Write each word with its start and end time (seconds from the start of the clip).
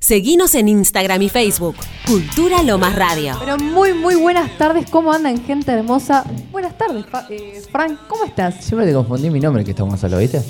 Seguinos 0.00 0.54
en 0.54 0.68
Instagram 0.68 1.20
y 1.22 1.28
Facebook. 1.28 1.74
Cultura 2.06 2.62
Lomas 2.62 2.94
Radio. 2.94 3.34
Pero 3.40 3.58
muy, 3.58 3.92
muy 3.92 4.14
buenas 4.14 4.56
tardes. 4.56 4.88
¿Cómo 4.90 5.12
andan, 5.12 5.42
gente 5.44 5.72
hermosa? 5.72 6.24
Buenas 6.52 6.78
tardes, 6.78 7.04
Fa- 7.06 7.26
eh, 7.30 7.60
Frank. 7.70 7.98
¿Cómo 8.08 8.24
estás? 8.24 8.64
Siempre 8.64 8.86
te 8.86 8.92
confundí 8.94 9.28
mi 9.28 9.40
nombre 9.40 9.64
que 9.64 9.72
estamos 9.72 9.98
solo, 9.98 10.18
¿viste? 10.18 10.40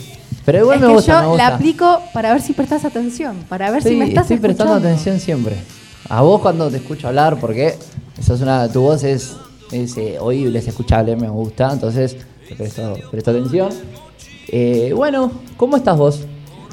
Pero 0.44 0.58
igual 0.60 0.76
es 0.76 0.80
me 0.82 0.86
que 0.88 0.92
gusta, 0.94 1.12
yo 1.24 1.30
me 1.32 1.36
la 1.36 1.44
gusta. 1.44 1.54
aplico 1.56 2.02
para 2.12 2.32
ver 2.32 2.42
si 2.42 2.52
prestas 2.52 2.84
atención, 2.84 3.36
para 3.48 3.70
ver 3.70 3.82
si 3.82 3.96
me 3.96 4.08
estás 4.08 4.24
estoy 4.24 4.38
prestando 4.38 4.74
escuchando. 4.74 4.88
atención 4.88 5.20
siempre. 5.20 5.56
A 6.08 6.20
vos 6.22 6.40
cuando 6.40 6.70
te 6.70 6.76
escucho 6.76 7.08
hablar, 7.08 7.38
porque 7.40 7.76
sos 8.22 8.40
una, 8.40 8.70
tu 8.70 8.82
voz 8.82 9.02
es, 9.04 9.34
es 9.72 9.96
eh, 9.96 10.18
oíble, 10.20 10.58
es 10.58 10.68
escuchable, 10.68 11.16
me 11.16 11.28
gusta, 11.28 11.70
entonces 11.72 12.16
te 12.48 12.54
presto, 12.54 12.94
presto 13.10 13.30
atención. 13.30 13.70
Eh, 14.48 14.92
bueno, 14.94 15.32
¿cómo 15.58 15.76
estás 15.76 15.96
vos? 15.98 16.20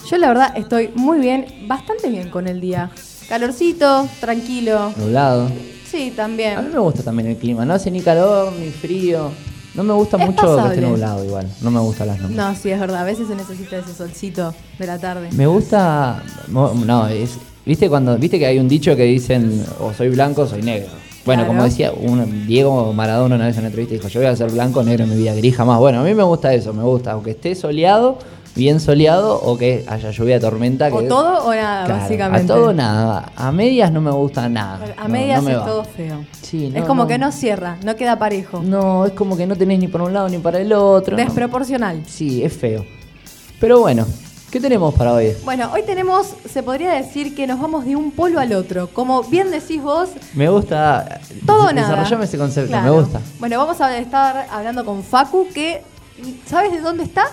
Yo 0.10 0.18
la 0.18 0.28
verdad 0.28 0.54
estoy 0.56 0.90
muy 0.96 1.20
bien, 1.20 1.46
bastante 1.68 2.10
bien 2.10 2.30
con 2.30 2.48
el 2.48 2.62
día. 2.62 2.92
Calorcito, 3.28 4.08
tranquilo. 4.20 4.92
Nublado. 4.98 5.50
Sí, 5.90 6.04
A 6.04 6.06
mí 6.06 6.12
también. 6.12 6.72
me 6.72 6.80
gusta 6.80 7.02
también 7.04 7.30
el 7.30 7.38
clima, 7.38 7.66
no 7.66 7.74
hace 7.74 7.90
ni 7.90 8.02
calor 8.02 8.52
ni 8.54 8.70
frío. 8.70 9.32
No 9.74 9.84
me 9.84 9.94
gusta 9.94 10.18
Es 10.18 10.26
mucho 10.28 10.56
que 10.64 10.70
esté 10.70 10.82
nublado 10.82 11.26
igual, 11.26 11.48
no 11.62 11.70
me 11.72 11.80
gustan 11.80 12.08
las 12.08 12.20
nubes. 12.20 12.36
No, 12.36 12.56
sí, 12.56 12.70
es 12.70 12.80
verdad. 12.80 13.02
A 13.02 13.04
veces 13.04 13.28
se 13.28 13.36
necesita 13.36 13.78
ese 13.78 13.94
solcito 13.94 14.54
de 14.80 14.88
la 14.88 15.00
tarde. 15.00 15.30
Me 15.34 15.48
gusta. 15.48 16.22
No, 16.48 17.08
es. 17.08 17.38
¿Viste 17.66 17.90
cuando 17.90 18.16
viste 18.18 18.38
que 18.38 18.46
hay 18.46 18.60
un 18.60 18.68
dicho 18.70 18.96
que 18.96 19.04
dicen 19.04 19.66
o 19.80 19.92
soy 19.94 20.10
blanco 20.10 20.44
o 20.44 20.48
soy 20.48 20.62
negro? 20.62 20.90
Bueno, 21.26 21.42
Claro. 21.42 21.48
como 21.48 21.64
decía 21.64 21.92
un, 21.92 22.46
Diego 22.46 22.94
Maradona 22.94 23.36
una 23.36 23.48
vez 23.48 23.56
en 23.56 23.62
una 23.62 23.68
entrevista 23.70 23.96
dijo, 23.96 24.08
yo 24.10 24.20
voy 24.20 24.30
a 24.30 24.36
ser 24.36 24.52
blanco 24.52 24.82
o 24.82 24.84
negro 24.84 25.06
en 25.06 25.10
mi 25.10 25.16
vida, 25.18 25.34
gris 25.34 25.56
jamás. 25.56 25.80
Bueno, 25.80 26.02
a 26.02 26.04
mí 26.04 26.14
me 26.14 26.22
gusta 26.22 26.54
eso, 26.54 26.72
me 26.72 26.84
gusta, 26.84 27.14
aunque 27.14 27.32
esté 27.32 27.56
soleado, 27.56 28.20
bien 28.56 28.80
soleado 28.80 29.36
o 29.42 29.58
que 29.58 29.84
haya 29.88 30.12
lluvia, 30.12 30.40
tormenta. 30.40 30.88
O 30.92 31.00
que- 31.00 31.08
todo 31.08 31.46
o 31.46 31.54
nada, 31.54 31.86
Claro, 31.86 32.02
básicamente. 32.02 32.52
A 32.52 32.56
todo 32.56 32.74
nada. 32.74 33.32
A 33.36 33.52
medias 33.52 33.92
no 33.92 34.02
me 34.02 34.12
gusta 34.12 34.48
nada. 34.50 34.80
A 34.98 35.04
No, 35.04 35.10
medias 35.10 35.42
no 35.42 35.50
me 35.50 35.52
es 35.54 35.60
va. 35.60 35.66
todo 35.66 35.84
feo. 35.84 36.26
Sí, 36.42 36.68
es 36.68 36.74
no, 36.74 36.88
como 36.88 37.04
no. 37.04 37.08
que 37.08 37.18
no 37.18 37.32
cierra, 37.32 37.78
no 37.84 37.96
queda 37.96 38.18
parejo. 38.18 38.62
No, 38.64 39.06
es 39.06 39.12
como 39.14 39.36
que 39.38 39.46
no 39.46 39.56
tenés 39.56 39.80
ni 39.80 39.88
por 39.88 40.02
un 40.02 40.14
lado 40.14 40.30
ni 40.30 40.38
para 40.38 40.60
el 40.60 40.72
otro. 40.74 41.16
Desproporcional. 41.18 42.02
Sí, 42.08 42.44
es 42.44 42.54
feo. 42.54 42.86
Pero 43.60 43.80
bueno, 43.80 44.06
¿qué 44.52 44.60
tenemos 44.60 44.94
para 44.94 45.14
hoy? 45.14 45.34
Bueno, 45.44 45.70
hoy 45.74 45.84
tenemos, 45.84 46.28
se 46.50 46.64
podría 46.64 46.92
decir 46.92 47.36
que 47.36 47.48
nos 47.48 47.60
vamos 47.60 47.86
de 47.86 47.96
un 47.96 48.12
polo 48.12 48.40
al 48.40 48.54
otro. 48.54 48.88
Como 48.94 49.24
bien 49.24 49.52
decís 49.52 49.82
vos, 49.82 50.10
Me 50.34 50.50
gusta. 50.50 51.20
todo 51.46 51.68
o 51.70 51.72
nada. 51.74 51.90
Desarrollame 51.90 52.26
ese 52.26 52.38
concepto, 52.38 52.70
Claro. 52.70 52.84
me 52.94 53.02
gusta. 53.02 53.20
Bueno, 53.40 53.58
vamos 53.58 53.80
a 53.82 53.98
estar 53.98 54.48
hablando 54.52 54.86
con 54.86 55.04
Facu, 55.04 55.48
que 55.54 55.82
¿sabes 56.46 56.72
de 56.72 56.80
dónde 56.82 57.04
está? 57.04 57.26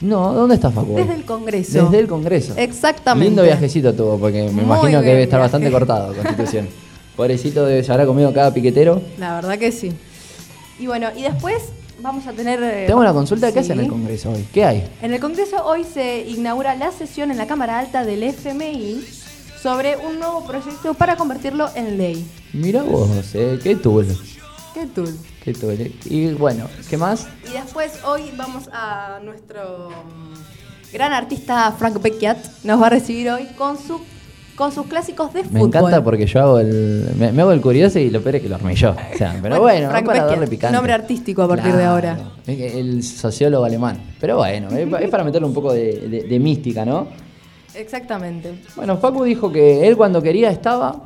No, 0.00 0.32
¿dónde 0.32 0.54
está 0.54 0.70
Facu? 0.70 0.94
Desde 0.94 1.14
el 1.14 1.24
Congreso. 1.24 1.84
Desde 1.84 1.98
el 1.98 2.06
Congreso. 2.08 2.54
Exactamente. 2.56 3.26
Lindo 3.28 3.42
viajecito 3.42 3.92
tuvo, 3.94 4.18
porque 4.18 4.44
me 4.44 4.50
Muy 4.52 4.64
imagino 4.64 5.00
que 5.02 5.08
debe 5.08 5.22
estar 5.24 5.38
viaje. 5.40 5.52
bastante 5.52 5.70
cortado 5.70 6.14
Constitución. 6.14 6.68
Pobrecito, 7.16 7.66
debe, 7.66 7.84
se 7.84 7.92
habrá 7.92 8.06
comido 8.06 8.32
cada 8.32 8.52
piquetero. 8.54 9.02
La 9.18 9.34
verdad 9.34 9.58
que 9.58 9.72
sí. 9.72 9.92
Y 10.78 10.86
bueno, 10.86 11.08
y 11.14 11.22
después 11.22 11.64
vamos 12.00 12.26
a 12.26 12.32
tener... 12.32 12.62
eh, 12.62 12.84
Tengo 12.86 13.00
una 13.00 13.12
consulta, 13.12 13.48
¿qué 13.48 13.62
sí. 13.62 13.72
hacen 13.72 13.78
en 13.80 13.84
el 13.84 13.90
Congreso 13.90 14.30
hoy? 14.30 14.46
¿Qué 14.54 14.64
hay? 14.64 14.88
En 15.02 15.12
el 15.12 15.20
Congreso 15.20 15.62
hoy 15.66 15.84
se 15.84 16.20
inaugura 16.26 16.74
la 16.76 16.92
sesión 16.92 17.30
en 17.30 17.36
la 17.36 17.46
Cámara 17.46 17.78
Alta 17.78 18.04
del 18.06 18.22
FMI 18.22 19.04
sobre 19.62 19.98
un 19.98 20.18
nuevo 20.18 20.46
proyecto 20.46 20.94
para 20.94 21.16
convertirlo 21.16 21.68
en 21.74 21.98
ley. 21.98 22.26
Mira 22.54 22.82
vos, 22.82 23.10
eh, 23.34 23.58
qué 23.62 23.76
tool. 23.76 24.06
¿Qué 24.72 24.86
tool? 24.86 25.14
Qué 25.44 25.52
tool. 25.54 25.72
eh. 25.80 25.92
Y 26.04 26.32
bueno, 26.34 26.66
¿qué 26.88 26.96
más? 26.96 27.26
Y 27.48 27.52
después 27.52 27.92
hoy 28.04 28.30
vamos 28.36 28.68
a 28.72 29.18
nuestro 29.24 29.88
mm, 29.90 30.92
gran 30.94 31.12
artista 31.12 31.72
Frank 31.78 32.00
Becchiat. 32.02 32.36
Nos 32.64 32.80
va 32.80 32.88
a 32.88 32.90
recibir 32.90 33.30
hoy 33.30 33.46
con 33.56 33.78
su 33.78 34.00
con 34.56 34.72
sus 34.72 34.84
clásicos 34.88 35.32
de 35.32 35.42
Me 35.44 35.48
fútbol. 35.48 35.68
encanta 35.68 36.04
porque 36.04 36.26
yo 36.26 36.40
hago 36.42 36.58
el. 36.58 37.08
Me, 37.18 37.32
me 37.32 37.40
hago 37.40 37.52
el 37.52 37.62
curioso 37.62 37.98
y 37.98 38.10
lo 38.10 38.20
peor 38.20 38.36
es 38.36 38.42
que 38.42 38.48
lo 38.50 38.56
armé 38.56 38.74
yo. 38.74 38.90
O 38.90 39.16
sea, 39.16 39.38
pero 39.42 39.58
Bueno, 39.58 39.88
bueno, 39.88 40.04
para 40.06 40.26
darle 40.26 40.46
picante. 40.46 40.74
nombre 40.76 40.92
artístico 40.92 41.42
a 41.42 41.48
partir 41.48 41.72
de 41.74 41.84
ahora. 41.84 42.18
El 42.46 43.02
sociólogo 43.02 43.64
alemán. 43.64 43.98
Pero 44.20 44.36
bueno, 44.36 44.68
es, 44.76 44.86
pa- 44.88 44.98
es 44.98 45.08
para 45.08 45.24
meterle 45.24 45.46
un 45.48 45.54
poco 45.54 45.72
de, 45.72 46.00
de- 46.08 46.22
de 46.24 46.38
mística, 46.38 46.84
¿no? 46.84 47.06
Exactamente. 47.74 48.52
Bueno, 48.76 48.98
Facu 48.98 49.24
dijo 49.24 49.50
que 49.50 49.86
él 49.88 49.96
cuando 49.96 50.20
quería 50.20 50.50
estaba, 50.50 51.00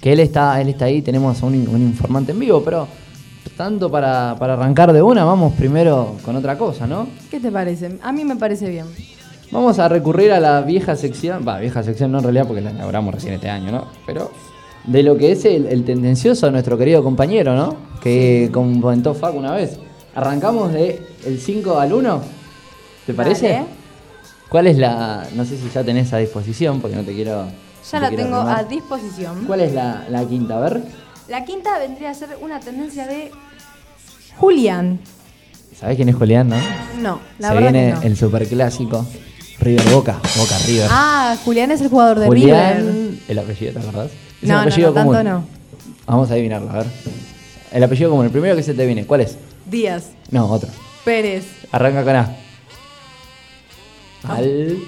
que 0.00 0.12
él 0.12 0.18
está, 0.20 0.60
él 0.60 0.70
está 0.70 0.86
ahí, 0.86 1.02
tenemos 1.02 1.40
a 1.42 1.46
un, 1.46 1.54
un 1.68 1.82
informante 1.82 2.32
en 2.32 2.40
vivo, 2.40 2.62
pero 2.64 2.88
tanto 3.56 3.90
para, 3.90 4.36
para 4.38 4.54
arrancar 4.54 4.92
de 4.92 5.02
una, 5.02 5.24
vamos 5.24 5.54
primero 5.54 6.16
con 6.24 6.36
otra 6.36 6.58
cosa, 6.58 6.86
¿no? 6.86 7.08
¿Qué 7.30 7.40
te 7.40 7.50
parece? 7.50 7.98
A 8.02 8.12
mí 8.12 8.24
me 8.24 8.36
parece 8.36 8.68
bien. 8.68 8.86
Vamos 9.50 9.78
a 9.78 9.88
recurrir 9.88 10.32
a 10.32 10.40
la 10.40 10.60
vieja 10.60 10.96
sección, 10.96 11.44
va, 11.46 11.58
vieja 11.58 11.82
sección 11.82 12.12
no 12.12 12.18
en 12.18 12.24
realidad 12.24 12.46
porque 12.46 12.60
la 12.60 12.70
inauguramos 12.70 13.14
recién 13.14 13.34
este 13.34 13.48
año, 13.48 13.70
¿no? 13.70 13.86
Pero 14.04 14.30
de 14.84 15.02
lo 15.02 15.16
que 15.16 15.32
es 15.32 15.44
el, 15.44 15.66
el 15.66 15.84
tendencioso 15.84 16.50
nuestro 16.50 16.76
querido 16.76 17.02
compañero, 17.02 17.54
¿no? 17.54 17.76
Que 18.00 18.50
comentó 18.52 19.14
Facu 19.14 19.38
una 19.38 19.52
vez. 19.52 19.78
Arrancamos 20.14 20.72
de 20.72 21.06
el 21.24 21.38
5 21.38 21.78
al 21.78 21.92
1, 21.92 22.20
¿te 23.06 23.14
parece? 23.14 23.48
Dale. 23.48 23.66
¿Cuál 24.48 24.66
es 24.68 24.78
la, 24.78 25.26
no 25.34 25.44
sé 25.44 25.56
si 25.56 25.68
ya 25.70 25.82
tenés 25.82 26.12
a 26.12 26.18
disposición, 26.18 26.80
porque 26.80 26.96
no 26.96 27.02
te 27.02 27.14
quiero... 27.14 27.44
no 27.44 27.50
Ya 27.50 27.90
te 27.90 28.00
la 28.00 28.08
quiero 28.08 28.24
tengo 28.24 28.36
a 28.36 28.62
disposición. 28.64 29.44
¿Cuál 29.44 29.60
es 29.60 29.74
la, 29.74 30.04
la 30.08 30.24
quinta? 30.24 30.56
A 30.58 30.60
ver. 30.60 30.82
La 31.28 31.44
quinta 31.44 31.78
vendría 31.78 32.10
a 32.10 32.14
ser 32.14 32.38
una 32.40 32.60
tendencia 32.60 33.06
de 33.06 33.32
Julián. 34.38 35.00
¿Sabés 35.78 35.96
quién 35.96 36.08
es 36.08 36.14
Julián, 36.14 36.48
no? 36.48 36.56
No, 37.00 37.20
la 37.38 37.48
Se 37.48 37.54
verdad 37.54 37.72
viene 37.72 37.88
que 37.88 37.94
no. 37.96 38.02
el 38.02 38.16
superclásico 38.16 39.06
River 39.60 39.88
Boca, 39.90 40.18
Boca 40.36 40.58
River. 40.66 40.88
Ah, 40.90 41.36
Julián 41.44 41.70
es 41.70 41.80
el 41.82 41.88
jugador 41.88 42.18
de 42.18 42.26
Julián, 42.26 42.78
River. 42.78 43.14
el 43.28 43.38
apellido, 43.38 43.72
¿te 43.72 43.78
acordás? 43.80 44.10
Es 44.42 44.48
No, 44.48 44.54
un 44.54 44.54
no, 44.54 44.60
apellido 44.62 44.88
no, 44.88 44.94
tanto 44.94 45.12
común. 45.12 45.24
no. 45.24 45.44
Vamos 46.06 46.30
a 46.30 46.34
adivinarlo, 46.34 46.70
a 46.70 46.78
ver. 46.78 46.86
El 47.72 47.84
apellido 47.84 48.10
común, 48.10 48.24
el 48.26 48.30
primero 48.32 48.56
que 48.56 48.62
se 48.62 48.74
te 48.74 48.86
viene, 48.86 49.04
¿cuál 49.06 49.20
es? 49.22 49.36
Díaz, 49.66 50.10
No, 50.30 50.46
otro. 50.46 50.68
Pérez, 51.04 51.44
Arranca 51.72 52.04
con 52.04 52.16
A. 52.16 52.36
Al. 54.28 54.78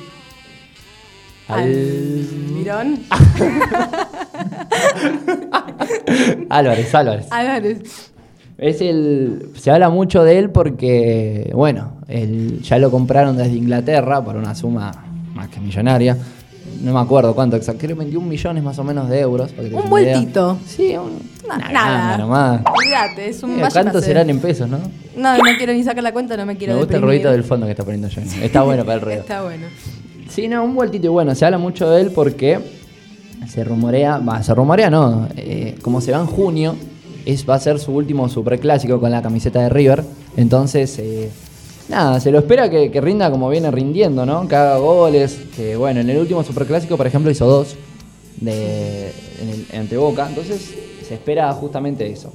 Al. 1.49 1.61
Almirón, 1.63 3.01
Álvarez, 6.51 6.95
Álvarez. 6.95 7.27
Álvarez. 7.31 8.11
Es 8.59 8.81
el. 8.81 9.51
Se 9.57 9.71
habla 9.71 9.89
mucho 9.89 10.25
de 10.25 10.39
él 10.39 10.51
porque, 10.51 11.53
bueno, 11.55 11.93
el, 12.09 12.61
ya 12.61 12.79
lo 12.79 12.91
compraron 12.91 13.37
desde 13.37 13.53
Inglaterra 13.53 14.23
por 14.23 14.37
una 14.37 14.55
suma 14.57 14.93
más 15.33 15.49
que 15.49 15.61
millonaria. 15.61 16.17
No 16.83 16.93
me 16.93 17.01
acuerdo 17.01 17.35
cuánto 17.35 17.57
exacto, 17.57 17.81
creo 17.87 17.97
21 17.97 18.27
millones 18.27 18.63
más 18.63 18.79
o 18.79 18.85
menos 18.85 19.09
de 19.09 19.21
euros. 19.21 19.53
para 19.53 19.69
que 19.69 19.75
Un 19.75 19.89
vueltito. 19.89 20.59
Sí, 20.67 20.97
un, 20.97 21.21
una 21.45 21.59
nada. 21.71 22.19
nomás. 22.19 22.61
Olvídate, 22.67 23.29
es 23.29 23.43
un 23.43 23.51
Eh, 23.51 23.63
vayan 23.63 23.69
a 23.69 23.71
¿Cuántos 23.71 24.05
serán 24.05 24.29
en 24.29 24.41
pesos, 24.41 24.69
no? 24.69 24.79
No, 25.17 25.37
no 25.37 25.45
quiero 25.57 25.73
ni 25.73 25.85
sacar 25.85 26.03
la 26.03 26.13
cuenta, 26.13 26.37
no 26.37 26.45
me 26.45 26.57
quiero 26.57 26.75
Me 26.75 26.81
gusta 26.81 26.97
el 26.97 27.03
ruidito 27.03 27.31
del 27.31 27.45
fondo 27.45 27.67
que 27.67 27.73
está 27.73 27.85
poniendo 27.85 28.09
yo. 28.09 28.21
Está 28.43 28.63
bueno 28.63 28.85
para 28.85 28.95
el 28.95 29.01
ruido. 29.01 29.21
Está 29.21 29.43
bueno. 29.43 29.67
Sí, 30.29 30.49
no, 30.49 30.65
un 30.65 30.75
vueltito 30.75 31.07
y 31.07 31.11
bueno, 31.11 31.35
se 31.35 31.45
habla 31.45 31.59
mucho 31.59 31.89
de 31.91 32.01
él 32.01 32.11
porque 32.13 32.59
se 33.49 33.65
rumorea, 33.65 34.19
va, 34.19 34.43
se 34.43 34.55
rumorea 34.55 34.91
no, 34.91 35.29
eh, 35.37 35.77
como 35.81 36.01
se 36.01 36.13
va 36.13 36.19
en 36.19 36.27
junio, 36.27 36.77
es, 37.29 37.47
va 37.49 37.57
a 37.57 37.61
ser 37.61 37.79
su 37.79 37.93
último 37.93 38.29
superclásico 38.29 38.99
con 38.99 39.11
la 39.11 39.21
camiseta 39.21 39.61
de 39.61 39.69
River, 39.69 40.03
entonces, 40.37 40.99
eh, 40.99 41.31
nada, 41.89 42.21
se 42.21 42.31
lo 42.31 42.39
espera 42.39 42.71
que, 42.71 42.91
que 42.91 43.01
rinda 43.03 43.31
como 43.31 43.51
viene 43.51 43.71
rindiendo, 43.71 44.25
¿no? 44.25 44.49
Que 44.49 44.57
haga 44.57 44.79
goles, 44.79 45.39
que 45.55 45.77
bueno, 45.77 46.01
en 46.01 46.09
el 46.09 46.17
último 46.17 46.43
superclásico, 46.43 46.97
por 46.97 47.07
ejemplo, 47.07 47.31
hizo 47.31 47.47
dos 47.47 47.77
de, 48.37 49.13
en 49.43 49.49
el, 49.51 49.79
ante 49.79 49.99
Boca, 49.99 50.27
entonces 50.27 50.75
se 51.07 51.15
espera 51.15 51.53
justamente 51.53 52.11
eso. 52.11 52.33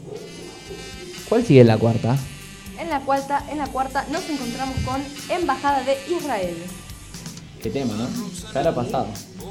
¿Cuál 1.28 1.44
sigue 1.44 1.62
en 1.62 1.68
la 1.68 1.78
cuarta? 1.78 2.16
En 2.80 2.90
la 2.90 3.00
cuarta, 3.00 3.44
en 3.52 3.58
la 3.58 3.68
cuarta 3.68 4.06
nos 4.12 4.30
encontramos 4.30 4.76
con 4.86 5.02
Embajada 5.36 5.84
de 5.84 5.98
Israel. 6.16 6.56
¿Qué 7.64 7.72
tema, 7.72 7.96
no? 7.96 8.08
Ya 8.54 8.62
era 8.62 8.76
pasado. 8.76 9.08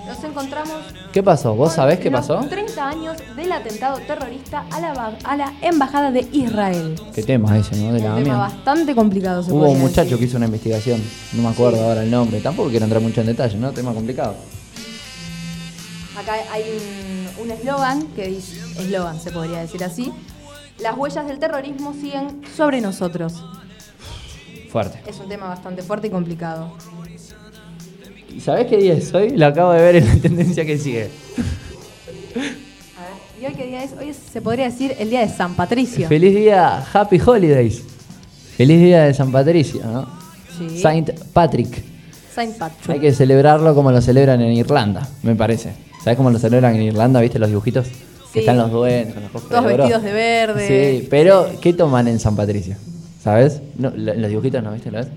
Nos 0.07 0.23
encontramos 0.25 0.83
¿Qué 1.13 1.23
pasó? 1.23 1.55
¿Vos 1.55 1.73
sabés 1.75 2.01
qué 2.01 2.11
pasó? 2.11 2.41
30 2.41 2.89
años 2.89 3.17
del 3.37 3.53
atentado 3.53 3.99
terrorista 3.99 4.65
a 4.71 4.81
la, 4.81 4.93
ba- 4.95 5.17
a 5.25 5.37
la 5.37 5.53
Embajada 5.63 6.11
de 6.11 6.27
Israel. 6.33 7.01
¿Qué 7.15 7.23
tema 7.23 7.57
ese, 7.57 7.77
no? 7.77 7.93
De 7.93 8.01
la 8.01 8.15
Un 8.17 8.25
tema 8.25 8.39
bastante 8.39 8.95
complicado, 8.95 9.43
se 9.43 9.53
Hubo 9.53 9.69
un 9.71 9.81
muchacho 9.81 10.03
decir. 10.03 10.19
que 10.19 10.25
hizo 10.25 10.37
una 10.39 10.47
investigación, 10.47 11.01
no 11.35 11.43
me 11.43 11.49
acuerdo 11.49 11.83
ahora 11.85 12.03
el 12.03 12.11
nombre, 12.11 12.41
tampoco 12.41 12.71
quiero 12.71 12.85
entrar 12.85 13.01
mucho 13.03 13.21
en 13.21 13.29
detalle, 13.29 13.57
¿no? 13.59 13.71
Tema 13.73 13.93
complicado. 13.95 14.35
Acá 16.19 16.35
hay 16.53 16.63
un 16.63 17.23
un 17.45 17.51
eslogan 17.51 18.03
que 18.09 18.29
dice, 18.29 18.61
eslogan 18.79 19.19
se 19.19 19.31
podría 19.31 19.61
decir 19.61 19.83
así, 19.83 20.13
las 20.81 20.97
huellas 20.97 21.27
del 21.27 21.39
terrorismo 21.39 21.95
siguen 21.95 22.43
sobre 22.57 22.81
nosotros. 22.81 23.43
Fuerte. 24.71 25.01
Es 25.07 25.19
un 25.19 25.29
tema 25.29 25.49
bastante 25.49 25.83
fuerte 25.83 26.09
y 26.09 26.11
complicado. 26.11 26.73
¿Y 28.37 28.41
sabés 28.41 28.67
qué 28.67 28.77
día 28.77 28.95
es 28.95 29.13
hoy? 29.15 29.31
Lo 29.31 29.47
acabo 29.47 29.73
de 29.73 29.81
ver 29.83 29.97
en 29.97 30.07
la 30.09 30.17
tendencia 30.17 30.65
que 30.65 30.79
sigue. 30.79 31.09
A 32.35 32.39
ver, 32.39 32.53
¿y 33.41 33.47
hoy 33.47 33.53
qué 33.55 33.67
día 33.67 33.83
es? 33.85 33.91
Hoy 33.99 34.13
se 34.15 34.41
podría 34.41 34.67
decir 34.67 34.95
el 34.99 35.11
día 35.11 35.21
de 35.21 35.29
San 35.29 35.55
Patricio. 35.55 36.09
Feliz 36.09 36.35
día, 36.35 36.85
Happy 36.93 37.21
Holidays. 37.25 37.83
Feliz 38.57 38.81
día 38.81 39.05
de 39.05 39.15
San 39.15 39.31
Patricio, 39.33 39.83
¿no? 39.85 40.07
Sí. 40.59 40.79
Saint 40.81 41.11
Patrick. 41.33 41.83
Saint 42.35 42.57
Patrick. 42.57 42.91
Hay 42.91 43.01
que 43.01 43.13
celebrarlo 43.13 43.75
como 43.75 43.91
lo 43.93 44.01
celebran 44.01 44.41
en 44.41 44.53
Irlanda, 44.53 45.07
me 45.23 45.35
parece. 45.35 45.73
¿Sabes 46.03 46.17
cómo 46.17 46.31
lo 46.31 46.39
celebran 46.39 46.75
en 46.77 46.83
Irlanda? 46.83 47.21
¿Viste 47.21 47.39
los 47.39 47.49
dibujitos? 47.49 47.87
Sí. 47.87 47.93
Que 48.35 48.41
están 48.41 48.57
los 48.57 48.71
duendes 48.71 49.13
con 49.15 49.23
los 49.25 49.35
ojos 49.35 49.49
Todos 49.51 49.65
de 49.67 49.77
vestidos 49.77 50.03
de 50.03 50.13
verde. 50.13 51.01
Sí, 51.01 51.07
pero 51.11 51.49
¿qué 51.61 51.73
toman 51.75 52.09
en 52.09 52.19
San 52.19 52.35
Patricio? 52.35 52.77
¿Sabes? 53.23 53.61
No, 53.79 53.91
lo- 53.95 54.15
los 54.15 54.29
dibujitos 54.31 54.63
no, 54.63 54.73
¿viste? 54.73 54.91
¿Lo 54.91 54.99
ves? 54.99 55.09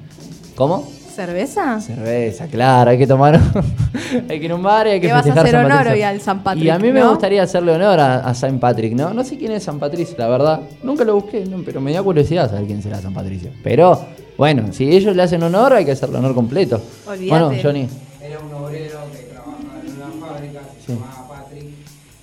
¿Cómo? 0.56 0.88
¿Cerveza? 1.16 1.80
Cerveza, 1.80 2.48
claro, 2.48 2.92
hay 2.92 2.98
que 2.98 3.08
tomar. 3.08 3.40
hay 4.30 4.40
que 4.40 4.46
ir 4.46 4.52
a 4.52 4.56
un 4.56 4.64
bar 4.64 4.86
y 4.88 4.90
hay 4.92 5.00
que 5.02 5.08
Le 5.08 5.14
vas 5.14 5.22
a 5.22 5.24
festejar 5.34 5.46
hacer 5.48 5.62
San 5.62 5.72
honor 5.72 5.94
hoy 5.94 6.02
al 6.02 6.20
San 6.22 6.44
Patrick, 6.44 6.66
Y 6.66 6.70
a 6.70 6.78
mí 6.78 6.92
me 6.92 7.08
gustaría 7.08 7.42
hacerle 7.44 7.72
honor 7.72 8.00
a, 8.02 8.16
a 8.20 8.34
San 8.34 8.60
Patrick, 8.60 8.94
¿no? 8.94 9.14
No 9.14 9.24
sé 9.24 9.38
quién 9.38 9.54
es 9.54 9.64
San 9.64 9.80
Patricio, 9.80 10.16
la 10.18 10.28
verdad. 10.28 10.62
Nunca 10.84 11.06
lo 11.06 11.16
busqué, 11.16 11.46
no, 11.46 11.64
pero 11.64 11.80
me 11.80 11.94
da 11.94 12.04
curiosidad 12.04 12.50
saber 12.50 12.66
quién 12.66 12.82
será 12.84 13.02
San 13.02 13.14
Patricio. 13.14 13.50
Pero, 13.64 14.06
bueno, 14.38 14.74
si 14.74 14.92
ellos 14.94 15.16
le 15.16 15.24
hacen 15.24 15.42
honor, 15.42 15.72
hay 15.74 15.86
que 15.86 15.92
hacerle 15.92 16.18
honor 16.18 16.36
completo. 16.36 16.82
Olvídate. 17.08 17.30
Bueno, 17.30 17.62
Johnny. 17.64 17.88
Era 18.22 18.40
un 18.40 18.54
obrero 18.54 19.00
que 19.14 19.24
trabajaba 19.32 19.82
en 19.86 19.96
una 19.96 20.28
fábrica, 20.28 20.62
se 20.80 20.86
Sí. 20.86 21.00
llamaba 21.00 21.28
Patrick, 21.30 21.64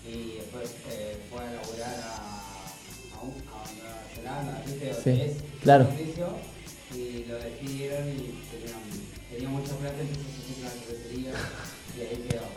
y 0.06 0.37
después 0.37 0.71
eh, 0.91 1.17
fue 1.31 1.41
a 1.41 1.45
laburar 1.45 1.97
a, 1.99 3.17
a, 3.17 3.23
un- 3.25 3.33
a 3.41 3.65
Nueva 3.79 3.97
Zelanda, 4.15 4.62
¿viste? 4.67 4.93
Sí, 5.03 5.11
Donde 5.11 5.25
es 5.33 5.37
claro. 5.62 5.87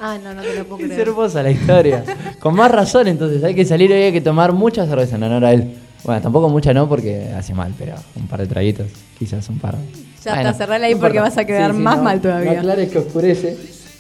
Ah, 0.08 0.18
no, 0.24 0.34
no 0.36 0.42
te 0.44 0.56
lo 0.56 0.66
puedo 0.66 0.80
Es 0.86 0.92
creer. 0.92 1.08
hermosa 1.08 1.42
la 1.42 1.52
historia. 1.52 2.04
Con 2.40 2.56
más 2.56 2.70
razón, 2.72 3.08
entonces, 3.08 3.44
hay 3.44 3.56
que 3.56 3.66
salir 3.66 3.92
hoy, 3.92 4.02
hay 4.04 4.12
que 4.12 4.22
tomar 4.22 4.54
mucha 4.54 4.86
cerveza 4.86 5.16
en 5.16 5.24
honor 5.24 5.46
a 5.46 5.54
él. 5.54 5.74
Bueno, 6.04 6.22
tampoco 6.22 6.50
mucha 6.50 6.74
no, 6.74 6.88
porque 6.88 7.32
hace 7.36 7.54
mal, 7.56 7.74
pero 7.78 7.96
un 8.16 8.28
par 8.28 8.40
de 8.40 8.46
traguitos, 8.48 8.88
quizás 9.18 9.50
un 9.50 9.58
par. 9.58 9.76
Ya 10.24 10.36
está, 10.36 10.54
cerrala 10.54 10.86
ahí 10.86 10.94
no 10.94 11.00
porque 11.00 11.20
vas 11.20 11.38
a 11.38 11.46
quedar 11.46 11.74
más 11.74 12.00
mal 12.02 12.22
todavía. 12.22 12.54
No 12.54 12.60
aclares 12.60 12.92
que 12.92 13.00
oscurece. 13.00 13.58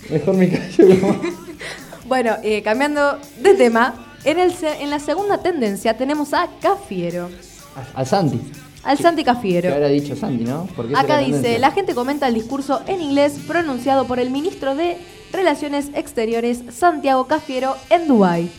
Mejor 0.09 0.35
me 0.35 0.49
callo. 0.49 0.87
Bueno, 2.07 2.35
eh, 2.43 2.61
cambiando 2.61 3.17
de 3.41 3.55
tema, 3.55 4.13
en, 4.25 4.37
el 4.37 4.53
en 4.79 4.91
la 4.91 4.99
segunda 4.99 5.39
tendencia 5.39 5.97
tenemos 5.97 6.35
a 6.35 6.47
Cafiero. 6.61 7.29
Al 7.95 8.05
Santi. 8.05 8.39
Al 8.83 8.99
Santi 8.99 9.23
Que 9.23 9.25
Cafiero. 9.25 9.73
habrá 9.73 9.87
dicho 9.87 10.15
Santi, 10.15 10.43
¿no? 10.43 10.67
Acá 10.95 11.21
es 11.21 11.41
dice, 11.41 11.57
la 11.57 11.71
gente 11.71 11.95
comenta 11.95 12.27
el 12.27 12.35
discurso 12.35 12.81
en 12.85 13.01
inglés 13.01 13.39
pronunciado 13.47 14.05
por 14.05 14.19
el 14.19 14.29
ministro 14.29 14.75
de 14.75 14.97
Relaciones 15.35 15.89
Exteriores, 15.93 16.63
Santiago 16.71 17.27
Cafiero, 17.27 17.75
en 17.89 18.07
Dubái. 18.07 18.49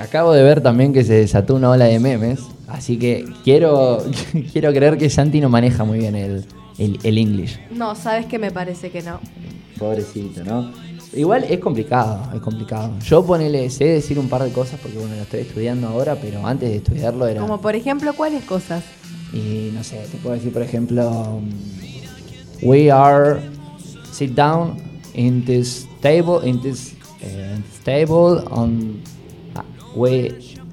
Acabo 0.00 0.32
de 0.32 0.42
ver 0.42 0.60
también 0.60 0.92
que 0.92 1.04
se 1.04 1.14
desató 1.14 1.54
una 1.54 1.70
ola 1.70 1.86
de 1.86 1.98
memes, 1.98 2.40
así 2.68 2.98
que 2.98 3.24
quiero, 3.44 4.04
quiero 4.52 4.72
creer 4.72 4.98
que 4.98 5.10
Santi 5.10 5.40
no 5.40 5.48
maneja 5.48 5.84
muy 5.84 5.98
bien 5.98 6.14
el, 6.14 6.44
el, 6.78 6.98
el 7.02 7.18
English. 7.18 7.58
No, 7.70 7.94
sabes 7.94 8.26
que 8.26 8.38
me 8.38 8.50
parece 8.50 8.90
que 8.90 9.02
no. 9.02 9.20
Pobrecito, 9.78 10.44
¿no? 10.44 10.72
Igual 11.12 11.44
es 11.48 11.58
complicado, 11.60 12.30
es 12.34 12.40
complicado. 12.40 12.92
Yo 13.00 13.24
ponele, 13.24 13.70
sé 13.70 13.84
decir 13.84 14.18
un 14.18 14.28
par 14.28 14.42
de 14.42 14.52
cosas 14.52 14.78
porque 14.80 14.98
bueno, 14.98 15.14
lo 15.16 15.22
estoy 15.22 15.40
estudiando 15.40 15.88
ahora, 15.88 16.16
pero 16.20 16.46
antes 16.46 16.68
de 16.68 16.76
estudiarlo 16.76 17.26
era... 17.26 17.40
Como 17.40 17.60
por 17.60 17.74
ejemplo, 17.74 18.12
¿cuáles 18.14 18.44
cosas? 18.44 18.84
Y 19.32 19.70
no 19.72 19.82
sé, 19.82 20.06
te 20.10 20.18
puedo 20.18 20.34
decir 20.34 20.52
por 20.52 20.62
ejemplo, 20.62 21.40
we 22.62 22.90
are 22.90 23.40
sit 24.12 24.32
down 24.32 24.76
in 25.14 25.44
this 25.44 25.86
table, 26.10 26.48
in 26.48 26.60
this, 26.60 26.92
in 27.22 27.62
this 27.62 27.80
table, 27.84 28.44
on, 28.50 29.00
ah, 29.54 29.64
we 29.94 30.32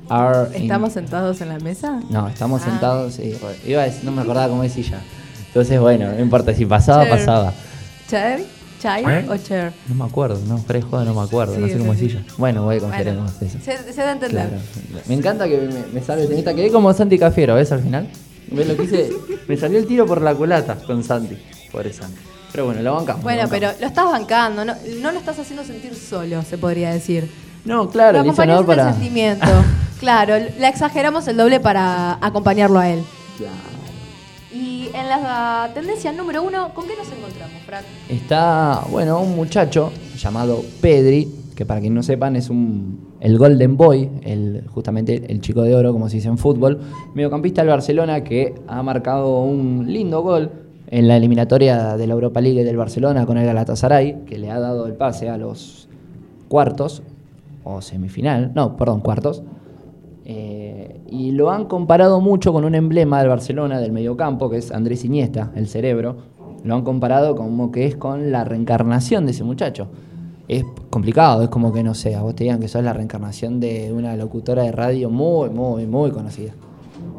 are... 0.09 0.47
in- 0.55 0.63
¿Estamos 0.63 0.93
sentados 0.93 1.41
en 1.41 1.49
la 1.49 1.59
mesa? 1.59 1.99
No, 2.09 2.27
estamos 2.27 2.61
Ah. 2.61 2.65
sentados, 2.69 3.13
sí, 3.15 3.33
iba 3.65 3.81
a 3.81 3.85
decir, 3.85 4.03
no 4.03 4.11
me 4.11 4.21
acordaba 4.21 4.49
cómo 4.49 4.63
decía 4.63 4.83
ya. 4.83 5.01
Entonces, 5.47 5.79
bueno, 5.79 6.11
no 6.11 6.19
importa, 6.21 6.53
si 6.53 6.65
pasaba, 6.65 7.03
Chair. 7.05 7.15
pasaba. 7.17 7.53
¿Chair? 8.09 8.45
¿Chair 8.81 9.07
¿Eh? 9.09 9.25
o 9.29 9.37
chair? 9.37 9.71
No 9.87 9.95
me 9.95 10.03
acuerdo, 10.05 10.37
no, 10.47 10.57
fuera 10.57 10.79
de 10.81 10.85
joda 10.85 11.05
no 11.05 11.13
me 11.13 11.21
acuerdo, 11.21 11.55
Sí, 11.55 11.61
no 11.61 11.67
sé 11.67 11.77
cómo 11.77 11.93
sí. 11.93 12.01
decía 12.07 12.23
ya. 12.27 12.33
Bueno, 12.37 12.63
voy 12.63 12.75
a 12.75 12.79
confiar 12.79 13.07
en 13.07 13.15
Bueno, 13.15 13.31
eso. 13.39 13.57
se, 13.63 13.93
se 13.93 14.01
da 14.01 14.09
a 14.09 14.11
entender. 14.11 14.49
Claro. 14.49 14.61
Me 15.07 15.13
encanta 15.15 15.47
que 15.47 15.57
me, 15.57 15.85
me 15.93 16.01
sale 16.05 16.27
tenista. 16.27 16.53
Quedé 16.53 16.69
como 16.69 16.91
Santi 16.93 17.17
Cafiero, 17.17 17.55
¿ves 17.55 17.71
al 17.71 17.79
final? 17.81 18.09
¿Ves 18.51 18.67
lo 18.67 18.75
que 18.75 18.83
hice? 18.83 19.09
Me 19.47 19.55
salió 19.55 19.79
el 19.79 19.87
tiro 19.87 20.05
por 20.05 20.21
la 20.21 20.35
culata 20.35 20.75
con 20.85 21.01
Santi. 21.03 21.37
Pobre 21.71 21.93
Santi. 21.93 22.17
Pero 22.53 22.65
bueno, 22.65 22.83
lo 22.83 22.93
bancamos. 22.93 23.23
Bueno, 23.23 23.43
lo 23.43 23.49
pero 23.49 23.71
lo 23.81 23.87
estás 23.87 24.05
bancando, 24.05 24.63
no, 24.63 24.75
no 25.01 25.11
lo 25.11 25.17
estás 25.17 25.39
haciendo 25.39 25.65
sentir 25.65 25.95
solo, 25.95 26.43
se 26.43 26.59
podría 26.59 26.93
decir. 26.93 27.29
No, 27.65 27.89
claro, 27.89 28.23
lo 28.23 28.29
el 28.29 28.65
para. 28.65 28.93
sentimiento. 28.93 29.47
claro, 29.99 30.35
la 30.59 30.69
exageramos 30.69 31.27
el 31.27 31.37
doble 31.37 31.59
para 31.59 32.19
acompañarlo 32.21 32.77
a 32.77 32.89
él. 32.89 33.03
Claro. 33.37 33.55
Y 34.53 34.89
en 34.93 35.09
la 35.09 35.71
tendencia 35.73 36.11
número 36.11 36.43
uno, 36.43 36.75
¿con 36.75 36.85
qué 36.87 36.95
nos 36.95 37.07
encontramos, 37.07 37.59
Frank? 37.65 37.85
Está, 38.07 38.83
bueno, 38.91 39.19
un 39.19 39.35
muchacho 39.35 39.91
llamado 40.15 40.63
Pedri, 40.79 41.33
que 41.55 41.65
para 41.65 41.81
quien 41.81 41.95
no 41.95 42.03
sepan 42.03 42.35
es 42.35 42.51
un 42.51 43.13
el 43.19 43.37
Golden 43.37 43.77
Boy, 43.77 44.09
el, 44.23 44.65
justamente 44.67 45.23
el 45.31 45.39
chico 45.39 45.63
de 45.63 45.73
oro, 45.73 45.93
como 45.93 46.09
se 46.09 46.17
dice 46.17 46.27
en 46.27 46.37
fútbol, 46.37 46.81
mediocampista 47.15 47.61
del 47.61 47.69
Barcelona 47.69 48.23
que 48.23 48.53
ha 48.67 48.83
marcado 48.83 49.39
un 49.39 49.85
lindo 49.87 50.21
gol 50.21 50.51
en 50.93 51.07
la 51.07 51.17
eliminatoria 51.17 51.97
de 51.97 52.05
la 52.05 52.13
Europa 52.13 52.39
League 52.39 52.63
del 52.63 52.77
Barcelona 52.77 53.25
con 53.25 53.39
el 53.39 53.47
Galatasaray, 53.47 54.25
que 54.25 54.37
le 54.37 54.51
ha 54.51 54.59
dado 54.59 54.85
el 54.85 54.93
pase 54.93 55.27
a 55.27 55.39
los 55.39 55.89
cuartos 56.47 57.01
o 57.63 57.81
semifinal, 57.81 58.51
no, 58.53 58.77
perdón, 58.77 59.01
cuartos. 59.01 59.41
Eh, 60.23 61.01
y 61.09 61.31
lo 61.31 61.49
han 61.49 61.65
comparado 61.65 62.21
mucho 62.21 62.53
con 62.53 62.63
un 62.63 62.75
emblema 62.75 63.19
del 63.21 63.29
Barcelona 63.29 63.79
del 63.79 63.91
mediocampo, 63.91 64.51
que 64.51 64.57
es 64.57 64.71
Andrés 64.71 65.03
Iniesta, 65.03 65.51
el 65.55 65.67
cerebro. 65.67 66.17
Lo 66.63 66.75
han 66.75 66.83
comparado 66.83 67.35
como 67.35 67.71
que 67.71 67.87
es 67.87 67.95
con 67.95 68.31
la 68.31 68.43
reencarnación 68.43 69.25
de 69.25 69.31
ese 69.31 69.43
muchacho. 69.43 69.87
Es 70.47 70.63
complicado, 70.91 71.41
es 71.41 71.49
como 71.49 71.73
que 71.73 71.81
no 71.81 71.95
sé, 71.95 72.13
a 72.13 72.21
vos 72.21 72.35
te 72.35 72.43
digan 72.43 72.59
que 72.59 72.67
sos 72.67 72.83
la 72.83 72.93
reencarnación 72.93 73.59
de 73.59 73.91
una 73.91 74.15
locutora 74.15 74.61
de 74.61 74.71
radio 74.71 75.09
muy, 75.09 75.49
muy, 75.49 75.87
muy 75.87 76.11
conocida. 76.11 76.51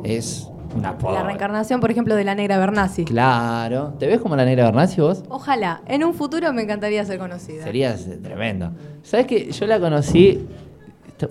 Es 0.05 0.49
una 0.75 0.97
La 1.03 1.23
reencarnación, 1.23 1.81
por 1.81 1.91
ejemplo, 1.91 2.15
de 2.17 2.25
la 2.25 2.35
negra 2.35 2.59
Bernasi. 2.59 3.05
Claro. 3.05 3.95
¿Te 3.99 4.07
ves 4.07 4.21
como 4.21 4.37
la 4.37 4.45
negra 4.45 4.65
Bernasi 4.65 5.01
vos? 5.01 5.25
Ojalá, 5.29 5.83
en 5.87 6.05
un 6.05 6.15
futuro 6.15 6.53
me 6.53 6.63
encantaría 6.63 7.05
ser 7.05 7.19
conocida. 7.19 7.65
Serías 7.65 8.07
tremendo. 8.23 8.73
¿Sabes 9.03 9.27
que 9.27 9.51
Yo 9.51 9.67
la 9.67 9.81
conocí. 9.81 10.47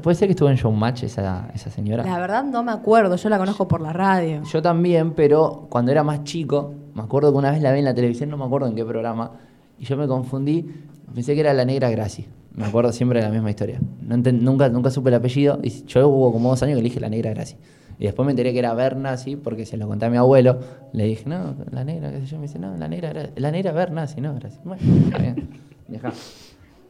¿Puede 0.01 0.15
ser 0.15 0.27
que 0.27 0.31
estuvo 0.31 0.49
en 0.49 0.55
Showmatch 0.55 1.03
esa, 1.03 1.49
esa 1.53 1.69
señora? 1.69 2.03
La 2.03 2.17
verdad 2.17 2.43
no 2.43 2.63
me 2.63 2.71
acuerdo, 2.71 3.17
yo 3.17 3.29
la 3.29 3.37
conozco 3.37 3.67
por 3.67 3.81
la 3.81 3.91
radio. 3.91 4.41
Yo 4.43 4.61
también, 4.61 5.11
pero 5.11 5.67
cuando 5.69 5.91
era 5.91 6.03
más 6.03 6.23
chico, 6.23 6.73
me 6.95 7.01
acuerdo 7.01 7.31
que 7.31 7.37
una 7.37 7.51
vez 7.51 7.61
la 7.61 7.71
vi 7.73 7.79
en 7.79 7.85
la 7.85 7.93
televisión, 7.93 8.29
no 8.29 8.37
me 8.37 8.45
acuerdo 8.45 8.67
en 8.67 8.75
qué 8.75 8.85
programa, 8.85 9.31
y 9.77 9.83
yo 9.85 9.97
me 9.97 10.07
confundí, 10.07 10.65
pensé 11.13 11.33
que 11.33 11.41
era 11.41 11.53
la 11.53 11.65
negra 11.65 11.89
Graci. 11.89 12.25
Me 12.55 12.65
acuerdo 12.65 12.91
siempre 12.93 13.19
de 13.19 13.25
la 13.25 13.31
misma 13.31 13.49
historia. 13.49 13.79
No 14.01 14.15
nunca, 14.17 14.69
nunca 14.69 14.89
supe 14.89 15.09
el 15.09 15.15
apellido, 15.15 15.59
y 15.61 15.85
yo 15.85 16.07
hubo 16.07 16.31
como 16.31 16.49
dos 16.49 16.63
años 16.63 16.77
que 16.77 16.81
le 16.81 16.89
dije 16.89 16.99
la 16.99 17.09
negra 17.09 17.31
Graci. 17.31 17.57
Y 18.03 18.07
después 18.07 18.25
me 18.25 18.33
enteré 18.33 18.51
que 18.51 18.59
era 18.59 18.73
Berna, 18.73 19.15
sí, 19.15 19.37
porque 19.37 19.65
se 19.65 19.77
lo 19.77 19.87
conté 19.87 20.07
a 20.07 20.09
mi 20.09 20.17
abuelo. 20.17 20.59
Le 20.91 21.05
dije, 21.05 21.23
no, 21.25 21.55
la 21.71 21.85
negra, 21.85 22.11
qué 22.11 22.19
sé 22.19 22.25
yo. 22.25 22.35
Me 22.35 22.43
dice, 22.47 22.59
no, 22.59 22.75
la 22.75 22.89
negra, 22.89 23.13
Gra- 23.13 23.29
la 23.37 23.49
negra 23.49 23.71
Berna, 23.71 24.07
sí, 24.07 24.19
no. 24.19 24.33
Bueno, 24.65 24.81
está 25.05 25.17
bien. 25.19 25.49
Dejá. 25.87 26.11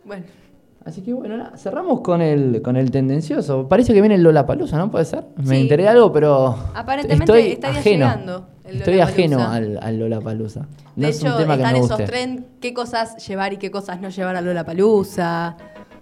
Bueno, 0.05 0.24
Así 0.86 1.01
que 1.01 1.13
bueno, 1.13 1.38
nada, 1.38 1.55
cerramos 1.55 2.01
con 2.01 2.20
el, 2.22 2.63
con 2.63 2.77
el 2.77 2.89
tendencioso. 2.89 3.70
Parece 3.70 3.93
que 3.93 4.01
viene 4.01 4.15
el 4.15 4.24
Lollapalooza, 4.24 4.77
¿no? 4.79 4.89
¿Puede 4.89 5.05
ser? 5.05 5.24
Me 5.38 5.55
Sí. 5.55 5.62
enteré 5.62 5.84
de 5.84 5.89
algo, 5.89 6.12
pero 6.12 6.55
Aparentemente 6.74 7.24
estoy 7.32 7.51
estaría 7.53 7.79
ajeno. 7.79 8.05
llegando 8.08 8.48
el 8.65 8.75
Estoy 8.77 8.93
Lollapalooza. 8.96 9.13
ajeno 9.22 9.39
al, 9.51 9.79
al 9.82 10.00
Lollapalooza. 10.00 10.60
No 10.62 10.67
de 10.96 11.10
es 11.10 11.22
un 11.22 11.27
hecho, 11.27 11.38
que 11.38 11.43
están 11.53 11.75
esos 11.75 12.03
tren, 12.05 12.48
qué 12.60 12.74
cosas 12.74 13.25
llevar 13.27 13.53
y 13.53 13.58
qué 13.58 13.70
cosas 13.70 14.01
no 14.01 14.10
llevar 14.10 14.36
a 14.36 14.41
Lola 14.41 14.65
Palusa. 14.65 15.55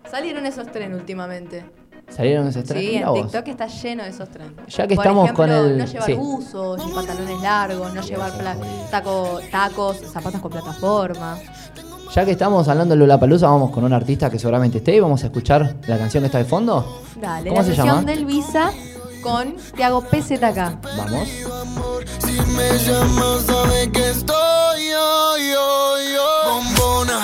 Salieron 0.09 0.45
esos 0.45 0.71
tren 0.71 0.93
últimamente. 0.95 1.63
¿Salieron 2.15 2.47
esos 2.47 2.63
tres? 2.63 2.81
Sí, 2.83 2.95
en 2.95 3.05
vos. 3.07 3.21
TikTok 3.21 3.47
está 3.47 3.67
lleno 3.67 4.03
de 4.03 4.09
esos 4.09 4.29
tren. 4.29 4.53
Ya 4.67 4.87
que 4.87 4.95
Por 4.95 5.03
estamos 5.05 5.23
ejemplo, 5.25 5.43
con 5.45 5.51
el- 5.51 5.77
No 5.77 5.85
llevar 5.85 6.05
sí. 6.05 6.13
buzos, 6.13 6.85
ni 6.85 6.91
pantalones 6.93 7.41
largos, 7.41 7.93
no 7.93 8.01
llevar 8.01 8.37
pla- 8.37 8.57
taco- 8.91 9.39
tacos, 9.51 9.97
zapatos 10.11 10.41
con 10.41 10.51
plataforma. 10.51 11.37
Ya 12.13 12.25
que 12.25 12.31
estamos 12.31 12.67
hablando 12.67 12.93
de 12.93 12.99
Lollapalooza, 12.99 13.47
vamos 13.47 13.71
con 13.71 13.85
un 13.85 13.93
artista 13.93 14.29
que 14.29 14.37
seguramente 14.37 14.79
esté 14.79 14.95
y 14.95 14.99
vamos 14.99 15.23
a 15.23 15.27
escuchar 15.27 15.75
la 15.87 15.97
canción 15.97 16.21
que 16.21 16.25
está 16.25 16.39
de 16.39 16.45
fondo. 16.45 17.01
Dale, 17.15 17.49
¿Cómo 17.49 17.61
la 17.61 17.67
se 17.67 17.75
llama? 17.75 18.01
del 18.01 18.25
Visa 18.25 18.71
con 19.23 19.55
Tiago 19.77 20.01
PZK. 20.01 20.77
Vamos. 20.97 21.29
Si 22.19 22.31
me 22.33 22.77
llamas, 22.79 23.43
sabes 23.45 23.87
que 23.93 24.09
estoy 24.09 24.89
yo, 24.91 25.37
yo, 25.37 25.95
yo. 26.13 26.53
Bombona, 26.53 27.21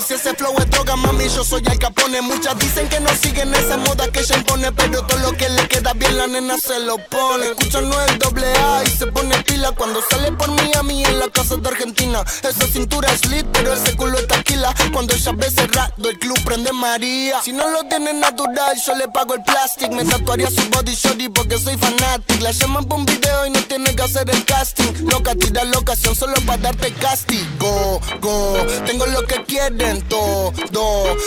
porque 0.00 0.06
si 0.06 0.14
ese 0.14 0.34
flow 0.34 0.54
es 0.58 0.70
droga, 0.70 0.96
mami, 0.96 1.28
yo 1.28 1.44
soy 1.44 1.62
el 1.70 1.78
capone. 1.78 2.20
Muchas 2.22 2.58
dicen 2.58 2.88
que 2.88 3.00
no 3.00 3.10
siguen 3.10 3.54
esa 3.54 3.76
moda 3.76 4.10
que 4.10 4.20
ella 4.20 4.36
impone, 4.36 4.72
pero 4.72 5.04
todo 5.06 5.18
lo 5.18 5.32
que 5.36 5.48
le 5.48 5.66
queda 5.68 5.92
bien 5.94 6.16
la 6.16 6.26
nena 6.26 6.58
se 6.58 6.78
lo 6.80 6.98
pone. 7.08 7.46
Escucha 7.46 7.80
no 7.80 8.00
el 8.04 8.18
doble 8.18 8.46
A 8.46 8.82
y 8.84 8.90
se 8.90 9.06
pone 9.06 9.36
pila 9.42 9.72
cuando 9.72 10.00
sale 10.10 10.32
por 10.32 10.50
mí 10.50 10.60
en 11.04 11.18
la 11.18 11.28
casa 11.28 11.56
de 11.56 11.68
Argentina. 11.68 12.22
Esa 12.42 12.66
cintura 12.66 13.10
es 13.12 13.26
lit, 13.26 13.46
pero 13.52 13.72
ese 13.72 13.96
culo 13.96 14.18
es 14.18 14.26
taquila. 14.26 14.74
Cuando 15.00 15.14
ella 15.14 15.32
ve 15.32 15.50
cerrado, 15.50 16.10
el 16.10 16.18
club 16.18 16.38
prende 16.44 16.74
María. 16.74 17.40
Si 17.42 17.54
no 17.54 17.70
lo 17.70 17.84
tiene 17.84 18.12
natural, 18.12 18.76
yo 18.86 18.94
le 18.96 19.08
pago 19.08 19.32
el 19.32 19.42
plastic. 19.44 19.90
Me 19.92 20.04
tatuaría 20.04 20.50
su 20.50 20.60
body 20.68 20.94
shorty 20.94 21.30
porque 21.30 21.56
soy 21.56 21.74
fanatic. 21.78 22.42
La 22.42 22.50
llaman 22.50 22.84
por 22.84 22.98
un 22.98 23.06
video 23.06 23.46
y 23.46 23.50
no 23.50 23.62
tiene 23.62 23.96
que 23.96 24.02
hacer 24.02 24.28
el 24.28 24.44
casting. 24.44 24.92
Loca, 25.10 25.34
tira 25.36 25.64
la 25.64 25.78
ocasión 25.78 26.14
solo 26.14 26.34
para 26.44 26.58
darte 26.58 26.92
castigo. 26.92 27.98
Go, 28.20 28.58
tengo 28.84 29.06
lo 29.06 29.26
que 29.26 29.42
quieren 29.44 30.02
todo. 30.02 30.52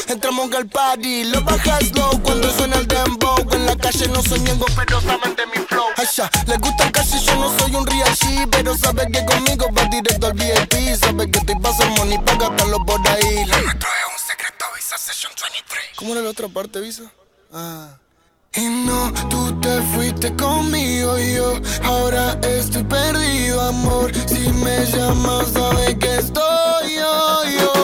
Entramos 0.08 0.54
al 0.54 0.68
party, 0.68 1.24
lo 1.24 1.42
bajas 1.42 1.96
low 1.96 2.22
cuando 2.22 2.52
suena 2.52 2.76
el 2.76 2.88
dembow. 2.88 3.38
En 3.54 3.66
la 3.66 3.76
calle 3.76 4.08
no 4.10 4.22
soy 4.22 4.40
ñengo, 4.42 4.68
pero 4.76 5.02
saben 5.02 5.36
de 5.36 5.48
mi 5.48 5.66
flow. 5.66 5.88
Ay, 5.98 6.06
ya, 6.16 6.30
les 6.46 6.60
gusta 6.60 6.92
casi 6.92 7.20
yo 7.26 7.36
no 7.38 7.58
soy 7.58 7.76
un 7.76 7.88
real 7.88 8.16
G, 8.18 8.48
pero 8.52 8.78
sabe 8.78 9.08
que 9.12 9.26
conmigo 9.26 9.66
va 9.76 9.84
directo 9.86 10.28
al 10.28 10.34
VIP. 10.34 10.96
Sabe 11.00 11.32
que 11.32 11.40
estoy 11.40 11.56
pasando 11.56 11.96
money 11.96 12.20
para 12.20 12.38
gastarlo 12.38 12.78
por 12.86 13.02
ahí. 13.08 13.63
Nuestro 13.64 13.90
es 13.90 14.14
un 14.14 14.28
secreto, 14.28 14.66
Visa 14.76 14.98
Session 14.98 15.32
23. 15.42 15.82
¿Cómo 15.96 16.14
era 16.14 16.22
la 16.22 16.30
otra 16.30 16.48
parte, 16.48 16.80
Visa? 16.82 17.12
Ah. 17.52 17.98
Y 18.56 18.66
no, 18.66 19.12
tú 19.30 19.60
te 19.62 19.82
fuiste 19.94 20.36
conmigo 20.36 21.18
y 21.18 21.36
yo 21.36 21.60
ahora 21.84 22.40
estoy 22.44 22.84
perdido, 22.84 23.62
amor. 23.62 24.12
Si 24.28 24.50
me 24.50 24.86
llamas, 24.86 25.48
sabes 25.54 25.96
que 25.96 26.18
estoy 26.18 26.96
yo, 26.96 27.44
yo. 27.46 27.83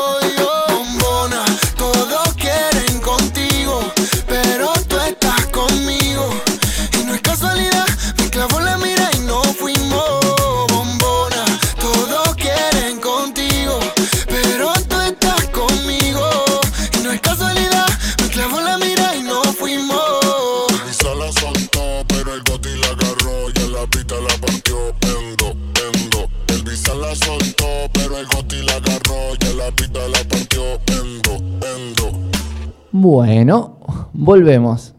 Volvemos. 34.30 34.94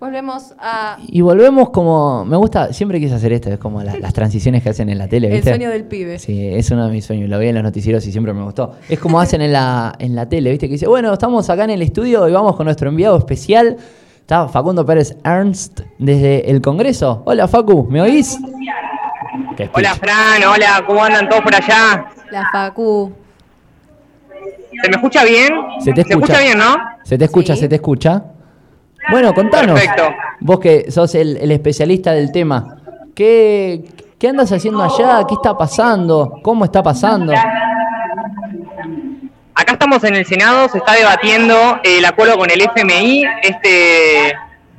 Volvemos 0.00 0.52
a 0.58 0.96
Y 1.06 1.20
volvemos 1.20 1.70
como. 1.70 2.24
Me 2.24 2.36
gusta, 2.36 2.72
siempre 2.72 2.98
quise 2.98 3.14
hacer 3.14 3.32
esto, 3.32 3.50
es 3.50 3.58
como 3.58 3.80
la- 3.84 3.96
las 3.98 4.12
transiciones 4.12 4.60
que 4.60 4.70
hacen 4.70 4.88
en 4.88 4.98
la 4.98 5.06
tele, 5.06 5.28
el 5.28 5.34
¿viste? 5.34 5.50
sueño 5.50 5.70
del 5.70 5.84
pibe. 5.84 6.18
Sí, 6.18 6.48
es 6.48 6.68
uno 6.72 6.86
de 6.86 6.92
mis 6.92 7.04
sueños. 7.04 7.28
Lo 7.30 7.38
vi 7.38 7.46
en 7.46 7.54
los 7.54 7.62
noticieros 7.62 8.04
y 8.08 8.10
siempre 8.10 8.32
me 8.34 8.42
gustó. 8.42 8.74
Es 8.88 8.98
como 8.98 9.20
hacen 9.20 9.40
en 9.42 9.52
la, 9.52 9.92
en 10.00 10.16
la 10.16 10.28
tele, 10.28 10.50
¿viste? 10.50 10.66
Que 10.66 10.72
dice, 10.72 10.88
bueno, 10.88 11.12
estamos 11.12 11.48
acá 11.50 11.62
en 11.62 11.70
el 11.70 11.82
estudio 11.82 12.28
y 12.28 12.32
vamos 12.32 12.56
con 12.56 12.64
nuestro 12.64 12.88
enviado 12.88 13.16
especial. 13.16 13.76
Está 14.18 14.48
Facundo 14.48 14.84
Pérez 14.84 15.16
Ernst 15.24 15.82
desde 16.00 16.50
el 16.50 16.60
Congreso. 16.60 17.22
Hola, 17.24 17.46
Facu, 17.46 17.86
¿me 17.88 18.02
oís? 18.02 18.38
Qué 19.56 19.66
speech. 19.66 19.70
Hola 19.76 19.94
Fran, 19.94 20.42
hola, 20.52 20.82
¿cómo 20.84 21.04
andan 21.04 21.28
todos 21.28 21.42
por 21.42 21.54
allá? 21.54 22.06
La 22.32 22.48
Facu. 22.50 23.12
¿Se 24.82 24.88
me 24.88 24.96
escucha 24.96 25.24
bien? 25.24 25.48
Se 25.84 25.92
te 25.92 26.00
escucha. 26.00 26.40
bien, 26.40 26.58
¿no? 26.58 26.74
¿Se 27.04 27.16
te 27.18 27.24
escucha? 27.26 27.54
Sí. 27.54 27.60
¿Se 27.60 27.68
te 27.68 27.74
escucha? 27.76 28.24
Bueno, 29.10 29.34
contanos. 29.34 29.78
Perfecto. 29.78 30.14
Vos 30.40 30.60
que 30.60 30.90
sos 30.90 31.14
el, 31.14 31.36
el 31.36 31.50
especialista 31.50 32.12
del 32.12 32.32
tema. 32.32 32.78
¿Qué, 33.14 33.84
¿Qué 34.18 34.28
andas 34.28 34.52
haciendo 34.52 34.82
allá? 34.82 35.26
¿Qué 35.26 35.34
está 35.34 35.56
pasando? 35.56 36.40
¿Cómo 36.42 36.64
está 36.64 36.82
pasando? 36.82 37.32
Acá 39.54 39.72
estamos 39.72 40.02
en 40.04 40.14
el 40.14 40.24
Senado, 40.24 40.68
se 40.68 40.78
está 40.78 40.94
debatiendo 40.94 41.80
el 41.82 42.04
acuerdo 42.04 42.38
con 42.38 42.50
el 42.50 42.60
FMI, 42.60 43.24
este 43.42 44.34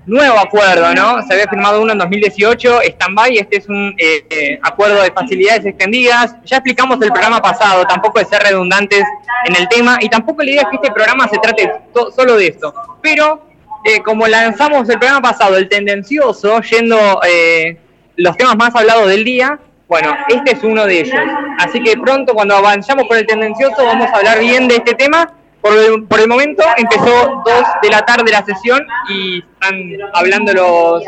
nuevo 0.05 0.39
acuerdo, 0.39 0.93
¿no? 0.93 1.21
Se 1.23 1.33
había 1.33 1.47
firmado 1.47 1.81
uno 1.81 1.93
en 1.93 1.99
2018, 1.99 2.81
stand-by, 2.81 3.37
este 3.37 3.57
es 3.57 3.69
un 3.69 3.95
eh, 3.97 4.25
eh, 4.29 4.59
acuerdo 4.61 5.01
de 5.01 5.11
facilidades 5.11 5.65
extendidas. 5.65 6.35
Ya 6.45 6.57
explicamos 6.57 7.01
el 7.01 7.11
programa 7.11 7.41
pasado, 7.41 7.85
tampoco 7.85 8.19
de 8.19 8.25
ser 8.25 8.41
redundantes 8.41 9.03
en 9.45 9.55
el 9.55 9.67
tema, 9.69 9.97
y 10.01 10.09
tampoco 10.09 10.43
la 10.43 10.51
idea 10.51 10.61
es 10.63 10.67
que 10.69 10.75
este 10.75 10.91
programa 10.91 11.27
se 11.27 11.37
trate 11.37 11.71
solo 12.15 12.35
de 12.35 12.47
esto. 12.47 12.73
Pero, 13.01 13.41
eh, 13.85 14.01
como 14.03 14.27
lanzamos 14.27 14.87
el 14.89 14.97
programa 14.99 15.21
pasado, 15.21 15.57
el 15.57 15.67
tendencioso, 15.69 16.61
yendo 16.61 16.97
eh, 17.27 17.77
los 18.17 18.35
temas 18.37 18.55
más 18.55 18.75
hablados 18.75 19.07
del 19.09 19.23
día, 19.23 19.59
bueno, 19.87 20.15
este 20.29 20.51
es 20.53 20.63
uno 20.63 20.85
de 20.85 21.01
ellos. 21.01 21.19
Así 21.59 21.81
que 21.81 21.95
pronto, 21.97 22.33
cuando 22.33 22.55
avancemos 22.55 23.05
por 23.07 23.17
el 23.17 23.25
tendencioso, 23.27 23.85
vamos 23.85 24.07
a 24.11 24.15
hablar 24.17 24.39
bien 24.39 24.67
de 24.67 24.75
este 24.77 24.93
tema. 24.95 25.31
Por 25.61 26.19
el, 26.19 26.27
momento 26.27 26.63
empezó 26.77 27.41
dos 27.45 27.63
de 27.81 27.89
la 27.89 28.01
tarde 28.01 28.31
la 28.31 28.43
sesión 28.43 28.85
y 29.09 29.39
están 29.39 29.75
hablando 30.13 30.51
los, 30.51 31.03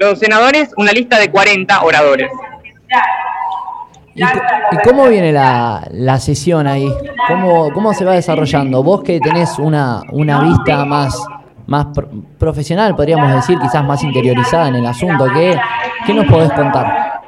los 0.00 0.18
senadores, 0.18 0.70
una 0.78 0.92
lista 0.92 1.18
de 1.18 1.30
40 1.30 1.82
oradores. 1.82 2.30
¿Y, 4.14 4.22
c- 4.24 4.42
y 4.72 4.76
cómo 4.88 5.08
viene 5.08 5.32
la, 5.32 5.86
la 5.90 6.18
sesión 6.20 6.66
ahí? 6.66 6.90
¿Cómo, 7.28 7.70
¿Cómo 7.72 7.92
se 7.94 8.04
va 8.04 8.12
desarrollando? 8.12 8.82
Vos 8.82 9.02
que 9.02 9.20
tenés 9.20 9.58
una, 9.58 10.02
una 10.10 10.40
vista 10.42 10.84
más, 10.84 11.18
más 11.66 11.86
pro- 11.94 12.08
profesional, 12.38 12.94
podríamos 12.96 13.32
decir, 13.32 13.58
quizás 13.58 13.84
más 13.84 14.02
interiorizada 14.04 14.68
en 14.68 14.76
el 14.76 14.86
asunto, 14.86 15.26
¿qué, 15.34 15.56
qué 16.06 16.14
nos 16.14 16.26
podés 16.26 16.52
contar? 16.52 17.20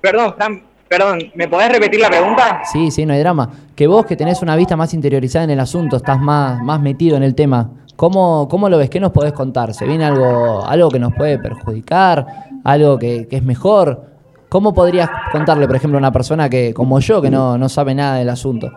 Perdón, 0.00 0.34
Fran, 0.36 0.62
perdón, 0.88 1.18
¿me 1.34 1.48
podés 1.48 1.70
repetir 1.72 2.00
la 2.00 2.08
pregunta? 2.08 2.60
Sí, 2.70 2.90
sí, 2.90 3.06
no 3.06 3.12
hay 3.14 3.20
drama. 3.20 3.48
Que 3.74 3.86
vos 3.86 4.04
que 4.06 4.16
tenés 4.16 4.42
una 4.42 4.54
vista 4.56 4.76
más 4.76 4.92
interiorizada 4.94 5.44
en 5.44 5.50
el 5.50 5.60
asunto, 5.60 5.96
estás 5.96 6.20
más, 6.20 6.60
más 6.62 6.80
metido 6.80 7.16
en 7.16 7.22
el 7.22 7.34
tema, 7.34 7.70
¿cómo, 7.96 8.46
cómo 8.48 8.68
lo 8.68 8.78
ves? 8.78 8.90
¿Qué 8.90 9.00
nos 9.00 9.12
podés 9.12 9.32
contar? 9.32 9.72
¿Se 9.74 9.86
viene 9.86 10.04
algo, 10.04 10.64
algo 10.66 10.90
que 10.90 10.98
nos 10.98 11.14
puede 11.14 11.38
perjudicar? 11.38 12.26
¿Algo 12.64 12.98
que, 12.98 13.26
que 13.28 13.36
es 13.36 13.42
mejor? 13.42 14.12
¿Cómo 14.48 14.72
podrías 14.72 15.08
contarle, 15.32 15.66
por 15.66 15.74
ejemplo, 15.76 15.98
a 15.98 16.00
una 16.00 16.12
persona 16.12 16.48
que, 16.48 16.72
como 16.72 17.00
yo, 17.00 17.20
que 17.20 17.30
no, 17.30 17.58
no 17.58 17.68
sabe 17.68 17.94
nada 17.94 18.16
del 18.16 18.28
asunto? 18.28 18.70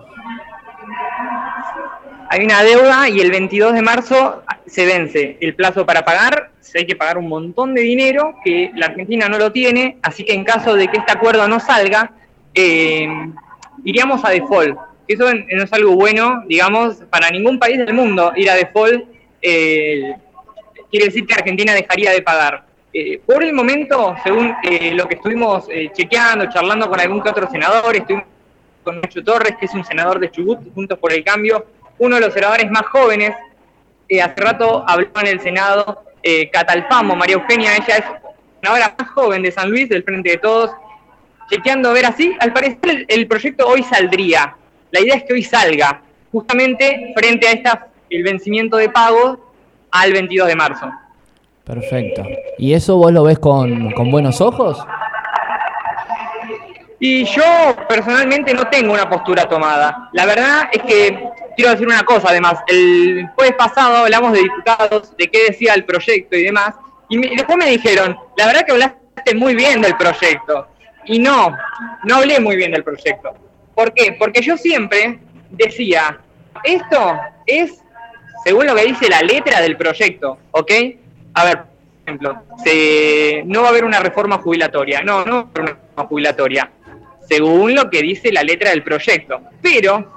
Hay 2.29 2.43
una 2.43 2.63
deuda 2.63 3.09
y 3.09 3.19
el 3.19 3.31
22 3.31 3.73
de 3.73 3.81
marzo 3.81 4.43
se 4.65 4.85
vence 4.85 5.37
el 5.39 5.55
plazo 5.55 5.85
para 5.85 6.03
pagar. 6.03 6.51
Hay 6.75 6.85
que 6.85 6.95
pagar 6.95 7.17
un 7.17 7.27
montón 7.27 7.73
de 7.73 7.81
dinero 7.81 8.35
que 8.43 8.71
la 8.75 8.87
Argentina 8.87 9.27
no 9.29 9.37
lo 9.37 9.51
tiene, 9.51 9.97
así 10.01 10.23
que 10.23 10.33
en 10.33 10.43
caso 10.43 10.75
de 10.75 10.87
que 10.89 10.97
este 10.97 11.11
acuerdo 11.11 11.47
no 11.47 11.59
salga, 11.59 12.11
eh, 12.53 13.07
iríamos 13.83 14.23
a 14.23 14.29
default. 14.29 14.77
Eso 15.07 15.33
no 15.33 15.63
es 15.63 15.73
algo 15.73 15.95
bueno, 15.95 16.43
digamos, 16.47 16.97
para 17.09 17.29
ningún 17.29 17.57
país 17.57 17.77
del 17.77 17.93
mundo 17.93 18.33
ir 18.35 18.49
a 18.49 18.55
default. 18.55 19.05
eh, 19.41 20.13
quiere 20.89 21.07
decir 21.07 21.25
que 21.25 21.33
Argentina 21.33 21.73
dejaría 21.73 22.11
de 22.11 22.21
pagar. 22.21 22.65
Eh, 22.93 23.21
por 23.25 23.43
el 23.43 23.53
momento, 23.53 24.15
según 24.23 24.55
eh, 24.63 24.93
lo 24.93 25.07
que 25.07 25.15
estuvimos 25.15 25.65
eh, 25.69 25.91
chequeando, 25.93 26.49
charlando 26.49 26.89
con 26.89 26.99
algún 26.99 27.21
que 27.21 27.29
otro 27.29 27.49
senador, 27.49 27.95
estuvimos 27.95 28.25
con 28.83 29.01
Nacho 29.01 29.23
Torres, 29.23 29.55
que 29.59 29.65
es 29.65 29.73
un 29.73 29.83
senador 29.83 30.19
de 30.19 30.31
Chubut, 30.31 30.73
Juntos 30.73 30.97
por 30.97 31.11
el 31.11 31.23
Cambio, 31.23 31.65
uno 31.99 32.15
de 32.15 32.21
los 32.21 32.33
senadores 32.33 32.69
más 32.71 32.83
jóvenes. 32.87 33.33
Hace 34.23 34.41
rato 34.41 34.83
habló 34.87 35.09
en 35.21 35.27
el 35.27 35.39
Senado 35.41 36.03
eh, 36.23 36.49
Catalfamo, 36.49 37.15
María 37.15 37.35
Eugenia, 37.35 37.75
ella 37.75 37.97
es 37.97 38.05
senadora 38.61 38.95
más 38.97 39.09
joven 39.09 39.41
de 39.41 39.51
San 39.51 39.69
Luis, 39.69 39.89
del 39.89 40.03
Frente 40.03 40.31
de 40.31 40.37
Todos, 40.37 40.71
chequeando 41.49 41.89
a 41.89 41.93
ver 41.93 42.05
así. 42.05 42.35
Al 42.39 42.53
parecer 42.53 42.79
el, 42.83 43.05
el 43.07 43.27
proyecto 43.27 43.67
hoy 43.67 43.83
saldría. 43.83 44.55
La 44.91 45.01
idea 45.01 45.15
es 45.15 45.23
que 45.23 45.33
hoy 45.33 45.43
salga, 45.43 46.01
justamente 46.31 47.13
frente 47.15 47.47
a 47.47 47.51
esta, 47.51 47.87
el 48.09 48.23
vencimiento 48.23 48.77
de 48.77 48.89
pagos 48.89 49.39
al 49.91 50.13
22 50.13 50.47
de 50.47 50.55
marzo. 50.55 50.91
Perfecto. 51.63 52.23
¿Y 52.57 52.73
eso 52.73 52.95
vos 52.95 53.11
lo 53.11 53.23
ves 53.23 53.39
con, 53.39 53.91
con 53.91 54.09
buenos 54.09 54.39
ojos? 54.39 54.77
Y 56.99 57.25
yo 57.25 57.43
personalmente 57.87 58.53
no 58.53 58.67
tengo 58.69 58.93
una 58.93 59.07
postura 59.09 59.47
tomada. 59.47 60.09
La 60.13 60.25
verdad 60.25 60.67
es 60.71 60.81
que 60.81 61.29
quiero 61.55 61.71
decir 61.71 61.87
una 61.87 62.03
cosa, 62.03 62.29
además, 62.29 62.59
el 62.67 63.27
jueves 63.35 63.55
pasado 63.55 63.97
hablamos 63.97 64.33
de 64.33 64.39
diputados, 64.39 65.15
de 65.15 65.27
qué 65.29 65.45
decía 65.49 65.73
el 65.75 65.85
proyecto 65.85 66.35
y 66.35 66.43
demás, 66.43 66.73
y, 67.09 67.17
me- 67.19 67.29
después 67.35 67.57
me 67.57 67.69
dijeron, 67.69 68.17
la 68.35 68.47
verdad 68.47 68.65
que 68.65 68.71
hablaste 68.71 69.35
muy 69.35 69.53
bien 69.55 69.81
del 69.81 69.95
proyecto. 69.95 70.67
Y 71.05 71.19
no, 71.19 71.55
no 72.03 72.15
hablé 72.15 72.39
muy 72.39 72.55
bien 72.55 72.71
del 72.71 72.83
proyecto. 72.83 73.33
¿Por 73.75 73.93
qué? 73.93 74.15
Porque 74.17 74.41
yo 74.41 74.57
siempre 74.57 75.19
decía, 75.51 76.19
esto 76.63 77.17
es 77.45 77.81
según 78.43 78.65
lo 78.65 78.75
que 78.75 78.85
dice 78.85 79.07
la 79.07 79.21
letra 79.21 79.61
del 79.61 79.77
proyecto, 79.77 80.37
¿ok? 80.51 80.71
A 81.35 81.45
ver, 81.45 81.57
por 81.59 81.67
ejemplo, 82.05 82.43
se- 82.63 83.43
no 83.45 83.61
va 83.61 83.67
a 83.67 83.69
haber 83.69 83.85
una 83.85 83.99
reforma 83.99 84.37
jubilatoria, 84.39 85.01
no, 85.01 85.23
no 85.25 85.33
va 85.35 85.39
a 85.41 85.43
haber 85.43 85.61
una 85.61 85.71
reforma 85.71 86.07
jubilatoria, 86.09 86.71
según 87.27 87.75
lo 87.75 87.89
que 87.89 88.01
dice 88.01 88.31
la 88.31 88.43
letra 88.43 88.69
del 88.69 88.83
proyecto. 88.83 89.41
Pero 89.61 90.13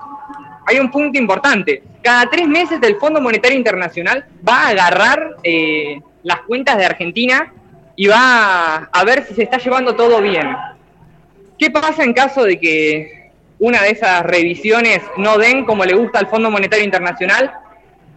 hay 0.66 0.78
un 0.78 0.90
punto 0.90 1.18
importante, 1.18 1.82
cada 2.02 2.30
tres 2.30 2.46
meses 2.46 2.78
el 2.82 2.96
Fondo 2.96 3.20
Monetario 3.20 3.58
Internacional 3.58 4.24
va 4.46 4.66
a 4.66 4.68
agarrar 4.68 5.36
eh, 5.42 6.00
las 6.22 6.40
cuentas 6.42 6.78
de 6.78 6.86
Argentina 6.86 7.52
y 7.96 8.06
va 8.06 8.88
a, 8.90 9.04
ver 9.04 9.24
si 9.24 9.34
se 9.34 9.42
está 9.42 9.58
llevando 9.58 9.94
todo 9.94 10.22
bien. 10.22 10.56
¿Qué 11.58 11.70
pasa 11.70 12.02
en 12.02 12.14
caso 12.14 12.44
de 12.44 12.58
que 12.58 13.30
una 13.58 13.82
de 13.82 13.90
esas 13.90 14.22
revisiones 14.22 15.02
no 15.18 15.36
den 15.36 15.66
como 15.66 15.84
le 15.84 15.94
gusta 15.94 16.18
al 16.18 16.28
Fondo 16.28 16.50
Monetario 16.50 16.84
Internacional? 16.84 17.52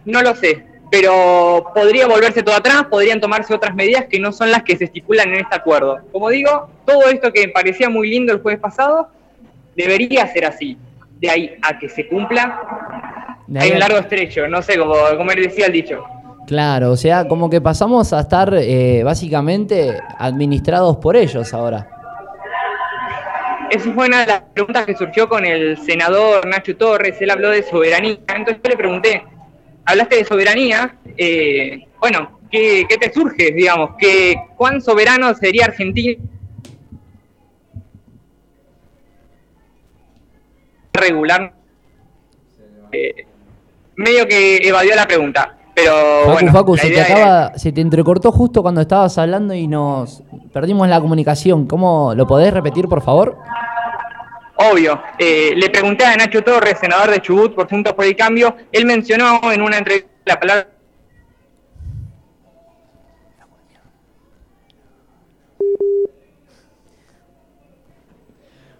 No 0.06 0.22
lo 0.22 0.34
sé, 0.34 0.64
pero 0.96 1.72
podría 1.74 2.06
volverse 2.06 2.44
todo 2.44 2.54
atrás, 2.54 2.84
podrían 2.88 3.20
tomarse 3.20 3.52
otras 3.52 3.74
medidas 3.74 4.04
que 4.08 4.20
no 4.20 4.30
son 4.30 4.52
las 4.52 4.62
que 4.62 4.76
se 4.76 4.84
estipulan 4.84 5.28
en 5.30 5.40
este 5.40 5.56
acuerdo. 5.56 5.98
Como 6.12 6.30
digo, 6.30 6.68
todo 6.84 7.08
esto 7.08 7.32
que 7.32 7.48
parecía 7.48 7.88
muy 7.88 8.08
lindo 8.10 8.32
el 8.32 8.40
jueves 8.40 8.60
pasado 8.60 9.08
debería 9.74 10.24
ser 10.28 10.44
así. 10.44 10.78
De 11.18 11.28
ahí 11.28 11.56
a 11.62 11.80
que 11.80 11.88
se 11.88 12.06
cumpla, 12.06 12.60
hay 13.58 13.72
un 13.72 13.80
largo 13.80 13.98
estrecho, 13.98 14.46
no 14.46 14.62
sé, 14.62 14.78
como, 14.78 14.94
como 15.16 15.32
él 15.32 15.42
decía 15.42 15.66
el 15.66 15.72
dicho. 15.72 16.04
Claro, 16.46 16.92
o 16.92 16.96
sea, 16.96 17.26
como 17.26 17.50
que 17.50 17.60
pasamos 17.60 18.12
a 18.12 18.20
estar 18.20 18.54
eh, 18.54 19.02
básicamente 19.02 19.98
administrados 20.16 20.98
por 20.98 21.16
ellos 21.16 21.52
ahora. 21.52 21.88
Esa 23.68 23.92
fue 23.92 24.06
una 24.06 24.20
de 24.20 24.26
las 24.26 24.42
preguntas 24.42 24.86
que 24.86 24.94
surgió 24.94 25.28
con 25.28 25.44
el 25.44 25.76
senador 25.78 26.46
Nacho 26.46 26.76
Torres. 26.76 27.20
Él 27.20 27.30
habló 27.30 27.50
de 27.50 27.64
soberanía. 27.64 28.18
Entonces 28.28 28.62
yo 28.62 28.70
le 28.70 28.76
pregunté, 28.76 29.24
hablaste 29.84 30.16
de 30.16 30.24
soberanía. 30.24 30.96
eh, 31.16 31.86
bueno, 32.00 32.38
¿qué, 32.50 32.84
qué 32.88 32.96
te 32.98 33.12
surge, 33.12 33.52
digamos? 33.52 33.90
¿Qué, 33.98 34.34
¿Cuán 34.56 34.80
soberano 34.82 35.34
sería 35.34 35.66
Argentina? 35.66 36.22
Regular. 40.92 41.52
Eh, 42.92 43.26
medio 43.96 44.26
que 44.26 44.56
evadió 44.58 44.94
la 44.94 45.06
pregunta. 45.06 45.56
Pero 45.74 45.92
Facu, 46.26 46.32
bueno, 46.32 46.52
Facu, 46.52 46.76
se 46.76 46.88
te, 46.88 46.94
era- 47.00 47.04
acaba, 47.04 47.58
se 47.58 47.72
te 47.72 47.80
entrecortó 47.80 48.30
justo 48.30 48.62
cuando 48.62 48.80
estabas 48.80 49.18
hablando 49.18 49.54
y 49.54 49.66
nos 49.66 50.22
perdimos 50.52 50.88
la 50.88 51.00
comunicación. 51.00 51.66
¿Cómo 51.66 52.14
lo 52.14 52.26
podés 52.28 52.54
repetir, 52.54 52.86
por 52.88 53.02
favor? 53.02 53.36
Obvio. 54.56 55.02
Eh, 55.18 55.52
le 55.56 55.68
pregunté 55.70 56.04
a 56.04 56.16
Nacho 56.16 56.42
Torres, 56.42 56.78
senador 56.80 57.10
de 57.10 57.20
Chubut 57.20 57.54
por 57.54 57.68
Juntos 57.68 57.92
por 57.94 58.04
el 58.04 58.14
Cambio. 58.16 58.56
Él 58.72 58.84
mencionó 58.86 59.40
en 59.52 59.60
una 59.62 59.78
entrevista 59.78 60.10
la 60.24 60.38
palabra. 60.40 60.68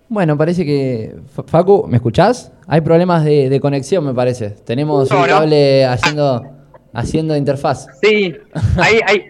Bueno, 0.08 0.36
parece 0.36 0.64
que. 0.64 1.16
Fa- 1.34 1.42
Facu, 1.44 1.86
¿me 1.88 1.96
escuchás? 1.96 2.52
Hay 2.66 2.80
problemas 2.80 3.24
de, 3.24 3.48
de 3.48 3.60
conexión, 3.60 4.04
me 4.04 4.14
parece. 4.14 4.50
Tenemos 4.50 5.10
No, 5.10 5.16
un 5.16 5.22
no. 5.22 5.28
cable 5.28 5.84
haciendo, 5.86 6.44
haciendo 6.92 7.36
interfaz. 7.36 7.86
Sí, 8.02 8.34
ahí, 8.76 9.00
ahí, 9.06 9.24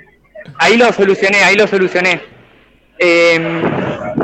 ahí 0.58 0.76
lo 0.76 0.92
solucioné, 0.92 1.38
ahí 1.38 1.54
lo 1.56 1.66
solucioné. 1.66 2.20
Eh, 2.98 3.38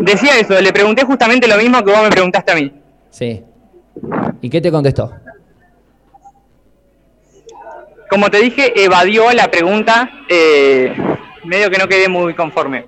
decía 0.02 0.38
eso, 0.38 0.60
le 0.60 0.72
pregunté 0.72 1.02
justamente 1.04 1.48
lo 1.48 1.56
mismo 1.56 1.82
que 1.84 1.90
vos 1.92 2.02
me 2.02 2.10
preguntaste 2.10 2.52
a 2.52 2.54
mí. 2.54 2.72
Sí. 3.10 3.42
¿Y 4.40 4.48
qué 4.50 4.60
te 4.60 4.70
contestó? 4.70 5.12
Como 8.08 8.28
te 8.30 8.38
dije, 8.40 8.72
evadió 8.84 9.30
la 9.32 9.50
pregunta, 9.50 10.10
eh, 10.28 10.92
medio 11.44 11.70
que 11.70 11.78
no 11.78 11.86
quedé 11.86 12.08
muy 12.08 12.34
conforme. 12.34 12.86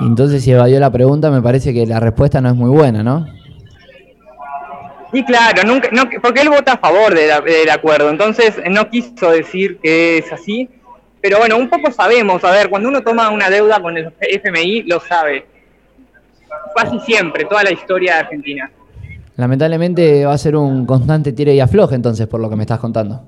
Entonces, 0.00 0.42
si 0.42 0.50
evadió 0.50 0.80
la 0.80 0.90
pregunta, 0.90 1.30
me 1.30 1.40
parece 1.40 1.72
que 1.72 1.86
la 1.86 2.00
respuesta 2.00 2.40
no 2.40 2.48
es 2.48 2.54
muy 2.56 2.70
buena, 2.70 3.02
¿no? 3.02 3.26
Y 5.12 5.24
claro, 5.24 5.62
nunca, 5.64 5.88
no, 5.92 6.02
porque 6.20 6.40
él 6.40 6.48
vota 6.48 6.72
a 6.72 6.78
favor 6.78 7.14
de 7.14 7.28
la- 7.28 7.40
del 7.40 7.70
acuerdo, 7.70 8.10
entonces 8.10 8.60
no 8.68 8.90
quiso 8.90 9.30
decir 9.30 9.78
que 9.78 10.18
es 10.18 10.32
así. 10.32 10.68
Pero 11.26 11.38
bueno, 11.38 11.56
un 11.56 11.68
poco 11.68 11.90
sabemos, 11.90 12.44
a 12.44 12.52
ver, 12.52 12.70
cuando 12.70 12.88
uno 12.88 13.02
toma 13.02 13.30
una 13.30 13.50
deuda 13.50 13.80
con 13.82 13.96
el 13.98 14.12
FMI, 14.20 14.84
lo 14.84 15.00
sabe. 15.00 15.44
Casi 16.76 17.00
siempre, 17.00 17.44
toda 17.46 17.64
la 17.64 17.72
historia 17.72 18.14
de 18.14 18.20
Argentina. 18.20 18.70
Lamentablemente 19.34 20.24
va 20.24 20.34
a 20.34 20.38
ser 20.38 20.54
un 20.54 20.86
constante 20.86 21.32
tire 21.32 21.52
y 21.52 21.58
afloje, 21.58 21.96
entonces, 21.96 22.28
por 22.28 22.38
lo 22.40 22.48
que 22.48 22.54
me 22.54 22.62
estás 22.62 22.78
contando. 22.78 23.24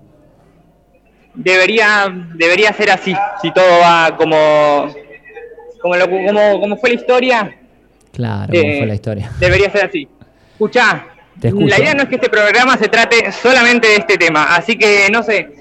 Debería, 1.35 2.07
debería 2.37 2.73
ser 2.73 2.89
así, 2.93 3.17
si 3.43 3.51
todo 3.53 3.81
va 3.81 4.15
como, 4.17 4.95
como, 5.83 5.97
lo- 5.97 6.09
como, 6.09 6.61
como 6.61 6.77
fue 6.77 6.91
la 6.91 6.95
historia, 6.95 7.57
Claro, 8.13 8.53
como 8.53 8.61
Eh, 8.63 8.79
fue 8.79 8.87
la 8.87 8.95
historia. 8.95 9.31
debería 9.41 9.71
ser 9.73 9.87
así. 9.87 10.09
Escuchá, 10.53 11.05
la 11.43 11.79
idea 11.81 11.95
no 11.95 12.05
es 12.05 12.09
que 12.09 12.15
este 12.15 12.29
programa 12.31 12.77
se 12.77 12.87
trate 12.87 13.33
solamente 13.33 13.89
de 13.89 13.97
este 13.97 14.17
tema, 14.17 14.55
así 14.55 14.77
que 14.79 15.09
no 15.13 15.25
sé, 15.25 15.58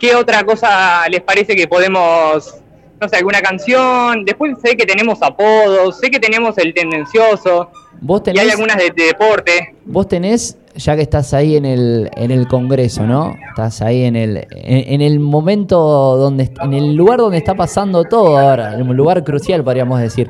¿qué 0.00 0.16
otra 0.16 0.42
cosa 0.44 1.06
les 1.08 1.20
parece 1.20 1.54
que 1.54 1.68
podemos, 1.68 2.56
no 3.00 3.08
sé, 3.08 3.16
alguna 3.16 3.40
canción? 3.40 4.24
Después 4.24 4.56
sé 4.64 4.76
que 4.76 4.86
tenemos 4.86 5.22
apodos, 5.22 5.98
sé 5.98 6.10
que 6.10 6.18
tenemos 6.18 6.58
el 6.58 6.74
tendencioso, 6.74 7.70
Vos 8.00 8.22
y 8.26 8.30
hay 8.30 8.36
tenés, 8.36 8.54
algunas 8.54 8.76
de, 8.78 8.90
de 8.90 9.04
deporte. 9.08 9.74
vos 9.84 10.08
tenés, 10.08 10.56
ya 10.74 10.96
que 10.96 11.02
estás 11.02 11.34
ahí 11.34 11.56
en 11.56 11.66
el, 11.66 12.10
en 12.16 12.30
el 12.30 12.48
Congreso, 12.48 13.06
¿no? 13.06 13.36
Estás 13.50 13.82
ahí 13.82 14.04
en 14.04 14.16
el, 14.16 14.38
en, 14.50 14.94
en 14.94 15.00
el 15.02 15.20
momento 15.20 15.78
donde, 16.16 16.50
en 16.62 16.72
el 16.72 16.94
lugar 16.94 17.18
donde 17.18 17.36
está 17.36 17.54
pasando 17.54 18.04
todo 18.04 18.38
ahora, 18.38 18.74
en 18.74 18.88
un 18.88 18.96
lugar 18.96 19.22
crucial, 19.22 19.62
podríamos 19.62 20.00
decir. 20.00 20.28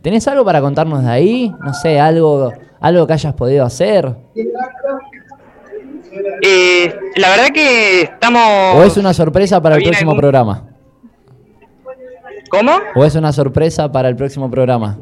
¿Tenés 0.00 0.26
algo 0.28 0.44
para 0.44 0.60
contarnos 0.62 1.02
de 1.04 1.10
ahí? 1.10 1.52
No 1.64 1.72
sé, 1.74 1.98
algo, 2.00 2.52
algo 2.80 3.06
que 3.06 3.12
hayas 3.14 3.34
podido 3.34 3.64
hacer. 3.66 4.14
Eh, 6.42 6.94
la 7.16 7.30
verdad 7.30 7.48
que 7.52 8.02
estamos... 8.02 8.76
¿O 8.76 8.84
es 8.84 8.96
una 8.96 9.12
sorpresa 9.14 9.60
para 9.60 9.74
el 9.76 9.80
¿Había 9.82 9.90
próximo 9.90 10.10
algún- 10.12 10.20
programa? 10.20 10.68
¿Cómo? 12.50 12.78
¿O 12.94 13.04
es 13.04 13.14
una 13.16 13.32
sorpresa 13.32 13.90
para 13.90 14.08
el 14.08 14.16
próximo 14.16 14.50
programa? 14.50 14.98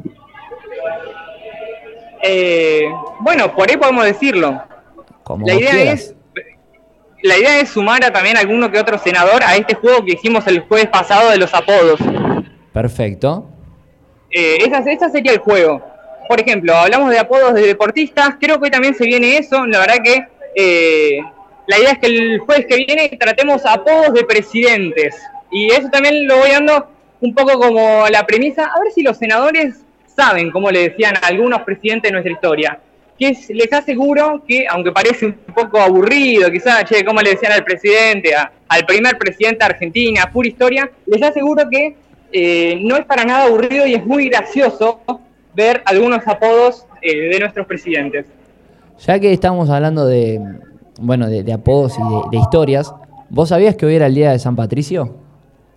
Eh, 2.23 2.83
bueno, 3.19 3.53
por 3.53 3.69
ahí 3.69 3.77
podemos 3.77 4.05
decirlo. 4.05 4.61
Como 5.23 5.45
La 5.45 5.53
idea 5.55 5.71
quieras. 5.71 5.99
es 6.01 6.15
la 7.21 7.37
idea 7.37 7.59
es 7.61 7.69
sumar 7.69 8.03
a 8.03 8.11
también 8.11 8.35
alguno 8.35 8.69
que 8.69 8.77
otro 8.79 8.97
senador 8.97 9.43
a 9.45 9.55
este 9.55 9.75
juego 9.75 10.03
que 10.03 10.13
hicimos 10.13 10.45
el 10.47 10.59
jueves 10.61 10.87
pasado 10.87 11.29
de 11.31 11.37
los 11.37 11.53
apodos. 11.53 11.97
Perfecto. 12.73 13.45
Eh, 14.29 14.57
esa, 14.59 14.79
esa 14.91 15.09
sería 15.09 15.31
el 15.31 15.37
juego. 15.37 15.81
Por 16.27 16.41
ejemplo, 16.41 16.75
hablamos 16.75 17.11
de 17.11 17.19
apodos 17.19 17.53
de 17.53 17.61
deportistas, 17.61 18.35
creo 18.41 18.57
que 18.59 18.65
hoy 18.65 18.71
también 18.71 18.93
se 18.95 19.05
viene 19.05 19.37
eso, 19.37 19.65
la 19.65 19.79
verdad 19.79 19.97
que 20.03 20.25
eh, 20.55 21.19
la 21.67 21.77
idea 21.79 21.91
es 21.91 21.99
que 21.99 22.07
el 22.07 22.39
jueves 22.39 22.65
que 22.65 22.75
viene 22.77 23.09
tratemos 23.19 23.65
apodos 23.65 24.13
de 24.13 24.23
presidentes. 24.25 25.15
Y 25.51 25.71
eso 25.71 25.89
también 25.89 26.27
lo 26.27 26.37
voy 26.37 26.49
dando 26.51 26.87
un 27.21 27.33
poco 27.33 27.59
como 27.59 28.05
la 28.09 28.25
premisa, 28.25 28.65
a 28.65 28.79
ver 28.81 28.91
si 28.91 29.01
los 29.01 29.17
senadores 29.17 29.75
saben, 30.15 30.51
como 30.51 30.69
le 30.71 30.89
decían 30.89 31.15
a 31.21 31.27
algunos 31.27 31.61
presidentes 31.61 32.09
de 32.09 32.13
nuestra 32.13 32.33
historia, 32.33 32.79
que 33.17 33.29
es- 33.29 33.49
les 33.49 33.71
aseguro 33.71 34.43
que, 34.47 34.65
aunque 34.67 34.91
parece 34.91 35.27
un 35.27 35.33
poco 35.33 35.79
aburrido, 35.79 36.51
quizás, 36.51 36.83
che, 36.85 37.05
como 37.05 37.21
le 37.21 37.31
decían 37.31 37.53
al 37.53 37.63
presidente, 37.63 38.33
al 38.67 38.85
primer 38.85 39.17
presidente 39.17 39.59
de 39.59 39.65
Argentina, 39.65 40.29
pura 40.31 40.47
historia, 40.49 40.89
les 41.05 41.21
aseguro 41.21 41.63
que 41.69 41.95
eh, 42.35 42.79
no 42.81 42.97
es 42.97 43.05
para 43.05 43.23
nada 43.23 43.45
aburrido 43.45 43.85
y 43.85 43.93
es 43.93 44.03
muy 44.05 44.27
gracioso 44.27 45.01
ver 45.53 45.83
algunos 45.85 46.27
apodos 46.27 46.85
eh, 47.01 47.29
de 47.29 47.39
nuestros 47.39 47.67
presidentes. 47.67 48.25
Ya 48.99 49.19
que 49.19 49.33
estamos 49.33 49.69
hablando 49.69 50.05
de, 50.05 50.41
bueno, 50.99 51.27
de, 51.27 51.43
de 51.43 51.53
apodos 51.53 51.97
y 51.97 52.01
de, 52.01 52.21
de 52.31 52.37
historias, 52.37 52.93
¿vos 53.29 53.49
sabías 53.49 53.75
que 53.75 53.85
hoy 53.85 53.95
era 53.95 54.07
el 54.07 54.15
día 54.15 54.31
de 54.31 54.39
San 54.39 54.55
Patricio? 54.55 55.15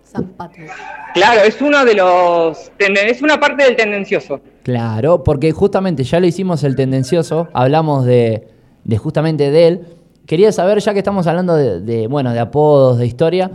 San 0.03 0.25
Patrick. 0.25 0.71
Claro, 1.13 1.41
es 1.41 1.61
uno 1.61 1.83
de 1.83 1.95
los, 1.95 2.71
es 2.77 3.21
una 3.21 3.39
parte 3.39 3.63
del 3.63 3.75
tendencioso. 3.75 4.39
Claro, 4.63 5.23
porque 5.23 5.51
justamente 5.51 6.03
ya 6.03 6.19
lo 6.19 6.27
hicimos 6.27 6.63
el 6.63 6.75
tendencioso, 6.75 7.47
hablamos 7.53 8.05
de, 8.05 8.47
de 8.83 8.97
justamente 8.97 9.49
de 9.51 9.67
él. 9.67 9.81
Quería 10.25 10.51
saber, 10.51 10.79
ya 10.79 10.93
que 10.93 10.99
estamos 10.99 11.25
hablando 11.25 11.55
de, 11.55 11.81
de, 11.81 12.07
bueno, 12.07 12.33
de 12.33 12.39
apodos, 12.39 12.97
de 12.97 13.05
historia, 13.05 13.49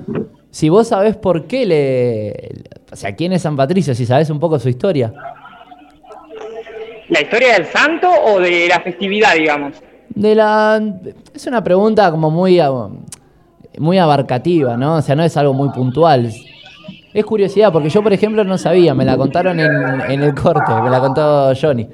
si 0.51 0.71
vos 0.71 0.89
sabés 0.89 1.17
por 1.17 1.47
qué 1.47 1.67
le... 1.67 2.65
O 2.91 2.97
sea, 2.97 3.15
¿quién 3.15 3.33
es 3.33 3.43
San 3.43 3.57
Patricio? 3.57 3.95
Si 3.95 4.07
sabés 4.07 4.29
un 4.31 4.41
poco 4.41 4.59
su 4.59 4.69
historia. 4.69 5.13
¿La 7.13 7.21
historia 7.21 7.53
del 7.53 7.67
santo 7.67 8.09
o 8.11 8.41
de 8.41 8.69
la 8.69 8.81
festividad, 8.81 9.35
digamos? 9.35 9.75
De 10.15 10.35
la... 10.35 10.81
Es 11.35 11.47
una 11.47 11.63
pregunta 11.63 12.11
como 12.11 12.31
muy, 12.31 12.59
ah, 12.59 12.89
muy 13.77 13.99
abarcativa, 13.99 14.79
¿no? 14.79 14.97
O 14.97 15.03
sea, 15.03 15.15
no 15.15 15.23
es 15.23 15.37
algo 15.37 15.53
muy 15.53 15.69
puntual. 15.69 16.33
Es 17.13 17.25
curiosidad, 17.27 17.71
porque 17.71 17.91
yo, 17.91 18.03
por 18.03 18.15
ejemplo, 18.15 18.45
no 18.45 18.57
sabía, 18.57 18.95
me 18.95 19.05
la 19.05 19.19
contaron 19.19 19.61
en, 19.61 19.71
en 20.09 20.23
el 20.23 20.35
corte, 20.35 20.73
me 20.83 20.89
la 20.89 21.01
contó 21.01 21.53
Johnny. 21.55 21.87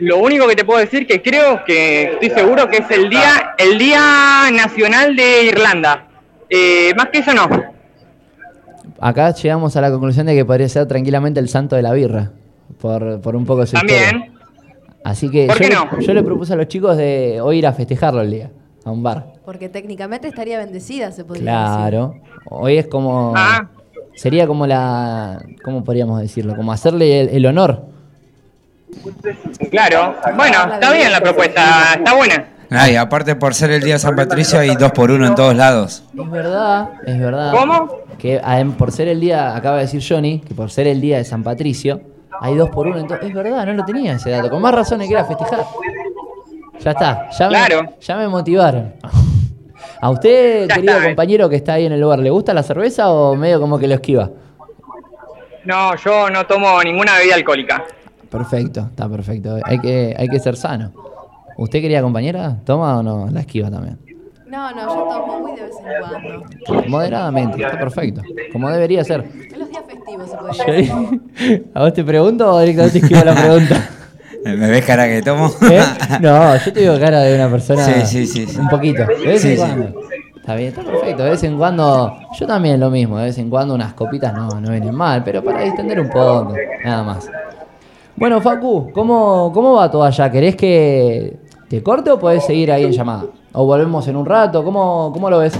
Lo 0.00 0.16
único 0.16 0.48
que 0.48 0.56
te 0.56 0.64
puedo 0.64 0.80
decir 0.80 1.06
que 1.06 1.20
creo 1.20 1.62
que 1.62 2.12
estoy 2.12 2.30
seguro 2.30 2.66
que 2.70 2.78
es 2.78 2.90
el 2.90 3.10
día, 3.10 3.54
el 3.58 3.76
día 3.76 4.44
nacional 4.50 5.14
de 5.14 5.44
Irlanda. 5.44 6.06
Eh, 6.48 6.94
más 6.96 7.08
que 7.10 7.18
eso 7.18 7.34
no. 7.34 7.46
Acá 8.98 9.34
llegamos 9.34 9.76
a 9.76 9.82
la 9.82 9.90
conclusión 9.90 10.24
de 10.24 10.34
que 10.34 10.46
podría 10.46 10.70
ser 10.70 10.86
tranquilamente 10.86 11.38
el 11.38 11.50
santo 11.50 11.76
de 11.76 11.82
la 11.82 11.92
birra, 11.92 12.32
por, 12.80 13.20
por 13.20 13.36
un 13.36 13.44
poco 13.44 13.62
de 13.62 13.66
su 13.68 13.76
historia. 13.76 14.10
También. 14.10 14.32
Así 15.04 15.30
que 15.30 15.46
¿Por 15.46 15.56
yo, 15.56 15.60
qué 15.60 15.68
le, 15.68 15.74
no? 15.74 16.00
yo 16.00 16.14
le 16.14 16.22
propuse 16.22 16.52
a 16.52 16.56
los 16.56 16.66
chicos 16.66 16.96
de 16.96 17.40
hoy 17.40 17.58
ir 17.58 17.66
a 17.66 17.72
festejarlo 17.72 18.22
el 18.22 18.30
día, 18.30 18.50
a 18.84 18.90
un 18.90 19.02
bar. 19.02 19.34
Porque 19.44 19.68
técnicamente 19.68 20.26
estaría 20.26 20.58
bendecida, 20.58 21.12
se 21.12 21.24
podría 21.24 21.44
Claro. 21.44 22.14
Hoy 22.50 22.78
es 22.78 22.88
como... 22.88 23.32
Ah. 23.36 23.68
Sería 24.14 24.46
como 24.46 24.66
la... 24.66 25.44
¿Cómo 25.62 25.84
podríamos 25.84 26.20
decirlo? 26.20 26.56
Como 26.56 26.72
hacerle 26.72 27.20
el, 27.20 27.28
el 27.28 27.46
honor. 27.46 27.84
Claro. 29.70 30.14
Bueno, 30.34 30.72
está 30.72 30.92
bien 30.92 31.12
la 31.12 31.20
propuesta, 31.20 31.94
está 31.94 32.14
buena. 32.14 32.48
Ay, 32.70 32.96
aparte 32.96 33.36
por 33.36 33.54
ser 33.54 33.70
el 33.70 33.82
día 33.82 33.94
de 33.94 33.98
San 34.00 34.16
Patricio 34.16 34.58
hay 34.58 34.74
dos 34.74 34.90
por 34.92 35.10
uno 35.10 35.26
en 35.26 35.34
todos 35.34 35.54
lados. 35.54 36.02
Es 36.18 36.30
verdad, 36.30 36.90
es 37.06 37.18
verdad. 37.18 37.52
¿Cómo? 37.52 38.00
Que 38.18 38.40
por 38.76 38.90
ser 38.90 39.08
el 39.08 39.20
día, 39.20 39.54
acaba 39.54 39.76
de 39.76 39.82
decir 39.82 40.02
Johnny, 40.06 40.40
que 40.40 40.54
por 40.54 40.70
ser 40.70 40.86
el 40.86 41.00
día 41.00 41.18
de 41.18 41.24
San 41.24 41.42
Patricio, 41.42 42.00
hay 42.40 42.54
dos 42.56 42.70
por 42.70 42.86
uno. 42.86 42.98
Entonces, 42.98 43.28
es 43.28 43.34
verdad, 43.34 43.66
no 43.66 43.72
lo 43.74 43.84
tenía 43.84 44.12
ese 44.14 44.30
dato. 44.30 44.50
Con 44.50 44.62
más 44.62 44.74
razones 44.74 45.08
que 45.08 45.14
era 45.14 45.24
festejar. 45.24 45.64
Ya 46.80 46.90
está, 46.90 47.30
ya, 47.30 47.48
Claro. 47.48 47.82
me, 47.82 47.90
ya 48.00 48.16
me 48.16 48.28
motivaron. 48.28 48.94
¿A 50.00 50.10
usted, 50.10 50.68
Ya 50.68 50.74
querido 50.74 50.94
está, 50.94 51.04
eh. 51.04 51.08
compañero 51.10 51.48
que 51.48 51.56
está 51.56 51.74
ahí 51.74 51.86
en 51.86 51.92
el 51.92 52.00
lugar, 52.00 52.18
le 52.18 52.30
gusta 52.30 52.52
la 52.52 52.62
cerveza 52.62 53.10
o 53.10 53.34
medio 53.34 53.60
como 53.60 53.78
que 53.78 53.88
lo 53.88 53.94
esquiva? 53.94 54.30
No, 55.64 55.96
yo 55.96 56.30
no 56.30 56.46
tomo 56.46 56.82
ninguna 56.82 57.16
bebida 57.18 57.34
alcohólica. 57.34 57.84
Perfecto, 58.30 58.80
está 58.90 59.08
perfecto. 59.08 59.56
Hay 59.64 59.78
que, 59.78 60.14
hay 60.16 60.28
que 60.28 60.38
ser 60.38 60.56
sano. 60.56 60.92
¿Usted, 61.56 61.80
querida 61.80 62.02
compañera, 62.02 62.56
toma 62.64 62.98
o 62.98 63.02
no 63.02 63.28
la 63.30 63.40
esquiva 63.40 63.70
también? 63.70 63.98
No, 64.48 64.70
no, 64.72 64.80
yo 64.86 65.02
tomo 65.08 65.40
muy 65.40 65.52
de 65.56 65.62
vez 65.62 65.74
en 65.78 65.86
cuando. 66.68 66.88
Moderadamente, 66.88 67.62
está 67.62 67.78
perfecto. 67.78 68.22
Como 68.52 68.70
debería 68.70 69.02
ser. 69.04 69.24
En 69.52 69.58
los 69.58 69.68
días 69.68 69.82
festivos 69.86 70.30
se 70.30 70.64
decir. 70.64 70.92
Yo- 70.92 71.64
¿A 71.74 71.80
vos 71.82 71.92
te 71.92 72.04
pregunto 72.04 72.48
o 72.54 72.60
directamente 72.60 72.98
esquivo 72.98 73.24
la 73.24 73.34
pregunta? 73.34 73.88
¿Me 74.44 74.70
ves 74.70 74.84
cara 74.84 75.08
que 75.08 75.22
tomo? 75.22 75.50
¿Eh? 75.70 75.80
No, 76.20 76.56
yo 76.56 76.72
te 76.72 76.80
digo 76.80 76.98
cara 77.00 77.20
de 77.22 77.34
una 77.34 77.50
persona. 77.50 77.84
Sí, 77.84 78.06
sí, 78.06 78.26
sí, 78.26 78.46
sí. 78.46 78.60
Un 78.60 78.68
poquito. 78.68 79.04
De 79.04 79.26
vez 79.26 79.42
Sí, 79.42 79.48
en 79.48 79.54
sí. 79.56 79.60
cuando. 79.62 80.00
Está 80.36 80.54
bien, 80.54 80.68
está 80.68 80.82
perfecto. 80.84 81.24
De 81.24 81.30
vez 81.30 81.42
en 81.42 81.58
cuando. 81.58 82.16
Yo 82.38 82.46
también 82.46 82.78
lo 82.78 82.88
mismo. 82.88 83.18
De 83.18 83.24
vez 83.24 83.38
en 83.38 83.50
cuando 83.50 83.74
unas 83.74 83.94
copitas 83.94 84.32
no, 84.32 84.60
no 84.60 84.70
vienen 84.70 84.94
mal, 84.94 85.24
pero 85.24 85.42
para 85.42 85.62
distender 85.62 85.98
un 85.98 86.08
poco. 86.08 86.54
Nada 86.84 87.02
más. 87.02 87.28
Bueno, 88.14 88.40
Facu, 88.40 88.92
¿cómo, 88.92 89.50
¿cómo 89.52 89.74
va 89.74 89.90
todo 89.90 90.04
allá? 90.04 90.30
¿Querés 90.30 90.54
que 90.54 91.36
te 91.68 91.82
corte 91.82 92.10
o 92.12 92.18
podés 92.18 92.46
seguir 92.46 92.70
ahí 92.70 92.84
en 92.84 92.92
llamada? 92.92 93.24
¿O 93.58 93.64
volvemos 93.64 94.06
en 94.06 94.16
un 94.16 94.26
rato? 94.26 94.62
¿Cómo, 94.62 95.10
cómo 95.14 95.30
lo 95.30 95.38
ves? 95.38 95.58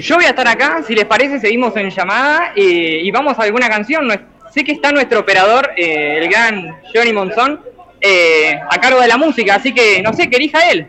Yo 0.00 0.14
voy 0.14 0.24
a 0.24 0.30
estar 0.30 0.48
acá, 0.48 0.82
si 0.86 0.94
les 0.94 1.04
parece, 1.04 1.38
seguimos 1.38 1.76
en 1.76 1.90
llamada 1.90 2.52
eh, 2.56 3.00
y 3.02 3.10
vamos 3.10 3.38
a 3.38 3.42
alguna 3.42 3.68
canción. 3.68 4.08
Sé 4.50 4.64
que 4.64 4.72
está 4.72 4.90
nuestro 4.90 5.20
operador, 5.20 5.68
eh, 5.76 6.16
el 6.18 6.30
gran 6.30 6.76
Johnny 6.94 7.12
Monzón, 7.12 7.60
eh, 8.00 8.58
a 8.70 8.80
cargo 8.80 9.02
de 9.02 9.08
la 9.08 9.18
música, 9.18 9.56
así 9.56 9.74
que 9.74 10.00
no 10.02 10.14
sé, 10.14 10.30
que 10.30 10.36
elija 10.36 10.70
él. 10.70 10.88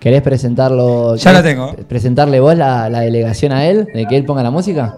¿Querés 0.00 0.20
presentarlo? 0.20 1.14
Ya 1.14 1.32
lo 1.32 1.42
querés 1.42 1.54
tengo. 1.54 1.74
¿Presentarle 1.88 2.40
vos 2.40 2.56
la, 2.56 2.88
la 2.88 3.00
delegación 3.02 3.52
a 3.52 3.64
él? 3.64 3.86
¿De 3.94 4.04
que 4.06 4.16
él 4.16 4.24
ponga 4.24 4.42
la 4.42 4.50
música? 4.50 4.96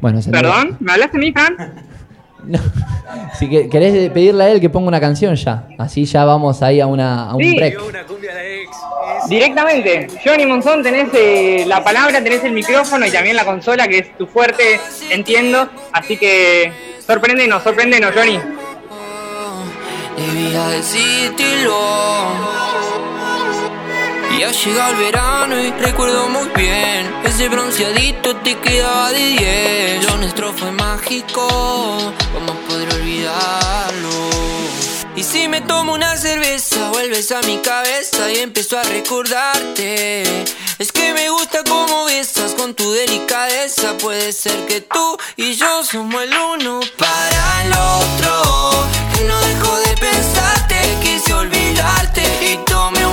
Bueno, 0.00 0.20
se 0.20 0.32
¿Perdón? 0.32 0.78
¿Me 0.80 0.90
hablaste 0.90 1.16
a 1.16 1.20
mí, 1.20 1.30
Fran? 1.30 1.91
No. 2.44 2.58
Si 3.38 3.48
que- 3.48 3.68
querés 3.68 4.10
pedirle 4.10 4.44
a 4.44 4.48
él 4.50 4.60
que 4.60 4.68
ponga 4.70 4.88
una 4.88 5.00
canción 5.00 5.34
ya, 5.34 5.66
así 5.78 6.04
ya 6.04 6.24
vamos 6.24 6.62
ahí 6.62 6.80
a, 6.80 6.86
una, 6.86 7.30
a 7.30 7.34
un 7.34 7.42
Sí. 7.42 7.56
break. 7.56 7.78
Directamente. 9.28 10.06
Johnny 10.24 10.46
Monzón, 10.46 10.82
tenés 10.82 11.08
eh, 11.14 11.64
la 11.66 11.82
palabra, 11.82 12.22
tenés 12.22 12.44
el 12.44 12.52
micrófono 12.52 13.06
y 13.06 13.10
también 13.10 13.36
la 13.36 13.44
consola, 13.44 13.88
que 13.88 13.98
es 13.98 14.16
tu 14.18 14.26
fuerte, 14.26 14.78
entiendo. 15.10 15.68
Así 15.92 16.16
que 16.16 16.72
sorpréndenos, 17.06 17.62
sorpréndenos, 17.62 18.12
Johnny. 18.14 18.38
Debía 20.16 20.68
decírtelo. 20.68 21.76
Ya 24.42 24.50
llega 24.50 24.90
el 24.90 24.96
verano 24.96 25.62
y 25.62 25.70
recuerdo 25.70 26.28
muy 26.28 26.48
bien 26.56 27.08
Ese 27.22 27.48
bronceadito 27.48 28.34
te 28.38 28.58
quedaba 28.58 29.12
de 29.12 29.24
10 30.00 30.04
Lo 30.10 30.16
nuestro 30.16 30.52
fue 30.52 30.72
mágico 30.72 31.46
¿Cómo 32.34 32.52
poder 32.66 32.92
olvidarlo? 32.92 34.10
Y 35.14 35.22
si 35.22 35.46
me 35.46 35.60
tomo 35.60 35.92
una 35.92 36.16
cerveza 36.16 36.90
Vuelves 36.90 37.30
a 37.30 37.40
mi 37.42 37.58
cabeza 37.58 38.32
y 38.32 38.38
empiezo 38.38 38.76
a 38.78 38.82
recordarte. 38.82 40.24
Es 40.80 40.90
que 40.90 41.12
me 41.12 41.30
gusta 41.30 41.62
cómo 41.62 42.06
besas 42.06 42.54
con 42.54 42.74
tu 42.74 42.90
delicadeza 42.90 43.96
Puede 43.98 44.32
ser 44.32 44.66
que 44.66 44.80
tú 44.80 45.18
y 45.36 45.54
yo 45.54 45.84
somos 45.84 46.20
el 46.20 46.34
uno 46.36 46.80
para 46.98 47.62
el 47.64 47.72
otro. 47.72 48.88
Que 49.14 49.22
no 49.22 49.40
dejo 49.40 49.76
de 49.82 49.96
pensarte 49.98 50.98
Quise 51.00 51.32
olvidarte 51.32 52.22
y 52.52 52.56
tomé 52.64 53.06
un 53.06 53.11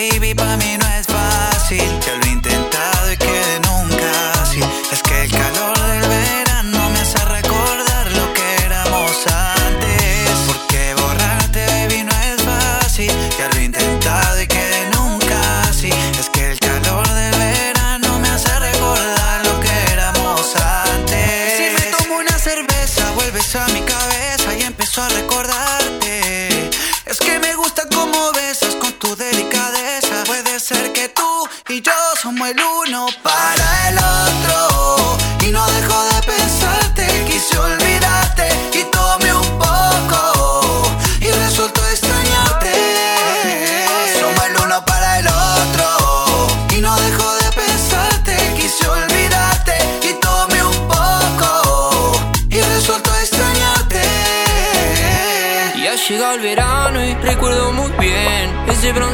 baby, 0.00 0.34
para 0.34 0.56
mí 0.56 0.79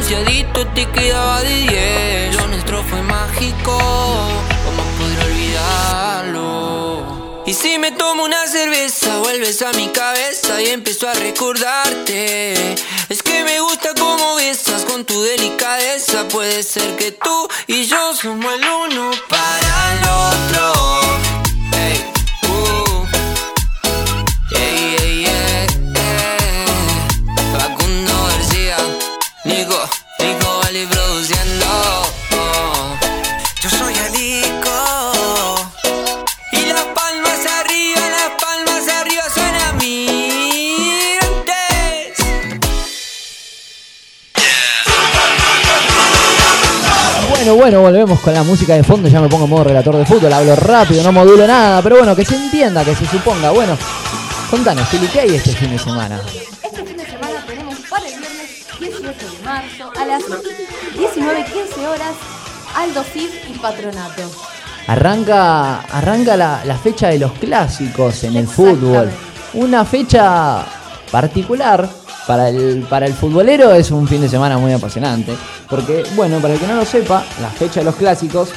Te 0.07 0.85
quedaba 0.85 1.41
de 1.41 1.53
10 1.53 2.35
Lo 2.37 2.47
nuestro 2.47 2.81
fue 2.83 3.01
mágico 3.01 3.77
¿Cómo 4.65 4.83
podré 4.97 5.25
olvidarlo? 5.25 7.03
Y 7.45 7.53
si 7.53 7.77
me 7.77 7.91
tomo 7.91 8.23
una 8.23 8.47
cerveza 8.47 9.19
Vuelves 9.19 9.61
a 9.63 9.73
mi 9.73 9.89
cabeza 9.89 10.61
y 10.61 10.67
empiezo 10.69 11.09
a 11.09 11.13
recordarte. 11.13 12.75
Es 13.09 13.21
que 13.21 13.43
me 13.43 13.59
gusta 13.59 13.89
cómo 13.99 14.35
besas 14.35 14.85
con 14.85 15.03
tu 15.03 15.21
delicadeza. 15.21 16.25
Puede 16.29 16.63
ser 16.63 16.95
que 16.95 17.11
tú 17.11 17.47
y 17.67 17.85
yo 17.85 18.13
somos 18.15 18.53
el 18.53 18.65
uno 18.65 19.11
para 19.27 19.93
el 19.93 19.99
otro 20.03 21.06
Bueno, 47.57 47.81
volvemos 47.81 48.19
con 48.19 48.35
la 48.35 48.43
música 48.43 48.75
de 48.75 48.83
fondo. 48.83 49.09
Ya 49.09 49.19
me 49.19 49.27
pongo 49.27 49.45
en 49.45 49.49
modo 49.49 49.63
relator 49.63 49.97
de 49.97 50.05
fútbol. 50.05 50.31
Hablo 50.31 50.55
rápido, 50.55 51.01
no 51.01 51.11
modulo 51.11 51.47
nada. 51.47 51.81
Pero 51.81 51.97
bueno, 51.97 52.15
que 52.15 52.23
se 52.23 52.35
entienda, 52.35 52.85
que 52.85 52.93
se 52.93 53.07
suponga. 53.07 53.49
Bueno, 53.49 53.75
contanos, 54.51 54.87
Fili, 54.89 55.07
¿qué 55.07 55.21
hay 55.21 55.35
este 55.35 55.53
fin 55.53 55.71
de 55.71 55.79
semana? 55.79 56.21
Este 56.63 56.85
fin 56.85 56.95
de 56.95 57.03
semana 57.03 57.43
tenemos 57.47 57.75
para 57.89 58.05
el 58.05 58.19
viernes 58.19 58.67
18 58.79 59.01
de 59.01 59.43
marzo 59.43 59.91
a 59.99 60.05
las 60.05 60.21
19.15 60.21 61.87
horas 61.87 62.13
Aldo 62.75 63.03
Cid 63.11 63.29
y 63.49 63.57
Patronato. 63.57 64.31
Arranca, 64.85 65.79
arranca 65.81 66.37
la, 66.37 66.63
la 66.63 66.77
fecha 66.77 67.07
de 67.07 67.17
los 67.17 67.31
clásicos 67.31 68.23
en 68.23 68.35
el 68.35 68.47
fútbol. 68.47 69.09
Una 69.55 69.83
fecha 69.83 70.63
particular 71.11 71.89
para 72.27 72.49
el, 72.49 72.85
para 72.89 73.05
el 73.07 73.13
futbolero 73.13 73.73
es 73.73 73.89
un 73.89 74.07
fin 74.07 74.21
de 74.21 74.29
semana 74.29 74.57
muy 74.57 74.73
apasionante. 74.73 75.33
Porque, 75.69 76.03
bueno, 76.15 76.37
para 76.39 76.53
el 76.53 76.59
que 76.59 76.67
no 76.67 76.75
lo 76.75 76.85
sepa, 76.85 77.23
la 77.41 77.49
fecha 77.49 77.79
de 77.79 77.85
los 77.85 77.95
clásicos, 77.95 78.49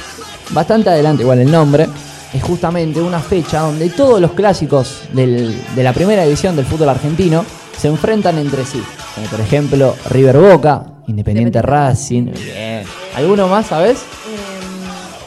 bastante 0.51 0.89
adelante 0.89 1.23
igual 1.23 1.39
el 1.39 1.49
nombre, 1.51 1.87
es 2.33 2.43
justamente 2.43 3.01
una 3.01 3.19
fecha 3.19 3.61
donde 3.61 3.89
todos 3.89 4.21
los 4.21 4.31
clásicos 4.31 5.01
del- 5.13 5.59
de 5.75 5.83
la 5.83 5.93
primera 5.93 6.23
división 6.23 6.55
del 6.55 6.65
fútbol 6.65 6.89
argentino 6.89 7.43
se 7.77 7.87
enfrentan 7.87 8.37
entre 8.37 8.65
sí. 8.65 8.81
Como 9.15 9.27
por 9.27 9.39
ejemplo 9.41 9.95
River 10.09 10.37
Boca, 10.37 10.83
Independiente 11.07 11.61
Racing. 11.61 12.25
Bien. 12.31 12.83
¿Alguno 13.15 13.47
más, 13.49 13.67
sabes? 13.67 13.99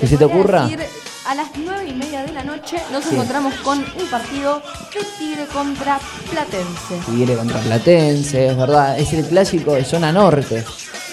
¿Que 0.01 0.07
se 0.07 0.17
te 0.17 0.25
ocurra? 0.25 0.63
decir, 0.67 0.81
noche 2.65 2.83
nos 2.91 3.05
Sí. 3.05 3.15
encontramos 3.15 3.55
con 3.57 3.79
un 3.79 4.07
partido 4.11 4.63
de 4.95 5.01
Tigre 5.19 5.47
contra 5.47 5.99
Platense. 6.31 6.99
Tigre 7.07 7.37
contra 7.37 7.61
Platense, 7.61 8.47
es 8.49 8.57
verdad, 8.57 8.99
es 8.99 9.13
el 9.13 9.25
clásico 9.27 9.75
de 9.75 9.85
zona 9.85 10.11
norte, 10.13 10.65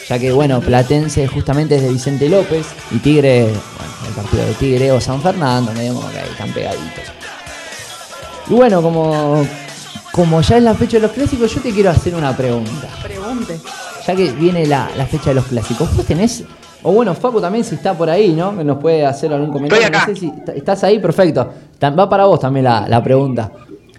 ya 0.07 0.17
que 0.19 0.31
bueno, 0.31 0.61
Platense 0.61 1.27
justamente 1.27 1.75
es 1.75 1.81
de 1.83 1.89
Vicente 1.89 2.29
López 2.29 2.65
y 2.91 2.99
Tigre, 2.99 3.43
bueno, 3.43 3.93
el 4.07 4.13
partido 4.13 4.45
de 4.45 4.53
Tigre 4.53 4.91
o 4.91 5.01
San 5.01 5.21
Fernando, 5.21 5.73
medio 5.73 5.95
como 5.95 6.09
que 6.11 6.19
ahí 6.19 6.29
están 6.29 6.51
pegaditos. 6.53 7.03
Y 8.47 8.53
bueno, 8.53 8.81
como, 8.81 9.45
como 10.11 10.41
ya 10.41 10.57
es 10.57 10.63
la 10.63 10.73
fecha 10.75 10.97
de 10.97 11.01
los 11.01 11.11
clásicos, 11.11 11.53
yo 11.53 11.61
te 11.61 11.71
quiero 11.73 11.89
hacer 11.89 12.15
una 12.15 12.35
pregunta. 12.35 12.87
Pregunte. 13.03 13.59
Ya 14.07 14.15
que 14.15 14.31
viene 14.31 14.65
la, 14.65 14.89
la 14.97 15.05
fecha 15.05 15.29
de 15.29 15.35
los 15.35 15.45
clásicos, 15.45 15.95
¿vos 15.95 16.05
tenés, 16.05 16.43
o 16.83 16.91
bueno, 16.91 17.13
Facu 17.13 17.39
también 17.39 17.63
si 17.63 17.75
está 17.75 17.93
por 17.93 18.09
ahí, 18.09 18.33
¿no? 18.33 18.51
Nos 18.51 18.77
puede 18.77 19.05
hacer 19.05 19.31
algún 19.33 19.51
comentario. 19.51 19.85
Estoy 19.85 19.99
acá. 19.99 20.07
No 20.07 20.13
sé 20.13 20.19
si 20.19 20.33
estás 20.55 20.83
ahí, 20.83 20.99
perfecto. 20.99 21.51
Va 21.81 22.09
para 22.09 22.25
vos 22.25 22.39
también 22.39 22.65
la, 22.65 22.87
la 22.87 23.03
pregunta. 23.03 23.51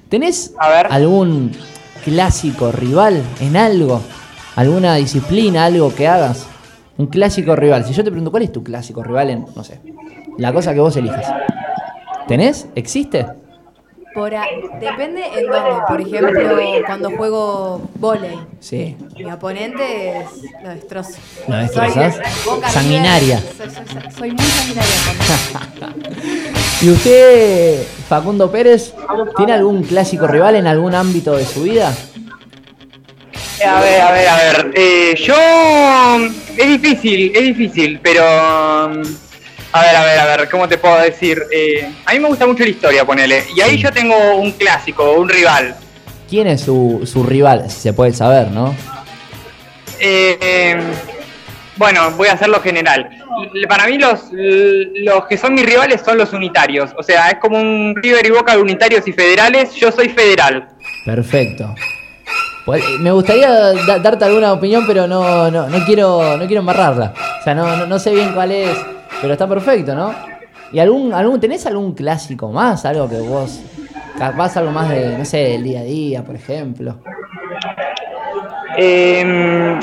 ¿Tenés 0.08 0.54
algún 0.90 1.52
clásico 2.04 2.72
rival 2.72 3.22
en 3.40 3.56
algo? 3.56 4.00
¿Alguna 4.56 4.96
disciplina, 4.96 5.64
algo 5.64 5.94
que 5.94 6.06
hagas? 6.06 6.46
Un 6.98 7.06
clásico 7.06 7.56
rival. 7.56 7.84
Si 7.84 7.94
yo 7.94 8.04
te 8.04 8.10
pregunto, 8.10 8.30
¿cuál 8.30 8.42
es 8.42 8.52
tu 8.52 8.62
clásico 8.62 9.02
rival 9.02 9.30
en, 9.30 9.46
no 9.56 9.64
sé, 9.64 9.80
la 10.38 10.52
cosa 10.52 10.74
que 10.74 10.80
vos 10.80 10.96
elijas? 10.96 11.32
¿Tenés? 12.28 12.66
¿Existe? 12.74 13.26
Por 14.14 14.34
a- 14.34 14.46
depende 14.80 15.22
en 15.38 15.46
dónde. 15.46 15.70
Por 15.88 16.00
ejemplo, 16.00 16.40
cuando 16.86 17.10
juego 17.12 17.90
volei. 17.94 18.38
Sí. 18.60 18.96
Mi 19.16 19.30
oponente 19.32 20.20
es, 20.20 20.26
lo 20.62 20.68
destrozo. 20.70 21.12
¿Lo 21.48 21.56
Boca 22.44 22.68
Sanguinaria. 22.70 23.40
Soy, 23.56 23.70
soy- 23.70 24.12
soy 24.16 24.30
muy 24.32 24.44
sanguinaria. 24.44 24.92
¿Y 26.82 26.90
usted, 26.90 27.86
Facundo 28.08 28.50
Pérez, 28.50 28.92
tiene 29.36 29.52
algún 29.52 29.82
clásico 29.84 30.26
rival 30.26 30.56
en 30.56 30.66
algún 30.66 30.94
ámbito 30.94 31.36
de 31.36 31.44
su 31.46 31.62
vida? 31.62 31.94
Eh, 33.60 33.64
A 33.64 33.80
ver, 33.80 34.00
a 34.00 34.12
ver, 34.12 34.28
a 34.28 34.36
ver. 34.36 34.72
Eh, 34.74 35.14
yo. 35.24 35.34
Es 36.56 36.68
difícil, 36.68 37.32
es 37.34 37.42
difícil, 37.44 38.00
pero. 38.02 38.22
A 39.72 39.80
ver, 39.80 39.96
a 39.96 40.04
ver, 40.04 40.18
a 40.18 40.36
ver, 40.36 40.48
¿cómo 40.50 40.68
te 40.68 40.76
puedo 40.76 40.98
decir? 41.00 41.42
Eh, 41.50 41.90
a 42.04 42.12
mí 42.12 42.20
me 42.20 42.28
gusta 42.28 42.46
mucho 42.46 42.62
la 42.62 42.68
historia, 42.70 43.04
ponele. 43.06 43.44
Y 43.56 43.60
ahí 43.62 43.78
yo 43.78 43.90
tengo 43.90 44.36
un 44.36 44.52
clásico, 44.52 45.12
un 45.12 45.28
rival. 45.28 45.74
¿Quién 46.28 46.46
es 46.46 46.60
su, 46.62 47.02
su 47.10 47.22
rival? 47.24 47.70
Si 47.70 47.80
se 47.80 47.92
puede 47.94 48.12
saber, 48.12 48.48
¿no? 48.50 48.74
Eh, 49.98 50.36
eh, 50.40 50.76
bueno, 51.76 52.10
voy 52.12 52.28
a 52.28 52.32
hacerlo 52.34 52.60
general. 52.60 53.08
Para 53.68 53.86
mí 53.86 53.96
los, 53.98 54.24
los 54.32 55.26
que 55.26 55.38
son 55.38 55.54
mis 55.54 55.64
rivales 55.64 56.02
son 56.04 56.18
los 56.18 56.32
unitarios. 56.34 56.90
O 56.98 57.02
sea, 57.02 57.30
es 57.30 57.38
como 57.38 57.58
un 57.58 57.94
River 57.96 58.26
y 58.26 58.30
Boca 58.30 58.54
de 58.54 58.60
unitarios 58.62 59.06
y 59.08 59.12
federales. 59.12 59.74
Yo 59.74 59.90
soy 59.90 60.10
federal. 60.10 60.68
Perfecto. 61.06 61.74
Pues, 62.66 62.82
eh, 62.84 62.98
Me 63.00 63.10
gustaría 63.10 63.50
da- 63.50 63.98
darte 63.98 64.24
alguna 64.26 64.52
opinión, 64.52 64.84
pero 64.86 65.06
no, 65.06 65.50
no, 65.50 65.68
no 65.68 65.84
quiero 65.86 66.36
no 66.36 66.46
quiero 66.46 66.60
embarrarla. 66.60 67.14
O 67.40 67.42
sea, 67.42 67.54
no, 67.54 67.74
no, 67.76 67.86
no 67.86 67.98
sé 67.98 68.12
bien 68.14 68.32
cuál 68.34 68.52
es, 68.52 68.68
pero 69.20 69.32
está 69.34 69.48
perfecto, 69.48 69.94
¿no? 69.94 70.14
¿Y 70.72 70.78
algún, 70.78 71.12
algún 71.12 71.38
tenés 71.40 71.66
algún 71.66 71.92
clásico 71.94 72.50
más? 72.50 72.84
Algo 72.86 73.08
que 73.08 73.18
vos 73.20 73.60
capaz 74.18 74.56
algo 74.56 74.70
más 74.70 74.88
de, 74.88 75.18
no 75.18 75.24
sé, 75.24 75.38
del 75.38 75.64
día 75.64 75.80
a 75.80 75.84
día, 75.84 76.24
por 76.24 76.34
ejemplo. 76.36 76.98
Eh, 78.76 79.78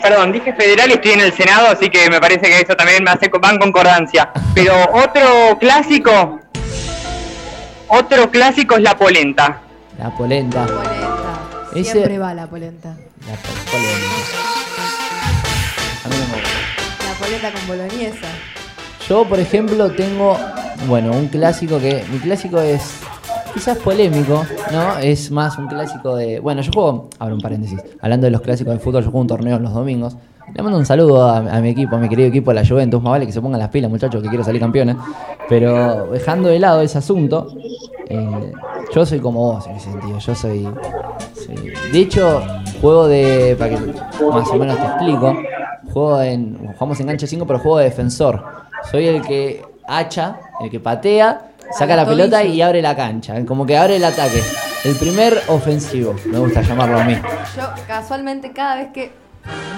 perdón, 0.00 0.32
dije 0.32 0.52
federal 0.54 0.90
y 0.90 0.94
estoy 0.94 1.12
en 1.12 1.20
el 1.20 1.32
Senado, 1.32 1.68
así 1.68 1.88
que 1.90 2.08
me 2.08 2.20
parece 2.20 2.42
que 2.46 2.60
eso 2.60 2.74
también 2.74 3.02
me 3.04 3.10
hace 3.10 3.28
va 3.42 3.50
en 3.50 3.58
concordancia. 3.58 4.30
Pero 4.54 4.72
otro 4.92 5.58
clásico, 5.58 6.40
otro 7.88 8.30
clásico 8.30 8.76
es 8.76 8.82
la 8.82 8.96
polenta. 8.96 9.60
La 9.98 10.10
polenta. 10.10 10.66
Ese- 11.74 11.92
Siempre 11.92 12.18
va 12.18 12.32
la 12.34 12.46
polenta. 12.46 12.88
La 13.26 13.34
po- 13.34 13.70
polenta. 13.70 14.06
A 16.04 16.08
mí 16.08 16.14
no 16.16 16.26
me 16.36 16.42
gusta. 16.42 17.08
La 17.08 17.14
polenta 17.18 17.50
con 17.52 17.66
boloñesa. 17.66 18.28
Yo, 19.08 19.24
por 19.24 19.38
ejemplo, 19.38 19.90
tengo, 19.90 20.36
bueno, 20.88 21.12
un 21.12 21.28
clásico 21.28 21.78
que, 21.78 22.02
mi 22.10 22.18
clásico 22.18 22.58
es 22.58 23.00
quizás 23.52 23.76
polémico, 23.78 24.44
¿no? 24.72 24.98
Es 24.98 25.30
más 25.30 25.58
un 25.58 25.66
clásico 25.68 26.16
de, 26.16 26.40
bueno, 26.40 26.62
yo 26.62 26.72
juego, 26.72 27.08
abro 27.18 27.34
un 27.34 27.40
paréntesis, 27.40 27.78
hablando 28.00 28.24
de 28.26 28.30
los 28.30 28.40
clásicos 28.40 28.72
de 28.72 28.80
fútbol, 28.80 29.02
yo 29.02 29.10
juego 29.10 29.20
un 29.20 29.26
torneo 29.26 29.58
los 29.58 29.74
domingos. 29.74 30.16
Le 30.54 30.62
mando 30.62 30.78
un 30.78 30.86
saludo 30.86 31.28
a, 31.28 31.40
mi 31.60 31.70
equipo, 31.70 31.96
a 31.96 31.98
mi 31.98 32.08
querido 32.08 32.28
equipo 32.28 32.50
de 32.50 32.56
la 32.56 32.66
Juventus, 32.66 33.02
más 33.02 33.12
vale 33.12 33.26
que 33.26 33.32
se 33.32 33.40
pongan 33.40 33.58
las 33.58 33.70
pilas, 33.70 33.90
muchachos, 33.90 34.22
que 34.22 34.28
quiero 34.28 34.44
salir 34.44 34.60
campeones. 34.60 34.96
Pero 35.48 36.06
dejando 36.10 36.48
de 36.48 36.58
lado 36.58 36.80
ese 36.82 36.98
asunto, 36.98 37.54
eh, 38.08 38.52
yo 38.94 39.06
soy 39.06 39.20
como 39.20 39.52
vos 39.52 39.66
en 39.66 39.76
ese 39.76 39.90
sentido, 39.90 40.18
yo 40.18 40.34
soy, 40.34 40.68
soy- 41.34 41.72
De 41.92 41.98
hecho, 41.98 42.42
juego 42.80 43.06
de, 43.06 43.56
para 43.58 43.70
que 43.70 43.76
más 44.32 44.48
o 44.50 44.54
menos 44.56 44.78
te 44.78 44.84
explico, 44.86 45.34
juego 45.92 46.22
en, 46.22 46.58
jugamos 46.74 47.00
en 47.00 47.06
gancho 47.06 47.26
5, 47.26 47.46
pero 47.46 47.58
juego 47.58 47.78
de 47.78 47.84
defensor. 47.84 48.63
Soy 48.90 49.06
el 49.06 49.22
que 49.22 49.64
hacha, 49.86 50.38
el 50.60 50.70
que 50.70 50.80
patea, 50.80 51.50
saca 51.76 51.96
la 51.96 52.06
pelota 52.06 52.44
y 52.44 52.60
abre 52.62 52.82
la 52.82 52.94
cancha, 52.96 53.44
como 53.44 53.66
que 53.66 53.76
abre 53.76 53.96
el 53.96 54.04
ataque. 54.04 54.42
El 54.84 54.96
primer 54.96 55.40
ofensivo, 55.48 56.14
me 56.26 56.38
gusta 56.38 56.60
llamarlo 56.62 57.00
a 57.00 57.04
mí. 57.04 57.14
Yo 57.56 57.62
casualmente 57.86 58.52
cada 58.52 58.76
vez 58.76 58.88
que, 58.92 59.10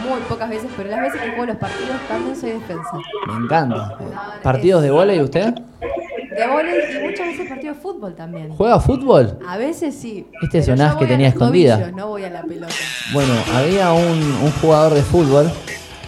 muy 0.03 0.21
pocas 0.29 0.49
veces, 0.51 0.69
pero 0.77 0.91
las 0.91 1.01
veces 1.01 1.21
que 1.21 1.29
juego 1.31 1.47
los 1.47 1.57
partidos 1.57 1.97
también 2.09 2.37
soy 2.37 2.51
defensa. 2.53 2.91
Me 3.29 3.45
encanta. 3.45 3.97
¿Partidos 4.43 4.83
de 4.83 4.91
volei 4.91 5.21
usted? 5.21 5.55
De 5.55 6.47
volei 6.49 6.97
y 6.97 7.07
muchas 7.07 7.27
veces 7.29 7.49
partidos 7.49 7.77
de 7.77 7.83
fútbol 7.83 8.15
también. 8.15 8.51
¿Juega 8.51 8.81
fútbol? 8.81 9.39
A 9.49 9.57
veces 9.57 9.95
sí. 9.95 10.27
Este 10.43 10.59
es 10.59 10.65
pero 10.67 10.75
un 10.75 10.81
yo 10.81 10.87
as 10.87 10.97
que 10.97 11.07
tenía 11.07 11.29
escondida. 11.29 11.79
tobillos, 11.79 11.97
no 11.97 12.09
voy 12.09 12.25
a 12.25 12.31
la 12.31 12.43
pelota. 12.43 12.75
Bueno, 13.13 13.33
había 13.55 13.93
un, 13.93 14.21
un 14.43 14.53
jugador 14.61 14.93
de 14.95 15.03
fútbol 15.03 15.51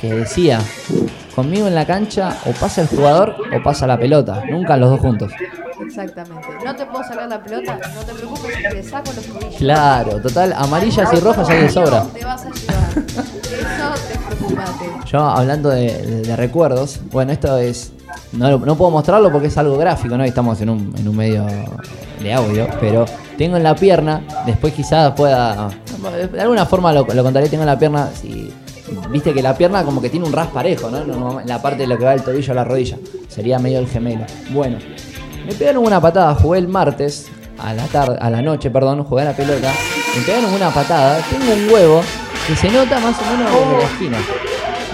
que 0.00 0.12
decía, 0.12 0.60
conmigo 1.42 1.68
en 1.68 1.74
la 1.76 1.86
cancha 1.86 2.36
o 2.46 2.50
pasa 2.52 2.80
el 2.82 2.88
jugador 2.88 3.36
o 3.56 3.62
pasa 3.62 3.86
la 3.86 3.96
pelota, 3.96 4.42
nunca 4.50 4.76
los 4.76 4.90
dos 4.90 4.98
juntos. 5.00 5.30
Exactamente. 5.86 6.46
No 6.64 6.74
te 6.74 6.84
puedo 6.86 7.04
sacar 7.04 7.28
la 7.28 7.40
pelota, 7.40 7.78
no 7.94 8.00
te 8.04 8.12
preocupes, 8.12 8.56
te 8.70 8.82
saco 8.82 9.12
los 9.14 9.24
tobillos. 9.24 9.54
Claro, 9.56 10.20
total, 10.20 10.52
amarillas 10.56 11.08
y 11.12 11.20
rojas 11.20 11.48
hay 11.48 11.62
de 11.62 11.70
sobra. 11.70 12.02
Te 12.12 12.24
vas 12.24 12.44
a 12.44 12.50
llevar. 12.50 12.98
Eso 12.98 14.08
despreocupate. 14.08 14.90
Yo 15.06 15.20
hablando 15.20 15.68
de, 15.70 15.92
de- 16.02 16.22
de 16.22 16.36
recuerdos, 16.36 16.98
bueno, 17.12 17.30
esto 17.32 17.56
es. 17.58 17.92
No, 18.32 18.58
no 18.58 18.74
puedo 18.76 18.90
mostrarlo 18.90 19.30
porque 19.30 19.46
es 19.46 19.56
algo 19.56 19.78
gráfico, 19.78 20.16
¿no? 20.18 20.24
Y 20.24 20.28
Estamos 20.28 20.60
en 20.60 20.70
un, 20.70 20.92
en 20.98 21.06
un 21.08 21.16
medio 21.16 21.46
de 22.20 22.34
audio, 22.34 22.66
pero 22.80 23.04
tengo 23.38 23.56
en 23.56 23.62
la 23.62 23.74
pierna, 23.76 24.22
después 24.46 24.74
quizás 24.74 25.12
pueda. 25.12 25.68
De 26.32 26.40
alguna 26.40 26.66
forma 26.66 26.92
lo, 26.92 27.06
lo 27.06 27.22
contaré, 27.22 27.48
tengo 27.48 27.62
en 27.62 27.68
la 27.68 27.78
pierna. 27.78 28.08
Si, 28.20 28.52
Viste 29.10 29.32
que 29.34 29.42
la 29.42 29.56
pierna 29.56 29.82
como 29.84 30.00
que 30.00 30.08
tiene 30.10 30.26
un 30.26 30.32
ras 30.32 30.48
parejo, 30.48 30.90
¿no? 30.90 31.04
No, 31.04 31.40
En 31.40 31.48
la 31.48 31.60
parte 31.60 31.78
de 31.82 31.86
lo 31.86 31.98
que 31.98 32.04
va 32.04 32.10
del 32.12 32.22
tobillo 32.22 32.52
a 32.52 32.56
la 32.56 32.64
rodilla. 32.64 32.96
Sería 33.28 33.58
medio 33.58 33.78
el 33.78 33.88
gemelo. 33.88 34.24
Bueno, 34.50 34.78
me 35.46 35.54
pegaron 35.54 35.84
una 35.84 36.00
patada, 36.00 36.34
jugué 36.34 36.58
el 36.58 36.68
martes, 36.68 37.26
a 37.58 37.72
la 37.74 37.84
tarde, 37.86 38.16
a 38.20 38.30
la 38.30 38.40
noche, 38.42 38.70
perdón, 38.70 39.04
jugué 39.04 39.22
a 39.22 39.26
la 39.26 39.32
pelota. 39.36 39.72
Me 40.16 40.22
pegaron 40.22 40.52
una 40.52 40.70
patada, 40.70 41.18
tengo 41.30 41.52
un 41.52 41.70
huevo 41.72 42.02
que 42.46 42.54
se 42.56 42.70
nota 42.70 42.98
más 43.00 43.16
o 43.20 43.36
menos 43.36 43.52
desde 43.52 43.76
la 43.78 43.84
esquina. 43.84 44.18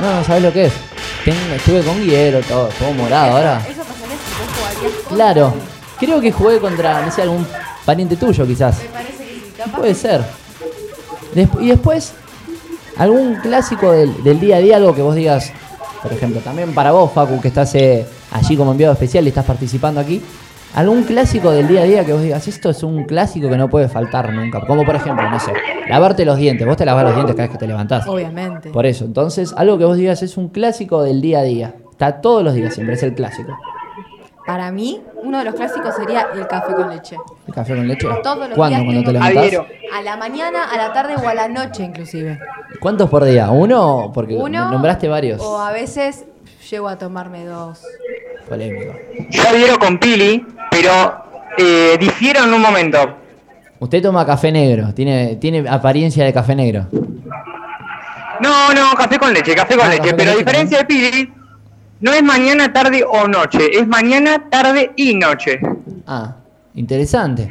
No, 0.00 0.14
no 0.16 0.24
sabes 0.24 0.42
lo 0.42 0.52
que 0.52 0.66
es. 0.66 0.72
Tengo- 1.24 1.54
estuve 1.56 1.82
con 1.82 2.00
hielo, 2.02 2.40
todo, 2.40 2.68
todo 2.78 2.92
morado 2.92 3.36
ahora. 3.36 3.60
Eso 3.68 3.82
pasaría 3.82 4.16
si 4.16 4.40
vos 4.40 4.56
jugarías 4.56 4.92
contra 5.08 5.14
Claro, 5.16 5.54
creo 5.98 6.20
que 6.20 6.32
jugué 6.32 6.58
contra, 6.58 7.04
no 7.06 7.10
sé, 7.12 7.22
algún 7.22 7.46
pariente 7.84 8.16
tuyo 8.16 8.46
quizás. 8.46 8.78
Me 8.78 8.88
parece 8.88 9.12
que 9.18 9.24
sí. 9.34 9.52
Capaz 9.56 9.76
Puede 9.78 9.94
ser. 9.94 10.22
Desp- 11.34 11.60
y 11.62 11.68
después, 11.68 12.12
algún 12.96 13.36
clásico 13.36 13.92
del, 13.92 14.22
del 14.22 14.40
día 14.40 14.56
a 14.56 14.60
día, 14.60 14.76
algo 14.76 14.94
que 14.94 15.02
vos 15.02 15.14
digas, 15.14 15.52
por 16.02 16.12
ejemplo. 16.12 16.40
También 16.40 16.74
para 16.74 16.92
vos, 16.92 17.12
Facu, 17.12 17.40
que 17.40 17.48
estás 17.48 17.74
eh, 17.74 18.06
allí 18.30 18.56
como 18.56 18.72
enviado 18.72 18.92
especial 18.92 19.24
y 19.24 19.28
estás 19.28 19.44
participando 19.44 20.00
aquí. 20.00 20.22
¿Algún 20.74 21.04
clásico 21.04 21.52
del 21.52 21.68
día 21.68 21.82
a 21.82 21.84
día 21.84 22.04
que 22.04 22.12
vos 22.12 22.22
digas, 22.22 22.48
esto 22.48 22.70
es 22.70 22.82
un 22.82 23.04
clásico 23.04 23.48
que 23.48 23.56
no 23.56 23.70
puede 23.70 23.88
faltar 23.88 24.32
nunca? 24.32 24.60
Como 24.66 24.84
por 24.84 24.96
ejemplo, 24.96 25.30
no 25.30 25.38
sé, 25.38 25.52
lavarte 25.88 26.24
los 26.24 26.36
dientes. 26.36 26.66
Vos 26.66 26.76
te 26.76 26.84
lavas 26.84 27.04
los 27.04 27.14
dientes 27.14 27.36
cada 27.36 27.46
vez 27.46 27.52
que 27.52 27.58
te 27.58 27.68
levantás. 27.68 28.08
Obviamente. 28.08 28.70
Por 28.70 28.84
eso, 28.84 29.04
entonces, 29.04 29.54
algo 29.56 29.78
que 29.78 29.84
vos 29.84 29.96
digas 29.96 30.22
es 30.24 30.36
un 30.36 30.48
clásico 30.48 31.04
del 31.04 31.20
día 31.20 31.38
a 31.38 31.42
día. 31.44 31.74
Está 31.92 32.20
todos 32.20 32.42
los 32.42 32.54
días 32.54 32.74
siempre, 32.74 32.96
es 32.96 33.02
el 33.04 33.14
clásico. 33.14 33.56
Para 34.46 34.70
mí, 34.70 35.00
uno 35.22 35.38
de 35.38 35.44
los 35.46 35.54
clásicos 35.54 35.94
sería 35.94 36.26
el 36.34 36.46
café 36.46 36.74
con 36.74 36.90
leche. 36.90 37.16
¿El 37.48 37.54
café 37.54 37.74
con 37.74 37.88
leche? 37.88 38.06
Todos 38.22 38.38
los 38.48 38.56
¿Cuándo? 38.56 38.78
días 38.78 38.84
¿Cuando 38.84 39.00
te 39.12 39.18
tengo- 39.18 39.30
levantás? 39.30 39.66
A 39.94 40.02
la 40.02 40.16
mañana, 40.18 40.64
a 40.70 40.76
la 40.76 40.92
tarde 40.92 41.14
o 41.16 41.26
a 41.28 41.34
la 41.34 41.48
noche 41.48 41.82
inclusive. 41.82 42.38
¿Cuántos 42.80 43.08
por 43.08 43.24
día? 43.24 43.48
¿Uno? 43.50 44.10
Porque 44.12 44.34
Uno 44.34 44.70
nombraste 44.70 45.08
varios. 45.08 45.40
O 45.40 45.58
a 45.58 45.72
veces 45.72 46.26
llego 46.70 46.88
a 46.88 46.98
tomarme 46.98 47.46
dos. 47.46 47.82
Polémico. 48.48 48.92
Yo 49.30 49.42
adhiero 49.48 49.78
con 49.78 49.98
Pili, 49.98 50.44
pero 50.70 50.90
eh, 51.56 51.96
difiero 51.98 52.44
en 52.44 52.52
un 52.52 52.60
momento. 52.60 52.98
Usted 53.80 54.02
toma 54.02 54.26
café 54.26 54.52
negro, 54.52 54.92
tiene, 54.92 55.36
tiene 55.36 55.66
apariencia 55.68 56.24
de 56.24 56.32
café 56.34 56.54
negro. 56.54 56.86
No, 58.40 58.74
no, 58.74 58.94
café 58.96 59.18
con 59.18 59.32
leche, 59.32 59.54
café 59.54 59.76
con 59.76 59.86
Ah, 59.86 59.90
leche. 59.90 60.00
café 60.00 60.10
con 60.10 60.16
pero 60.18 60.30
a 60.30 60.34
leche 60.34 60.44
diferencia 60.44 60.78
de 60.78 60.84
Pili, 60.84 61.32
no 62.00 62.12
es 62.12 62.22
mañana, 62.22 62.72
tarde 62.72 63.04
o 63.04 63.26
noche, 63.28 63.60
es 63.72 63.86
mañana, 63.86 64.48
tarde 64.50 64.92
y 64.96 65.14
noche. 65.14 65.60
Ah, 66.06 66.36
interesante. 66.74 67.50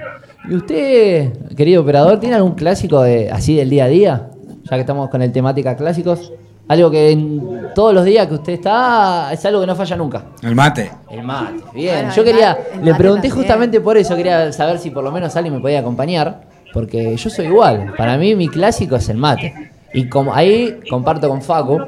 ¿Y 0.49 0.55
usted, 0.55 1.55
querido 1.55 1.81
operador, 1.81 2.19
tiene 2.19 2.35
algún 2.35 2.53
clásico 2.55 3.01
de, 3.01 3.31
así 3.31 3.55
del 3.55 3.69
día 3.69 3.85
a 3.85 3.87
día? 3.87 4.29
Ya 4.63 4.75
que 4.75 4.81
estamos 4.81 5.09
con 5.09 5.21
el 5.21 5.31
temática 5.31 5.75
clásicos. 5.75 6.31
Algo 6.67 6.89
que 6.89 7.11
en 7.11 7.69
todos 7.75 7.93
los 7.93 8.05
días 8.05 8.25
que 8.27 8.35
usted 8.35 8.53
está 8.53 9.31
es 9.33 9.45
algo 9.45 9.59
que 9.61 9.67
no 9.67 9.75
falla 9.75 9.97
nunca. 9.97 10.23
El 10.41 10.55
mate. 10.55 10.91
El 11.11 11.23
mate, 11.23 11.61
bien. 11.73 11.95
Bueno, 11.95 12.13
Yo 12.15 12.23
quería, 12.23 12.57
le 12.81 12.95
pregunté 12.95 13.27
también. 13.27 13.35
justamente 13.35 13.81
por 13.81 13.97
eso, 13.97 14.15
quería 14.15 14.51
saber 14.53 14.79
si 14.79 14.89
por 14.89 15.03
lo 15.03 15.11
menos 15.11 15.35
alguien 15.35 15.53
me 15.55 15.59
podía 15.59 15.79
acompañar, 15.79 16.41
porque 16.73 17.15
yo 17.17 17.29
soy 17.29 17.47
igual. 17.47 17.93
Para 17.97 18.17
mí 18.17 18.33
mi 18.35 18.47
clásico 18.47 18.95
es 18.95 19.09
el 19.09 19.17
mate. 19.17 19.71
Y 19.93 20.07
como 20.07 20.33
ahí 20.33 20.79
comparto 20.89 21.27
con 21.27 21.41
Facu, 21.41 21.79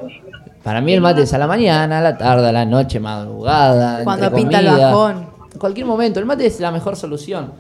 para 0.65 0.81
mí 0.81 0.91
el 0.93 0.99
mate 0.99 1.21
es 1.21 1.33
a 1.33 1.37
la 1.37 1.47
mañana, 1.47 1.99
a 1.99 2.01
la 2.01 2.17
tarde, 2.17 2.49
a 2.49 2.51
la 2.51 2.65
noche, 2.65 2.99
madrugada, 2.99 4.03
Cuando 4.03 4.25
entre 4.25 4.41
pinta 4.41 4.59
el 4.59 4.65
comida. 4.67 4.87
bajón. 4.91 5.25
En 5.53 5.59
cualquier 5.59 5.85
momento, 5.85 6.19
el 6.19 6.25
mate 6.25 6.45
es 6.47 6.59
la 6.59 6.71
mejor 6.71 6.97
solución. 6.97 7.53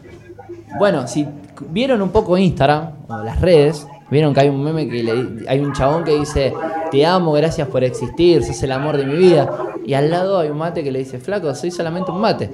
Bueno, 0.77 1.07
si 1.07 1.25
vieron 1.69 2.01
un 2.01 2.09
poco 2.09 2.37
Instagram 2.37 2.89
o 3.07 3.17
las 3.23 3.39
redes, 3.39 3.87
vieron 4.11 4.33
que 4.33 4.41
hay 4.41 4.49
un 4.49 4.61
meme 4.61 4.89
que 4.89 5.03
le- 5.03 5.47
hay 5.49 5.59
un 5.61 5.71
chabón 5.71 6.03
que 6.03 6.19
dice, 6.19 6.53
te 6.91 7.05
amo, 7.05 7.31
gracias 7.31 7.67
por 7.69 7.83
existir, 7.83 8.43
sos 8.43 8.61
el 8.63 8.71
amor 8.73 8.97
de 8.97 9.05
mi 9.05 9.15
vida. 9.15 9.49
Y 9.85 9.93
al 9.93 10.09
lado 10.11 10.39
hay 10.39 10.49
un 10.49 10.57
mate 10.57 10.83
que 10.83 10.91
le 10.91 10.99
dice, 10.99 11.19
flaco, 11.19 11.53
soy 11.55 11.71
solamente 11.71 12.11
un 12.11 12.19
mate. 12.19 12.51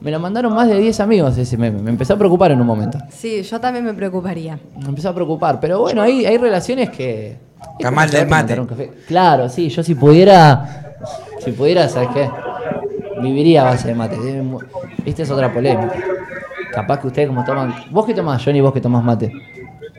Me 0.00 0.10
lo 0.10 0.20
mandaron 0.20 0.54
más 0.54 0.68
de 0.68 0.78
10 0.78 1.00
amigos 1.00 1.36
ese 1.38 1.56
meme. 1.56 1.80
Me 1.80 1.90
empezó 1.90 2.14
a 2.14 2.16
preocupar 2.18 2.52
en 2.52 2.60
un 2.60 2.66
momento. 2.66 2.98
Sí, 3.10 3.42
yo 3.42 3.60
también 3.60 3.84
me 3.84 3.94
preocuparía. 3.94 4.58
Me 4.80 4.88
empezó 4.88 5.08
a 5.08 5.14
preocupar. 5.14 5.60
Pero 5.60 5.80
bueno, 5.80 6.02
hay, 6.02 6.24
hay 6.26 6.38
relaciones 6.38 6.90
que... 6.90 7.36
Está 7.78 7.90
mal 7.90 8.10
del 8.10 8.28
mate. 8.28 8.60
Claro, 9.06 9.48
sí, 9.48 9.68
yo 9.68 9.82
si 9.82 9.94
pudiera... 9.94 10.96
Si 11.38 11.52
pudiera, 11.52 11.88
¿sabes 11.88 12.10
qué? 12.14 12.30
Viviría 13.20 13.62
a 13.62 13.64
base 13.64 13.88
de 13.88 13.94
mate. 13.94 14.16
Esta 15.04 15.22
es 15.22 15.30
otra 15.30 15.52
polémica. 15.52 15.94
Capaz 16.72 17.00
que 17.00 17.06
ustedes 17.08 17.28
como 17.28 17.44
toman... 17.44 17.74
¿Vos 17.90 18.06
qué 18.06 18.14
tomás, 18.14 18.44
Johnny? 18.44 18.60
¿Vos 18.60 18.72
que 18.72 18.80
tomás 18.80 19.02
mate? 19.02 19.32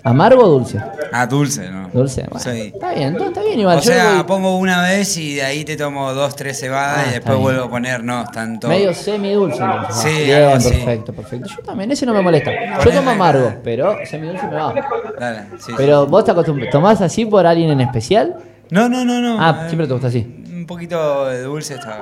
¿Amargo 0.06 0.44
o 0.44 0.48
dulce? 0.48 0.80
Ah, 1.12 1.26
dulce, 1.26 1.68
¿no? 1.72 1.90
Dulce, 1.92 2.26
bueno. 2.30 2.40
Sí. 2.40 2.72
Está 2.74 2.94
bien, 2.94 3.16
todo 3.18 3.28
está 3.30 3.42
bien 3.42 3.60
igual. 3.60 3.80
O 3.80 3.82
Yo 3.82 3.92
sea, 3.92 4.14
voy 4.16 4.24
pongo 4.26 4.58
una 4.58 4.84
vez 4.84 5.18
y 5.18 5.34
de 5.36 5.42
ahí 5.44 5.66
te 5.66 5.76
tomo 5.76 6.14
dos, 6.14 6.36
tres 6.36 6.60
cebadas 6.60 7.06
Ah, 7.06 7.10
y 7.10 7.14
después 7.14 7.38
vuelvo 7.40 7.64
a 7.64 7.70
poner, 7.72 8.04
no, 8.04 8.24
tanto. 8.32 8.68
medio 8.68 8.94
semi-dulce. 8.94 9.64
entonces. 9.64 9.96
Sí, 9.96 10.32
Ah, 10.32 10.38
bien, 10.38 10.44
así. 10.50 10.70
perfecto, 10.70 11.12
perfecto. 11.14 11.50
Yo 11.50 11.64
también, 11.64 11.92
ese 11.92 12.06
no 12.06 12.14
me 12.14 12.22
molesta. 12.22 12.52
Yo 12.84 12.92
tomo 12.92 13.10
amargo, 13.10 13.52
pero 13.64 13.96
semi-dulce 14.06 14.46
me 14.48 14.56
va. 14.56 14.74
Dale, 15.20 15.40
sí, 15.60 15.72
Pero 15.76 16.06
vos 16.06 16.24
te 16.24 16.32
acostumbras, 16.32 16.70
¿tomás 16.70 17.02
así 17.02 17.26
por 17.26 17.48
alguien 17.48 17.72
en 17.72 17.82
especial? 17.82 18.36
No, 18.70 18.88
no, 18.88 19.04
no, 19.06 19.20
no. 19.22 19.38
Ah, 19.42 19.64
siempre 19.68 19.88
te 19.88 19.94
gusta 19.94 20.10
así. 20.10 20.44
Un 20.54 20.68
poquito 20.68 21.26
de 21.30 21.42
dulce 21.44 21.76
está. 21.76 22.00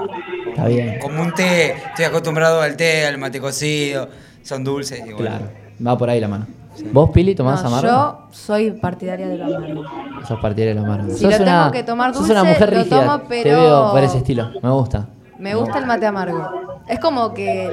Está 0.49 0.65
bien. 0.67 0.99
Como 0.99 1.21
un 1.21 1.33
té, 1.33 1.73
estoy 1.89 2.05
acostumbrado 2.05 2.61
al 2.61 2.75
té, 2.75 3.05
al 3.05 3.17
mate 3.17 3.39
cocido, 3.39 4.09
son 4.41 4.63
dulces 4.63 4.99
y 4.99 5.13
bueno. 5.13 5.17
Claro, 5.19 5.45
va 5.85 5.97
por 5.97 6.09
ahí 6.09 6.19
la 6.19 6.27
mano. 6.27 6.47
¿Vos, 6.91 7.09
Pili, 7.11 7.35
tomás 7.35 7.61
No, 7.61 7.67
amargo? 7.69 7.87
yo 7.87 8.27
soy 8.31 8.71
partidaria 8.71 9.27
de 9.27 9.37
lo 9.37 9.45
amargo. 9.45 9.83
Sos 10.27 10.39
partidaria 10.39 10.73
de 10.73 10.79
lo 10.81 10.85
amargo. 10.93 11.13
Si 11.13 11.19
sos 11.23 11.31
lo 11.39 11.43
una, 11.43 11.59
tengo 11.61 11.71
que 11.71 11.83
tomar 11.83 12.13
sos 12.13 12.29
una 12.29 12.39
dulce, 12.39 12.53
mujer 12.53 12.73
lo 12.73 12.79
rígida. 12.83 12.99
tomo, 13.01 13.19
Te 13.19 13.25
pero- 13.43 13.61
veo 13.61 13.91
por 13.91 14.03
ese 14.03 14.17
estilo. 14.17 14.49
Me 14.61 14.69
gusta. 14.71 15.07
Me 15.39 15.55
gusta 15.55 15.77
el 15.79 15.85
mate 15.85 16.05
amargo. 16.05 16.49
Es 16.87 16.99
como 16.99 17.33
que 17.33 17.69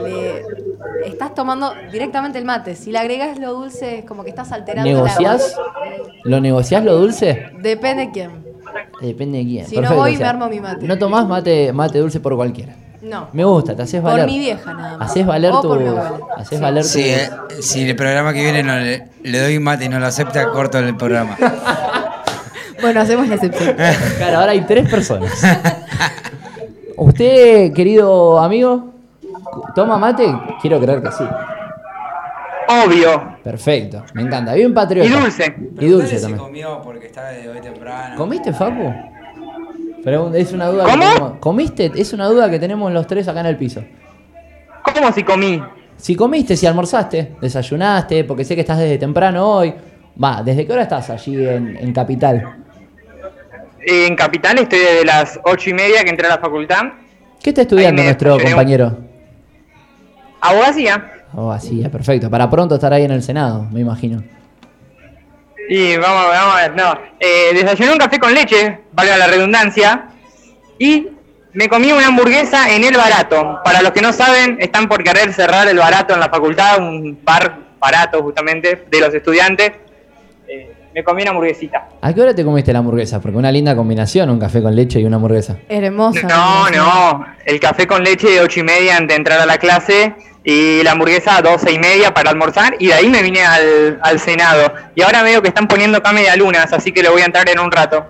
le 1.02 1.08
estás 1.08 1.34
tomando 1.34 1.72
directamente 1.90 2.38
el 2.38 2.44
mate. 2.44 2.74
Si 2.74 2.90
le 2.92 2.98
agregas 2.98 3.38
lo 3.38 3.52
dulce, 3.54 4.00
es 4.00 4.04
como 4.04 4.22
que 4.24 4.30
estás 4.30 4.50
alterando 4.52 4.90
¿Negociás? 4.90 5.56
la 6.24 6.30
¿Lo 6.30 6.40
negociás 6.40 6.84
lo 6.84 6.96
dulce? 6.96 7.46
Depende 7.60 8.06
de 8.06 8.10
quién. 8.12 8.30
Depende 9.00 9.38
de 9.38 9.44
quién. 9.44 9.66
Si 9.66 9.76
no 9.80 9.94
voy, 9.94 10.14
o 10.14 10.16
sea, 10.18 10.26
me 10.26 10.30
armo 10.30 10.48
mi 10.48 10.60
mate. 10.60 10.86
No 10.86 10.98
tomás 10.98 11.26
mate, 11.26 11.72
mate 11.72 11.98
dulce 11.98 12.20
por 12.20 12.36
cualquiera. 12.36 12.74
No. 13.02 13.28
Me 13.32 13.44
gusta, 13.44 13.74
te 13.74 13.82
haces 13.82 14.00
Por 14.00 14.10
valer. 14.10 14.26
mi 14.26 14.38
vieja 14.38 14.74
nada 14.74 14.98
más. 14.98 15.10
Haces 15.10 15.26
valer 15.26 15.52
O 15.52 15.60
tu. 15.62 15.68
por. 15.68 15.82
Haces 16.36 16.58
Sí. 16.58 16.62
valer 16.62 16.84
Sí, 16.84 17.02
tu. 17.02 17.08
eh, 17.08 17.62
si 17.62 17.88
el 17.88 17.96
programa 17.96 18.32
que 18.34 18.42
viene 18.42 18.62
no 18.62 18.76
le, 18.78 19.08
le 19.22 19.40
doy 19.40 19.58
mate 19.58 19.86
y 19.86 19.88
no 19.88 19.98
lo 19.98 20.06
acepta, 20.06 20.50
corto 20.50 20.78
el 20.78 20.96
programa. 20.96 21.36
Bueno, 22.82 23.00
hacemos 23.02 23.28
la 23.28 23.34
excepción. 23.34 23.76
Claro, 24.16 24.38
ahora 24.38 24.52
hay 24.52 24.62
tres 24.62 24.88
personas. 24.88 25.30
¿Usted, 26.96 27.72
querido 27.74 28.38
amigo, 28.38 28.90
toma 29.74 29.98
mate? 29.98 30.34
Quiero 30.60 30.80
creer 30.80 31.02
que 31.02 31.12
sí. 31.12 31.24
Obvio. 32.68 33.36
Perfecto, 33.42 34.02
me 34.14 34.22
encanta. 34.22 34.54
Bien 34.54 34.72
patriota. 34.72 35.08
Y 35.08 35.12
dulce. 35.12 35.56
Y 35.78 35.86
dulce 35.88 36.16
se 36.16 36.20
también. 36.22 36.38
comió 36.38 36.80
porque 36.82 37.06
estaba 37.06 37.28
de 37.30 37.48
hoy 37.48 37.60
temprano. 37.60 38.16
¿Comiste, 38.16 38.52
Facu? 38.52 38.94
Pero 40.04 40.32
es 40.34 40.52
una 40.52 40.66
duda 40.68 40.84
que 40.86 40.90
¿Cómo? 40.92 41.04
tenemos. 41.04 41.32
¿Comiste? 41.40 41.92
Es 41.94 42.12
una 42.12 42.26
duda 42.26 42.50
que 42.50 42.58
tenemos 42.58 42.90
los 42.92 43.06
tres 43.06 43.28
acá 43.28 43.40
en 43.40 43.46
el 43.46 43.56
piso. 43.56 43.82
¿Cómo 44.94 45.12
si 45.12 45.22
comí? 45.22 45.62
Si 45.96 46.16
comiste, 46.16 46.56
si 46.56 46.66
almorzaste, 46.66 47.36
desayunaste, 47.40 48.24
porque 48.24 48.44
sé 48.44 48.54
que 48.54 48.62
estás 48.62 48.78
desde 48.78 48.96
temprano 48.98 49.46
hoy. 49.46 49.74
Va, 50.22 50.42
¿desde 50.42 50.66
qué 50.66 50.72
hora 50.72 50.82
estás 50.82 51.10
allí 51.10 51.46
en, 51.46 51.76
en 51.76 51.92
Capital? 51.92 52.56
Eh, 53.86 54.06
En 54.06 54.16
Capital 54.16 54.58
estoy 54.58 54.78
desde 54.78 55.04
las 55.04 55.38
ocho 55.44 55.70
y 55.70 55.74
media 55.74 56.02
que 56.02 56.10
entré 56.10 56.26
a 56.26 56.30
la 56.30 56.38
facultad. 56.38 56.82
¿Qué 57.42 57.50
está 57.50 57.62
estudiando 57.62 58.02
nuestro 58.02 58.38
compañero? 58.38 58.98
Abogacía. 60.40 61.12
Ya, 61.82 61.88
perfecto. 61.90 62.30
Para 62.30 62.48
pronto 62.50 62.74
estar 62.74 62.92
ahí 62.92 63.04
en 63.04 63.10
el 63.12 63.22
Senado, 63.22 63.66
me 63.70 63.80
imagino. 63.80 64.22
Y 65.72 65.96
vamos, 65.98 66.26
vamos 66.26 66.56
a 66.56 66.62
ver, 66.62 66.74
no. 66.74 66.98
Eh, 67.20 67.54
desayuné 67.54 67.92
un 67.92 67.98
café 67.98 68.18
con 68.18 68.34
leche, 68.34 68.80
valga 68.90 69.16
la 69.16 69.28
redundancia. 69.28 70.06
Y 70.80 71.06
me 71.52 71.68
comí 71.68 71.92
una 71.92 72.08
hamburguesa 72.08 72.74
en 72.74 72.82
el 72.82 72.96
barato. 72.96 73.60
Para 73.64 73.80
los 73.80 73.92
que 73.92 74.00
no 74.00 74.12
saben, 74.12 74.56
están 74.60 74.88
por 74.88 75.04
querer 75.04 75.32
cerrar 75.32 75.68
el 75.68 75.78
barato 75.78 76.12
en 76.12 76.18
la 76.18 76.28
facultad, 76.28 76.80
un 76.80 77.20
par 77.24 77.56
barato 77.78 78.20
justamente 78.20 78.84
de 78.90 79.00
los 79.00 79.14
estudiantes. 79.14 79.70
Eh, 80.48 80.72
me 80.92 81.04
comí 81.04 81.22
una 81.22 81.30
hamburguesita. 81.30 81.88
¿A 82.00 82.12
qué 82.12 82.20
hora 82.20 82.34
te 82.34 82.44
comiste 82.44 82.72
la 82.72 82.80
hamburguesa? 82.80 83.20
Porque 83.20 83.38
una 83.38 83.52
linda 83.52 83.76
combinación, 83.76 84.28
un 84.28 84.40
café 84.40 84.60
con 84.60 84.74
leche 84.74 84.98
y 84.98 85.04
una 85.04 85.16
hamburguesa. 85.16 85.58
Hermosa. 85.68 86.26
No, 86.26 86.68
no, 86.68 87.26
el 87.44 87.60
café 87.60 87.86
con 87.86 88.02
leche 88.02 88.28
de 88.28 88.40
ocho 88.40 88.58
y 88.58 88.64
media 88.64 88.96
antes 88.96 89.14
de 89.14 89.18
entrar 89.18 89.38
a 89.38 89.46
la 89.46 89.58
clase 89.58 90.16
y 90.44 90.82
la 90.82 90.92
hamburguesa 90.92 91.36
a 91.36 91.42
doce 91.42 91.72
y 91.72 91.78
media 91.78 92.14
para 92.14 92.30
almorzar 92.30 92.76
y 92.78 92.86
de 92.88 92.94
ahí 92.94 93.08
me 93.08 93.22
vine 93.22 93.42
al, 93.42 93.98
al 94.02 94.18
Senado. 94.18 94.72
Y 94.94 95.02
ahora 95.02 95.22
veo 95.22 95.42
que 95.42 95.48
están 95.48 95.68
poniendo 95.68 95.98
acá 95.98 96.12
medialunas, 96.12 96.72
así 96.72 96.92
que 96.92 97.02
le 97.02 97.08
voy 97.10 97.22
a 97.22 97.26
entrar 97.26 97.48
en 97.48 97.58
un 97.58 97.70
rato. 97.70 98.06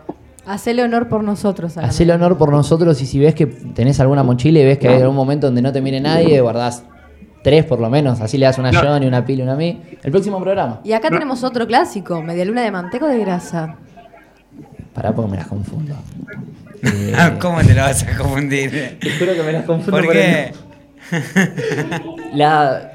Hacele 0.47 0.83
honor 0.83 1.09
por 1.09 1.23
nosotros. 1.23 1.77
Hacele 1.77 2.13
honor 2.13 2.37
por 2.39 2.51
nosotros 2.51 3.01
y 3.03 3.07
si 3.07 3.19
ves 3.19 3.35
que 3.35 3.47
tenés 3.47 4.01
alguna 4.01 4.23
mochila 4.23 4.61
y 4.61 4.65
ves 4.65 4.79
que 4.79 4.89
hay 4.89 5.01
algún 5.01 5.17
momento 5.17 5.47
donde 5.49 5.63
no 5.63 5.73
te 5.73 5.81
mire 5.81 6.01
nadie, 6.01 6.41
guardás 6.41 6.85
tres 7.43 7.65
por 7.65 7.81
lo 7.81 7.89
menos, 7.89 8.21
así 8.21 8.37
le 8.37 8.47
das 8.47 8.59
una 8.59 8.69
a 8.69 8.73
No. 8.73 8.81
Johnny, 8.83 9.07
una 9.07 9.25
Pili, 9.25 9.43
una 9.43 9.53
a 9.53 9.57
mí. 9.57 9.81
El 10.03 10.11
próximo 10.11 10.41
programa. 10.41 10.81
Y 10.85 10.93
acá 10.93 11.09
tenemos 11.09 11.43
otro 11.45 11.67
clásico, 11.67 12.23
media 12.23 12.45
luna 12.45 12.63
de 12.63 12.71
manteca 12.71 13.07
o 13.07 13.09
de 13.09 13.19
grasa. 13.19 13.77
Pará 14.95 15.13
porque 15.13 15.31
me 15.31 15.37
las 15.37 15.47
confundo. 15.47 15.95
Eh, 16.83 17.13
¿Cómo 17.39 17.61
te 17.61 17.75
lo 17.75 17.83
vas 17.83 18.03
a 18.05 18.17
confundir? 18.17 18.71
Te 19.03 19.11
juro 19.19 19.35
que 19.35 19.43
me 19.43 19.53
las 19.53 19.65
confundo. 19.67 19.99
¿Por 19.99 20.05
por 20.07 20.15
qué? 20.15 20.45
el- 20.45 20.70
La, 22.35 22.93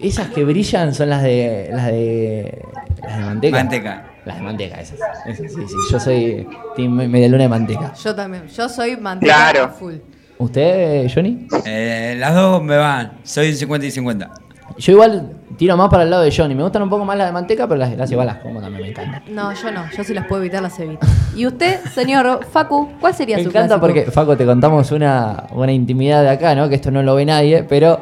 esas 0.00 0.28
que 0.30 0.44
brillan 0.44 0.94
son 0.94 1.10
las 1.10 1.22
de 1.22 1.68
las 1.72 1.86
de 1.86 2.62
las 3.02 3.16
de 3.18 3.22
manteca. 3.24 3.56
Manteca. 3.56 4.06
Las 4.24 4.36
de 4.36 4.42
manteca, 4.42 4.80
esas. 4.80 4.98
Esas, 5.26 5.52
sí, 5.52 5.60
sí. 5.68 5.74
Yo 5.90 6.00
soy 6.00 6.46
team 6.74 6.92
media 7.08 7.28
luna 7.28 7.44
de 7.44 7.48
manteca. 7.48 7.94
Yo 7.94 8.14
también. 8.14 8.48
Yo 8.48 8.68
soy 8.68 8.96
manteca 8.96 9.50
Claro. 9.52 9.68
full. 9.70 9.94
¿Usted, 10.38 11.08
Johnny? 11.14 11.46
Eh, 11.64 12.16
las 12.18 12.34
dos 12.34 12.62
me 12.62 12.76
van, 12.76 13.12
soy 13.22 13.50
un 13.50 13.54
50 13.56 13.86
y 13.86 13.90
50. 13.90 14.30
Yo 14.78 14.92
igual 14.92 15.32
tiro 15.56 15.74
más 15.76 15.88
para 15.88 16.02
el 16.02 16.10
lado 16.10 16.22
de 16.22 16.30
Johnny. 16.36 16.54
Me 16.54 16.62
gustan 16.62 16.82
un 16.82 16.90
poco 16.90 17.04
más 17.04 17.16
las 17.16 17.28
de 17.28 17.32
manteca, 17.32 17.66
pero 17.66 17.78
las, 17.78 17.96
las 17.96 18.10
igual 18.10 18.26
las 18.26 18.36
como 18.38 18.60
también 18.60 18.82
me 18.82 18.88
encantan. 18.90 19.22
No, 19.34 19.52
yo 19.54 19.70
no, 19.70 19.84
yo 19.96 20.04
si 20.04 20.12
las 20.12 20.26
puedo 20.26 20.42
evitar 20.42 20.60
las 20.62 20.78
evito. 20.78 21.06
Y 21.34 21.46
usted, 21.46 21.80
señor 21.94 22.40
Facu, 22.52 22.90
¿cuál 23.00 23.14
sería 23.14 23.36
Me 23.38 23.42
su 23.42 23.48
encanta 23.48 23.78
clásico? 23.78 23.86
porque, 23.86 24.10
Faco, 24.10 24.36
te 24.36 24.44
contamos 24.44 24.90
una, 24.92 25.44
una 25.52 25.72
intimidad 25.72 26.22
de 26.22 26.28
acá, 26.30 26.54
¿no? 26.54 26.68
Que 26.68 26.74
esto 26.74 26.90
no 26.90 27.02
lo 27.02 27.14
ve 27.14 27.24
nadie, 27.24 27.62
pero 27.64 27.98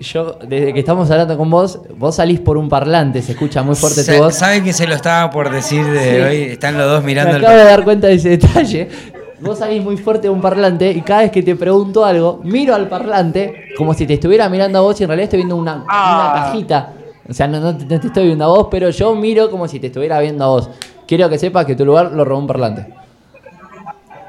yo, 0.00 0.38
desde 0.46 0.74
que 0.74 0.80
estamos 0.80 1.10
hablando 1.10 1.36
con 1.38 1.48
vos, 1.50 1.80
vos 1.96 2.14
salís 2.16 2.40
por 2.40 2.58
un 2.58 2.68
parlante, 2.68 3.22
se 3.22 3.32
escucha 3.32 3.62
muy 3.62 3.74
fuerte 3.74 4.00
tu 4.04 4.12
Se- 4.12 4.18
voz. 4.18 4.34
¿Saben 4.34 4.62
que 4.64 4.72
se 4.74 4.86
lo 4.86 4.94
estaba 4.94 5.30
por 5.30 5.50
decir 5.50 5.84
de 5.86 6.00
Sí. 6.14 6.20
hoy? 6.20 6.42
Están 6.52 6.76
los 6.76 6.86
dos 6.86 7.00
Me 7.00 7.06
mirando 7.06 7.36
el 7.36 7.44
acabo 7.44 7.58
de 7.58 7.64
dar 7.64 7.84
cuenta 7.84 8.06
de 8.08 8.14
ese 8.14 8.28
detalle. 8.30 8.88
Vos 9.40 9.58
salís 9.58 9.82
muy 9.82 9.96
fuerte 9.96 10.22
de 10.22 10.30
un 10.30 10.40
parlante 10.40 10.90
y 10.90 11.00
cada 11.02 11.20
vez 11.22 11.30
que 11.30 11.42
te 11.42 11.54
pregunto 11.54 12.04
algo, 12.04 12.40
miro 12.42 12.74
al 12.74 12.88
parlante 12.88 13.66
como 13.76 13.94
si 13.94 14.06
te 14.06 14.14
estuviera 14.14 14.48
mirando 14.48 14.78
a 14.78 14.82
vos 14.82 15.00
y 15.00 15.04
en 15.04 15.08
realidad 15.08 15.24
estoy 15.24 15.38
viendo 15.38 15.56
una, 15.56 15.84
Ah. 15.88 16.32
una 16.32 16.42
cajita. 16.44 16.92
O 17.28 17.32
sea, 17.32 17.46
no, 17.46 17.60
no 17.60 17.76
te, 17.76 17.84
no 17.84 18.00
te 18.00 18.06
estoy 18.08 18.26
viendo 18.26 18.44
a 18.44 18.48
vos, 18.48 18.68
pero 18.70 18.90
yo 18.90 19.14
miro 19.14 19.50
como 19.50 19.68
si 19.68 19.78
te 19.78 19.88
estuviera 19.88 20.18
viendo 20.20 20.44
a 20.44 20.48
vos. 20.48 20.70
Quiero 21.06 21.28
que 21.28 21.38
sepas 21.38 21.66
que 21.66 21.74
tu 21.76 21.84
lugar 21.84 22.10
lo 22.12 22.24
robó 22.24 22.40
un 22.40 22.46
parlante. 22.46 22.86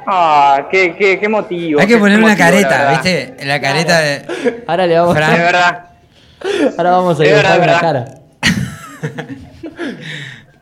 Ah, 0.05 0.67
qué, 0.71 0.95
qué, 0.97 1.19
qué 1.19 1.29
motivo. 1.29 1.79
Hay 1.79 1.87
que 1.87 1.97
poner 1.97 2.17
una 2.17 2.29
motivo, 2.29 2.45
la 2.45 2.51
careta. 2.51 2.91
¿viste? 2.91 3.37
La 3.45 3.61
careta 3.61 3.99
de. 3.99 4.63
Ahora 4.67 4.87
le 4.87 4.99
vamos 4.99 5.15
Fran. 5.15 5.33
De 5.33 5.39
verdad. 5.39 5.85
Ahora 6.77 6.91
vamos 6.91 7.19
a 7.19 7.23
dibujar 7.23 7.59
verdad, 7.59 7.63
una 7.63 7.79
cara. 7.79 8.05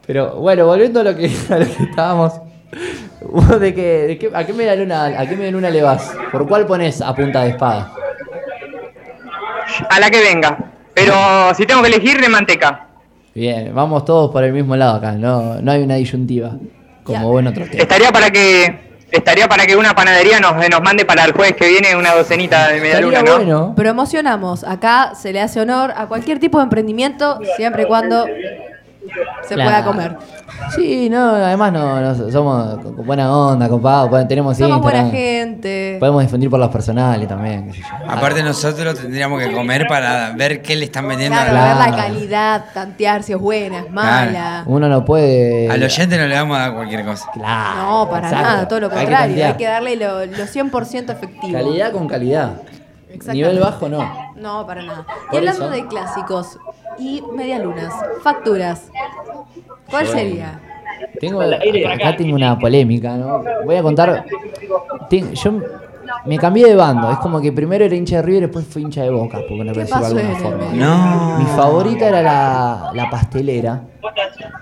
Pero 0.06 0.36
bueno, 0.38 0.66
volviendo 0.66 1.00
a 1.02 1.04
lo 1.04 1.16
que, 1.16 1.30
a 1.50 1.58
lo 1.60 1.66
que 1.66 1.84
estábamos. 1.84 2.34
Vos 3.32 3.60
¿De, 3.60 3.74
qué, 3.74 3.82
de 4.08 4.18
qué- 4.18 4.32
¿A 4.34 4.46
qué 4.46 4.54
media 4.54 4.76
luna, 4.76 5.06
a 5.06 5.26
qué 5.28 5.36
media 5.36 5.52
luna 5.52 5.70
le 5.70 5.82
vas? 5.82 6.14
¿Por 6.32 6.48
cuál 6.48 6.66
pones 6.66 7.02
a 7.02 7.14
punta 7.16 7.44
de 7.44 7.50
espada? 7.52 7.92
A 9.90 10.00
la 10.00 10.10
que 10.10 10.20
venga. 10.22 10.58
Pero 10.94 11.14
si 11.56 11.66
tengo 11.66 11.82
que 11.82 11.90
elegir, 11.90 12.20
de 12.20 12.30
manteca. 12.30 12.88
Bien, 13.36 13.72
vamos 13.74 14.04
todos 14.06 14.32
por 14.32 14.44
el 14.44 14.52
mismo 14.52 14.76
lado 14.76 14.96
acá, 14.96 15.12
no, 15.12 15.62
no 15.62 15.72
hay 15.72 15.84
una 15.84 15.96
disyuntiva. 15.96 16.52
Como 17.04 17.40
en 17.40 17.48
otros 17.48 17.70
temas. 17.70 17.84
Estaría 17.84 18.12
para 18.12 18.32
que 18.32 18.88
estaría 19.12 19.48
para 19.48 19.66
que 19.66 19.76
una 19.78 19.94
panadería 19.96 20.40
nos, 20.40 20.56
nos 20.70 20.82
mande 20.82 21.06
para 21.06 21.24
el 21.24 21.32
jueves 21.34 21.56
que 21.56 21.70
viene 21.70 21.96
una 21.96 22.14
docenita 22.16 22.68
de 22.70 22.82
media 22.82 23.00
luna, 23.00 23.20
Estaría 23.20 23.38
¿no? 23.40 23.46
bueno. 23.46 23.76
Promocionamos. 23.76 24.64
Acá 24.64 25.14
se 25.16 25.32
le 25.32 25.40
hace 25.40 25.62
honor 25.62 25.94
a 25.96 26.08
cualquier 26.08 26.40
tipo 26.40 26.58
de 26.58 26.64
emprendimiento, 26.64 27.40
siempre 27.58 27.84
y 27.84 27.86
cuando 27.86 28.26
se 29.48 29.56
Claro. 29.56 29.70
pueda 29.70 29.84
comer. 29.86 30.18
Sí, 30.76 31.10
no, 31.10 31.30
además 31.36 31.72
no, 31.72 32.02
no, 32.02 32.32
somos 32.32 33.06
buena 33.06 33.36
onda, 33.36 33.70
copados, 33.70 34.10
pues, 34.10 34.28
tenemos 34.28 34.58
Somos 34.58 34.78
Instagram. 34.78 35.10
buena 35.10 35.18
gente. 35.18 35.98
Podemos 36.00 36.22
difundir 36.24 36.50
por 36.50 36.60
los 36.60 36.70
personales 36.70 37.28
también, 37.28 37.68
qué 37.68 37.74
sé 37.74 37.80
yo. 37.82 38.12
Aparte, 38.12 38.44
nosotros 38.44 39.00
tendríamos 39.00 39.42
que 39.42 39.52
comer 39.52 39.86
para 39.88 40.32
ver 40.32 40.62
qué 40.62 40.76
le 40.76 40.86
están 40.86 41.08
vendiendo 41.08 41.38
Claro, 41.38 41.58
a, 41.58 41.64
ver 41.86 41.92
la 41.92 41.98
calidad, 41.98 42.66
tantear 42.74 43.24
si 43.24 43.34
es 43.34 43.40
buena, 43.40 43.80
es 43.80 43.92
mala. 43.92 44.64
Uno 44.66 44.88
no 44.90 45.06
puede. 45.06 45.70
al 45.70 45.84
oyente, 45.84 46.18
no 46.18 46.26
le 46.26 46.36
vamos 46.36 46.58
a 46.58 46.62
dar 46.62 46.74
cualquier 46.74 47.06
cosa. 47.06 47.30
Claro. 47.34 47.82
No, 47.82 48.10
para 48.10 48.28
exacto. 48.28 48.50
nada, 48.50 48.68
todo 48.68 48.80
lo 48.80 48.86
Hay 48.88 48.92
que 48.92 48.98
contrario. 49.00 49.46
Hay 49.46 49.54
que, 49.54 49.66
darle 49.66 49.96
lo, 49.96 50.26
lo 50.26 50.46
100% 50.46 51.12
efectivo. 51.12 51.54
Calidad 51.54 51.92
con 51.92 52.08
calidad. 52.08 52.52
Nivel 53.32 53.60
bajo 53.60 53.90
no. 53.90 54.34
No, 54.36 54.66
para 54.68 54.84
nada. 54.84 55.06
Y 55.32 55.38
hablando 55.38 55.66
eso. 55.66 55.74
de 55.74 55.88
clásicos 55.88 56.60
y 57.00 57.22
medialunas, 57.36 57.94
facturas, 58.24 58.90
¿cuál 59.90 60.08
sería? 60.08 60.60
Tengo, 61.20 61.42
acá 61.42 62.16
tengo 62.18 62.36
una 62.36 62.58
polémica, 62.58 63.16
¿no? 63.18 63.44
Voy 63.66 63.76
a 63.76 63.82
contar. 63.84 64.26
ten- 65.10 65.34
yo 65.34 65.54
me 66.26 66.38
cambié 66.38 66.68
de 66.68 66.76
bando. 66.76 67.12
Es 67.12 67.18
como 67.20 67.40
que 67.42 67.52
primero 67.52 67.84
era 67.86 67.96
hincha 67.96 68.18
de 68.18 68.22
River 68.24 68.38
y 68.44 68.46
después 68.48 68.66
fui 68.66 68.82
hincha 68.84 69.04
de 69.04 69.10
Boca, 69.10 69.40
porque 69.48 69.64
no 69.64 69.74
¿Qué 69.74 69.80
decirlo 69.82 70.10
de 70.14 70.22
alguna 70.22 70.40
forma. 70.40 70.66
No. 70.74 71.38
Mi 71.40 71.46
favorita 71.46 72.08
era 72.08 72.22
la, 72.22 72.92
la 72.94 73.10
pastelera. 73.10 73.82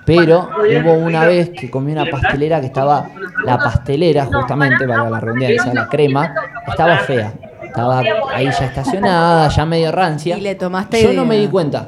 Pero 0.06 0.50
hubo 0.84 0.94
una 0.94 1.26
vez 1.26 1.50
que 1.50 1.70
comí 1.70 1.92
una 1.92 2.06
pastelera 2.06 2.60
que 2.60 2.68
estaba. 2.68 3.10
La 3.46 3.58
pastelera, 3.58 4.26
justamente, 4.26 4.88
para 4.88 5.10
la 5.10 5.20
redundancia, 5.20 5.74
la 5.74 5.88
crema, 5.88 6.34
estaba 6.68 6.98
fea. 7.00 7.34
Estaba 7.64 8.02
ahí 8.34 8.46
ya 8.46 8.66
estacionada, 8.66 9.48
ya 9.50 9.66
medio 9.66 9.92
rancia. 9.92 10.38
Y 10.38 10.42
le 10.42 10.56
tomaste 10.56 11.02
Yo 11.02 11.14
no 11.14 11.26
me 11.26 11.38
di 11.38 11.48
cuenta. 11.48 11.88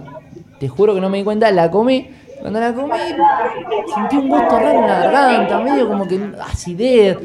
Te 0.59 0.67
juro 0.67 0.93
que 0.95 1.01
no 1.01 1.09
me 1.09 1.17
di 1.19 1.23
cuenta, 1.23 1.51
la 1.51 1.69
comí. 1.69 2.09
Cuando 2.41 2.59
la 2.59 2.73
comí, 2.73 2.91
sentí 3.93 4.17
un 4.17 4.29
gusto 4.29 4.59
raro 4.59 4.79
en 4.79 4.87
la 4.87 4.99
garganta, 4.99 5.59
medio 5.59 5.87
como 5.87 6.07
que 6.07 6.19
acidez. 6.39 7.17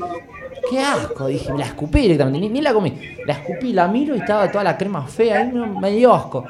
Qué 0.70 0.78
asco, 0.78 1.26
dije, 1.26 1.52
la 1.56 1.66
escupí 1.66 2.02
directamente, 2.02 2.48
ni, 2.48 2.60
la 2.60 2.72
comí. 2.72 2.94
La 3.26 3.34
escupí, 3.34 3.72
la 3.72 3.88
miro 3.88 4.14
y 4.14 4.18
estaba 4.18 4.50
toda 4.50 4.64
la 4.64 4.76
crema 4.76 5.06
fea, 5.06 5.40
ahí 5.40 5.52
me, 5.52 6.06
asco. 6.06 6.44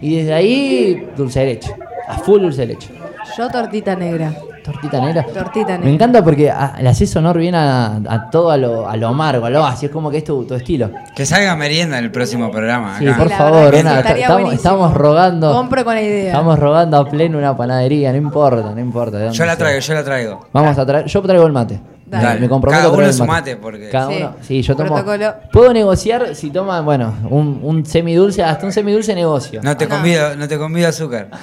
Y 0.00 0.16
desde 0.16 0.34
ahí, 0.34 1.08
dulce 1.16 1.40
de 1.40 1.46
leche. 1.46 1.74
A 2.08 2.18
full 2.18 2.40
dulce 2.40 2.62
de 2.62 2.66
leche. 2.68 2.90
Yo 3.36 3.48
tortita 3.50 3.96
negra. 3.96 4.32
Tortita 4.66 5.00
negra. 5.00 5.24
Tortita 5.24 5.72
Me 5.72 5.78
negra. 5.78 5.90
encanta 5.90 6.22
porque 6.24 6.50
ah, 6.50 6.74
le 6.80 6.88
haces 6.88 7.14
honor 7.16 7.38
bien 7.38 7.54
a, 7.54 7.96
a 8.08 8.30
todo 8.30 8.50
a 8.50 8.56
lo, 8.56 8.88
a 8.88 8.96
lo 8.96 9.08
amargo, 9.08 9.46
a 9.46 9.50
lo 9.50 9.64
así 9.64 9.86
es 9.86 9.92
como 9.92 10.10
que 10.10 10.18
es 10.18 10.24
tu, 10.24 10.44
tu 10.44 10.54
estilo. 10.54 10.90
Que 11.14 11.24
salga 11.24 11.54
merienda 11.56 11.98
en 11.98 12.04
el 12.04 12.10
próximo 12.10 12.50
programa. 12.50 12.98
Sí, 12.98 13.06
por 13.06 13.28
la 13.30 13.36
favor, 13.38 13.74
una- 13.74 14.00
estamos, 14.00 14.52
estamos 14.54 14.94
rogando. 14.94 15.52
Compro 15.52 15.84
con 15.84 15.94
la 15.94 16.02
idea. 16.02 16.26
Estamos 16.32 16.58
rogando 16.58 16.96
a 16.98 17.08
pleno 17.08 17.38
una 17.38 17.56
panadería, 17.56 18.10
no 18.10 18.18
importa, 18.18 18.70
no 18.74 18.80
importa. 18.80 19.30
Yo 19.30 19.44
la 19.44 19.52
sea. 19.52 19.56
traigo, 19.56 19.80
yo 19.80 19.94
la 19.94 20.04
traigo. 20.04 20.46
Vamos 20.52 20.76
a 20.76 20.84
traer, 20.84 21.06
yo 21.06 21.22
traigo 21.22 21.46
el 21.46 21.52
mate. 21.52 21.80
Dale. 22.06 22.38
Me 22.38 22.48
comprometo 22.48 22.82
Cada 22.84 22.94
uno 22.94 23.04
el 23.06 23.12
su 23.12 23.24
mate. 23.24 23.52
mate, 23.54 23.56
porque- 23.56 23.88
Cada 23.90 24.08
Sí. 24.08 24.16
uno, 24.20 24.34
sí, 24.40 24.62
yo 24.62 24.76
tomo. 24.76 24.94
Protocolo. 24.94 25.34
Puedo 25.52 25.72
negociar 25.72 26.36
si 26.36 26.50
toman, 26.50 26.84
bueno, 26.84 27.12
un, 27.30 27.58
un 27.62 27.84
semidulce, 27.84 28.44
hasta 28.44 28.64
un 28.64 28.70
semidulce 28.72 29.12
negocio. 29.14 29.60
No 29.62 29.76
te 29.76 29.86
No. 29.86 29.94
convido, 29.96 30.36
no 30.36 30.46
te 30.46 30.56
convido 30.56 30.88
azúcar. 30.88 31.30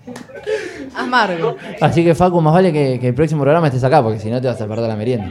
Amargo. 0.96 1.56
Así 1.80 2.04
que 2.04 2.14
Facu, 2.14 2.40
más 2.40 2.54
vale 2.54 2.72
que, 2.72 2.98
que 3.00 3.08
el 3.08 3.14
próximo 3.14 3.42
programa 3.42 3.66
estés 3.68 3.84
acá, 3.84 4.02
porque 4.02 4.18
si 4.18 4.30
no 4.30 4.40
te 4.40 4.48
vas 4.48 4.60
a 4.60 4.66
perder 4.66 4.88
la 4.88 4.96
merienda. 4.96 5.30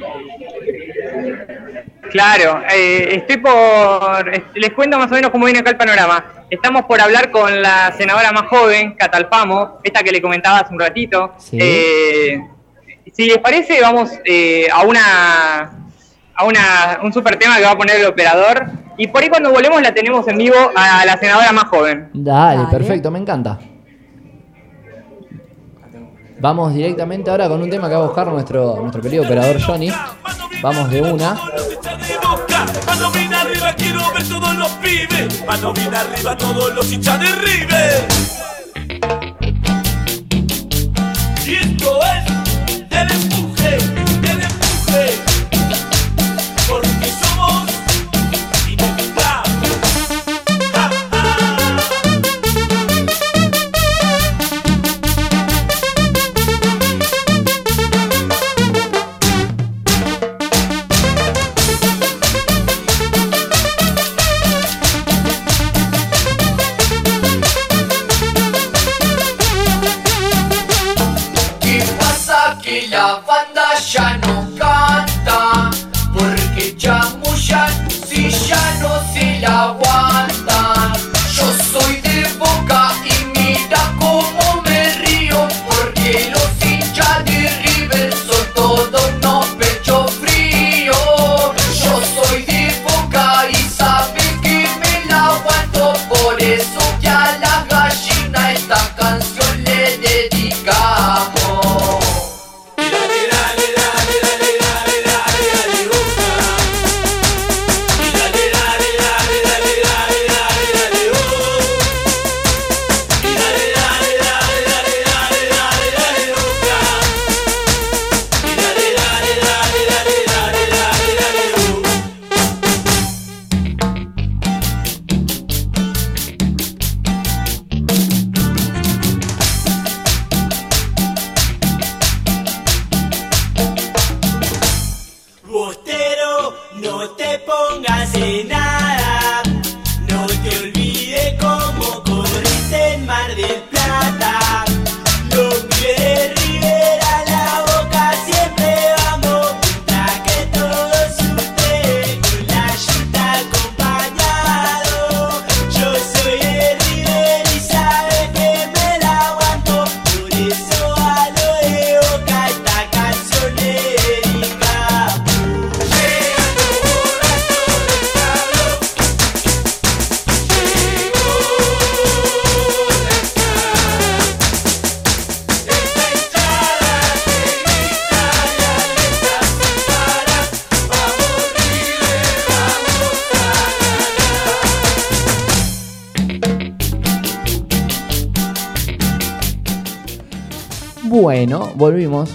Claro, 2.11 2.61
eh, 2.74 3.09
estoy 3.16 3.38
por. 3.38 4.32
Les 4.55 4.70
cuento 4.72 4.97
más 4.97 5.11
o 5.11 5.16
menos 5.16 5.32
cómo 5.32 5.45
viene 5.45 5.59
acá 5.59 5.72
el 5.72 5.78
panorama. 5.78 6.45
Estamos 6.49 6.86
por 6.86 7.01
hablar 7.01 7.32
con 7.32 7.61
la 7.61 7.91
senadora 7.97 8.32
más 8.32 8.43
joven, 8.43 8.93
Catalfamo, 8.93 9.80
esta 9.84 10.01
que 10.01 10.11
le 10.11 10.22
comentaba 10.22 10.59
hace 10.59 10.74
un 10.74 10.80
ratito. 10.80 11.34
Sí. 11.38 11.57
Eh, 11.59 12.39
si 13.11 13.26
les 13.26 13.39
parece, 13.39 13.82
vamos 13.82 14.11
eh, 14.24 14.68
a 14.72 14.84
una 14.84 15.72
a 16.38 16.45
una, 16.45 16.99
un 17.03 17.11
super 17.11 17.38
tema 17.38 17.57
que 17.57 17.63
va 17.63 17.72
a 17.72 17.78
poner 17.78 17.97
el 17.97 18.05
operador. 18.05 18.66
Y 18.97 19.07
por 19.07 19.22
ahí 19.22 19.30
cuando 19.30 19.51
volvemos 19.51 19.82
la 19.82 19.93
tenemos 19.93 20.26
en 20.28 20.38
vivo 20.38 20.55
a 20.76 21.05
la 21.05 21.18
senadora 21.18 21.51
más 21.51 21.66
joven. 21.66 22.11
Dale, 22.13 22.63
Dale. 22.63 22.70
perfecto, 22.72 23.11
me 23.11 23.20
encanta. 23.20 23.59
Vamos 26.45 26.75
directamente 26.75 27.31
ahora 27.31 27.49
con 27.49 27.59
un 27.59 27.71
tema 27.71 27.89
que 27.89 27.95
va 27.95 28.01
a 28.01 28.05
buscar 28.05 28.27
nuestro, 28.27 28.77
nuestro 28.79 29.01
querido 29.01 29.23
operador 29.23 29.59
Johnny. 29.59 29.91
Vamos 30.61 30.91
de 30.91 31.01
una. 31.01 31.35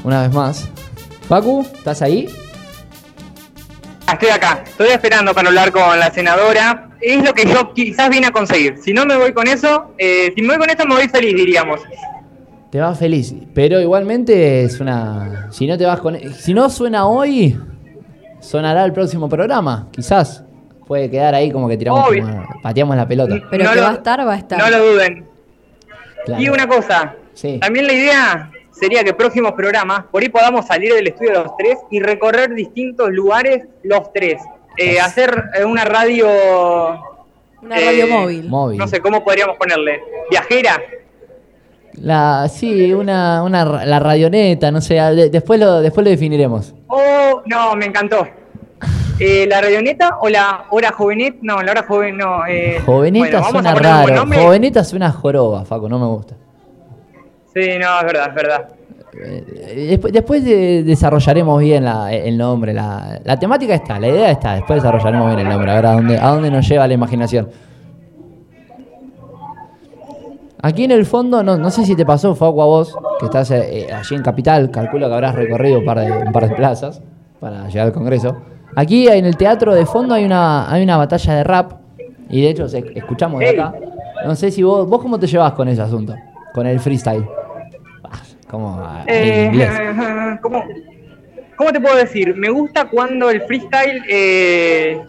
Una 0.04 0.22
vez 0.22 0.32
más. 0.32 0.68
Facu, 1.28 1.62
¿estás 1.74 2.02
ahí? 2.02 2.28
Ah, 4.06 4.14
Estoy 4.14 4.30
acá, 4.30 4.64
estoy 4.66 4.88
esperando 4.88 5.32
para 5.34 5.48
hablar 5.48 5.70
con 5.72 5.98
la 5.98 6.10
senadora. 6.10 6.88
Es 7.00 7.22
lo 7.24 7.32
que 7.32 7.46
yo 7.46 7.72
quizás 7.72 8.10
vine 8.10 8.26
a 8.26 8.30
conseguir. 8.32 8.76
Si 8.82 8.92
no 8.92 9.06
me 9.06 9.16
voy 9.16 9.32
con 9.32 9.46
eso, 9.46 9.94
eh, 9.98 10.32
si 10.34 10.42
me 10.42 10.48
voy 10.48 10.58
con 10.58 10.68
esto 10.70 10.84
me 10.86 10.94
voy 10.96 11.08
feliz, 11.08 11.34
diríamos. 11.34 11.80
Te 12.70 12.78
vas 12.80 12.98
feliz, 12.98 13.34
pero 13.54 13.80
igualmente 13.80 14.64
es 14.64 14.80
una. 14.80 15.48
Si 15.50 15.66
no 15.66 15.78
te 15.78 15.86
vas 15.86 16.00
con. 16.00 16.18
Si 16.34 16.52
no 16.54 16.68
suena 16.70 17.06
hoy, 17.06 17.58
sonará 18.40 18.84
el 18.84 18.92
próximo 18.92 19.28
programa, 19.28 19.88
quizás. 19.92 20.44
Puede 20.86 21.08
quedar 21.08 21.34
ahí 21.34 21.50
como 21.52 21.68
que 21.68 21.76
tiramos, 21.76 22.04
como- 22.06 22.48
pateamos 22.62 22.96
la 22.96 23.06
pelota. 23.06 23.36
Pero 23.50 23.64
No 23.64 23.70
que 23.70 23.76
lo- 23.76 23.82
va 23.82 23.90
a 23.90 23.94
estar, 23.94 24.26
va 24.26 24.34
a 24.34 24.38
estar. 24.38 24.58
No 24.58 24.68
lo 24.70 24.92
duden. 24.92 25.24
Claro. 26.26 26.42
Y 26.42 26.48
una 26.48 26.66
cosa, 26.66 27.14
Sí. 27.32 27.58
también 27.60 27.86
la 27.86 27.92
idea 27.92 28.50
sería 28.80 29.04
que 29.04 29.14
próximos 29.14 29.52
programas, 29.52 30.04
por 30.10 30.22
ahí 30.22 30.28
podamos 30.28 30.66
salir 30.66 30.92
del 30.94 31.06
estudio 31.06 31.32
los 31.44 31.56
tres 31.56 31.76
y 31.90 32.00
recorrer 32.00 32.54
distintos 32.54 33.10
lugares 33.10 33.66
los 33.84 34.12
tres. 34.12 34.42
Eh, 34.76 34.98
hacer 34.98 35.44
eh, 35.58 35.64
una 35.64 35.84
radio... 35.84 36.26
Una 37.62 37.76
radio 37.76 38.04
eh, 38.06 38.08
móvil. 38.10 38.48
Móvil. 38.48 38.78
No 38.78 38.88
sé 38.88 39.00
cómo 39.00 39.22
podríamos 39.22 39.56
ponerle. 39.58 40.00
Viajera. 40.30 40.80
La, 41.94 42.48
sí, 42.48 42.92
una, 42.94 43.42
una 43.42 43.64
la 43.84 43.98
radioneta, 43.98 44.70
no 44.70 44.80
sé, 44.80 44.94
de- 44.94 45.28
después 45.28 45.60
lo, 45.60 45.80
después 45.82 46.04
lo 46.04 46.10
definiremos. 46.10 46.74
Oh, 46.86 47.42
no, 47.46 47.76
me 47.76 47.86
encantó. 47.86 48.26
Eh, 49.22 49.46
¿La 49.46 49.60
radioneta 49.60 50.16
o 50.22 50.30
la 50.30 50.64
hora 50.70 50.92
jovenet? 50.92 51.36
No, 51.42 51.60
la 51.60 51.72
hora 51.72 51.82
joven 51.86 52.16
no. 52.16 52.46
Eh, 52.46 52.80
Joveneta 52.86 53.26
bueno, 53.26 53.40
vamos 53.42 53.66
a 53.66 53.74
suena 53.74 53.74
raro. 53.74 54.24
Joveneta 54.34 54.82
suena 54.82 55.12
joroba, 55.12 55.66
Facu, 55.66 55.90
no 55.90 55.98
me 55.98 56.06
gusta. 56.06 56.36
Sí, 57.54 57.60
no, 57.80 57.98
es 57.98 58.04
verdad, 58.04 58.28
es 58.28 58.34
verdad. 58.34 58.68
Eh, 59.12 59.86
Después, 59.90 60.12
después 60.12 60.44
de- 60.44 60.84
desarrollaremos 60.84 61.60
bien 61.60 61.84
la- 61.84 62.12
el 62.12 62.38
nombre, 62.38 62.72
la, 62.72 63.20
la 63.24 63.36
temática 63.38 63.74
está, 63.74 63.98
la 63.98 64.08
idea 64.08 64.30
está, 64.30 64.54
después 64.54 64.80
desarrollaremos 64.82 65.26
bien 65.34 65.40
el 65.46 65.52
nombre, 65.52 65.70
a 65.70 65.74
ver 65.74 65.86
a 65.86 65.92
dónde, 65.92 66.16
a 66.18 66.28
dónde 66.28 66.50
nos 66.50 66.68
lleva 66.68 66.86
la 66.86 66.94
imaginación. 66.94 67.48
Aquí 70.62 70.84
en 70.84 70.90
el 70.90 71.06
fondo, 71.06 71.42
no, 71.42 71.56
no 71.56 71.70
sé 71.70 71.84
si 71.86 71.96
te 71.96 72.04
pasó, 72.04 72.34
Facu, 72.34 72.60
a 72.60 72.66
vos, 72.66 72.94
que 73.18 73.24
estás 73.26 73.50
eh, 73.50 73.86
eh, 73.88 73.92
allí 73.92 74.14
en 74.14 74.22
Capital, 74.22 74.70
calculo 74.70 75.08
que 75.08 75.14
habrás 75.14 75.34
recorrido 75.34 75.78
un 75.78 75.84
par, 75.86 75.98
de, 76.00 76.12
un 76.12 76.32
par 76.32 76.48
de 76.48 76.54
plazas 76.54 77.00
para 77.40 77.66
llegar 77.68 77.86
al 77.86 77.92
Congreso. 77.92 78.36
Aquí 78.76 79.08
en 79.08 79.24
el 79.24 79.36
teatro 79.36 79.74
de 79.74 79.86
fondo 79.86 80.14
hay 80.14 80.24
una, 80.24 80.70
hay 80.70 80.82
una 80.82 80.98
batalla 80.98 81.34
de 81.36 81.44
rap, 81.44 81.72
y 82.28 82.42
de 82.42 82.50
hecho 82.50 82.66
escuchamos 82.66 83.40
de 83.40 83.48
acá. 83.48 83.74
No 84.26 84.34
sé 84.36 84.50
si 84.50 84.62
vos, 84.62 84.86
vos 84.86 85.00
cómo 85.00 85.18
te 85.18 85.26
llevas 85.26 85.52
con 85.54 85.66
ese 85.66 85.80
asunto, 85.80 86.14
con 86.54 86.66
el 86.66 86.78
freestyle. 86.78 87.24
Eh. 89.06 90.38
¿cómo, 90.42 90.64
cómo 91.56 91.72
te 91.72 91.80
puedo 91.80 91.96
decir? 91.96 92.34
Me 92.34 92.50
gusta 92.50 92.86
cuando 92.86 93.30
el 93.30 93.42
freestyle 93.42 94.02
eh, 94.08 95.00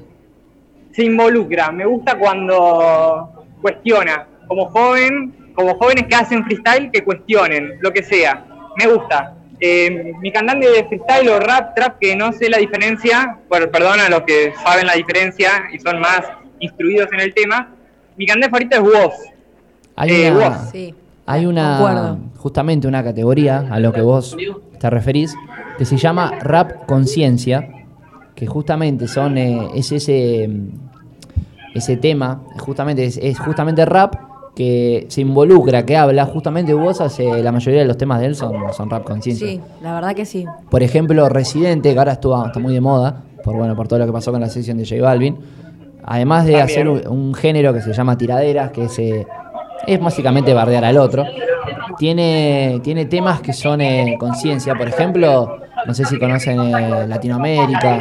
se 0.92 1.04
involucra, 1.04 1.72
me 1.72 1.86
gusta 1.86 2.18
cuando 2.18 3.46
cuestiona. 3.62 4.28
Como 4.48 4.66
joven, 4.70 5.34
como 5.56 5.76
jóvenes 5.78 6.08
que 6.08 6.16
hacen 6.16 6.44
freestyle, 6.44 6.92
que 6.92 7.04
cuestionen, 7.04 7.78
lo 7.80 7.92
que 7.92 8.04
sea. 8.04 8.46
Me 8.78 8.86
gusta. 8.88 9.36
Eh, 9.60 10.14
mi 10.20 10.32
cantante 10.32 10.68
de 10.70 10.84
freestyle 10.86 11.30
o 11.30 11.40
rap, 11.40 11.76
trap, 11.76 12.00
que 12.00 12.16
no 12.16 12.32
sé 12.34 12.50
la 12.50 12.58
diferencia, 12.58 13.38
bueno, 13.48 13.70
perdón 13.70 14.00
a 14.00 14.10
los 14.10 14.22
que 14.24 14.54
saben 14.64 14.88
la 14.88 14.94
diferencia 14.94 15.52
y 15.72 15.80
son 15.80 16.00
más 16.00 16.22
instruidos 16.60 17.08
en 17.14 17.20
el 17.20 17.34
tema, 17.34 17.70
mi 18.18 18.26
cantante 18.26 18.50
favorito 18.50 18.76
es 18.76 18.82
Woz. 18.82 19.14
Hay 19.96 20.12
Eh, 20.12 20.32
una. 20.32 20.58
Sí. 20.66 20.96
Hay 21.32 21.46
una 21.46 21.78
concuerdo. 21.80 22.18
justamente 22.38 22.88
una 22.88 23.04
categoría 23.04 23.68
a 23.70 23.80
lo 23.80 23.92
que 23.94 24.02
vos 24.02 24.36
te 24.80 24.90
referís 24.90 25.36
que 25.78 25.86
se 25.86 25.98
llama 25.98 26.32
rap 26.42 26.86
conciencia, 26.86 27.68
que 28.36 28.48
justamente 28.48 29.08
son 29.08 29.38
eh, 29.38 29.68
es 29.76 29.92
ese 29.92 30.48
mm, 30.48 30.70
ese 31.74 31.98
tema, 31.98 32.42
justamente 32.60 33.06
es, 33.06 33.18
es 33.18 33.40
justamente 33.40 33.86
rap 33.86 34.16
que 34.56 35.06
se 35.08 35.22
involucra, 35.22 35.86
que 35.86 35.96
habla, 35.96 36.26
justamente 36.26 36.74
vos 36.74 37.00
hace 37.00 37.42
la 37.42 37.52
mayoría 37.54 37.80
de 37.82 37.88
los 37.88 37.98
temas 37.98 38.20
de 38.20 38.26
él 38.26 38.36
son, 38.36 38.54
son 38.74 38.90
rap 38.90 39.06
conciencia. 39.06 39.48
Sí, 39.48 39.62
la 39.82 39.94
verdad 39.94 40.14
que 40.14 40.26
sí. 40.26 40.46
Por 40.70 40.84
ejemplo, 40.84 41.30
Residente, 41.30 41.94
que 41.94 41.98
ahora 42.00 42.14
estuvo, 42.14 42.46
está 42.46 42.60
muy 42.60 42.74
de 42.74 42.82
moda, 42.82 43.24
por 43.44 43.56
bueno, 43.56 43.76
por 43.76 43.88
todo 43.88 44.00
lo 44.00 44.06
que 44.06 44.12
pasó 44.12 44.32
con 44.32 44.42
la 44.42 44.50
sesión 44.50 44.78
de 44.78 44.86
J 44.86 45.02
Balvin. 45.02 45.38
Además 46.04 46.46
de 46.46 46.54
También. 46.54 46.66
hacer 46.70 46.90
un, 46.90 47.08
un 47.08 47.34
género 47.34 47.74
que 47.74 47.82
se 47.82 47.94
llama 47.94 48.18
tiraderas, 48.18 48.72
que 48.72 48.86
es, 48.86 49.00
eh, 49.00 49.26
es 49.88 50.00
básicamente 50.00 50.54
bardear 50.54 50.86
al 50.86 50.98
otro. 50.98 51.26
Tiene, 51.98 52.80
tiene 52.84 53.06
temas 53.06 53.42
que 53.42 53.54
son 53.54 53.82
eh, 53.82 54.16
conciencia, 54.20 54.76
por 54.76 54.88
ejemplo, 54.88 55.60
no 55.86 55.94
sé 55.94 56.06
si 56.06 56.18
conocen 56.18 56.60
eh, 56.60 57.08
Latinoamérica. 57.08 58.00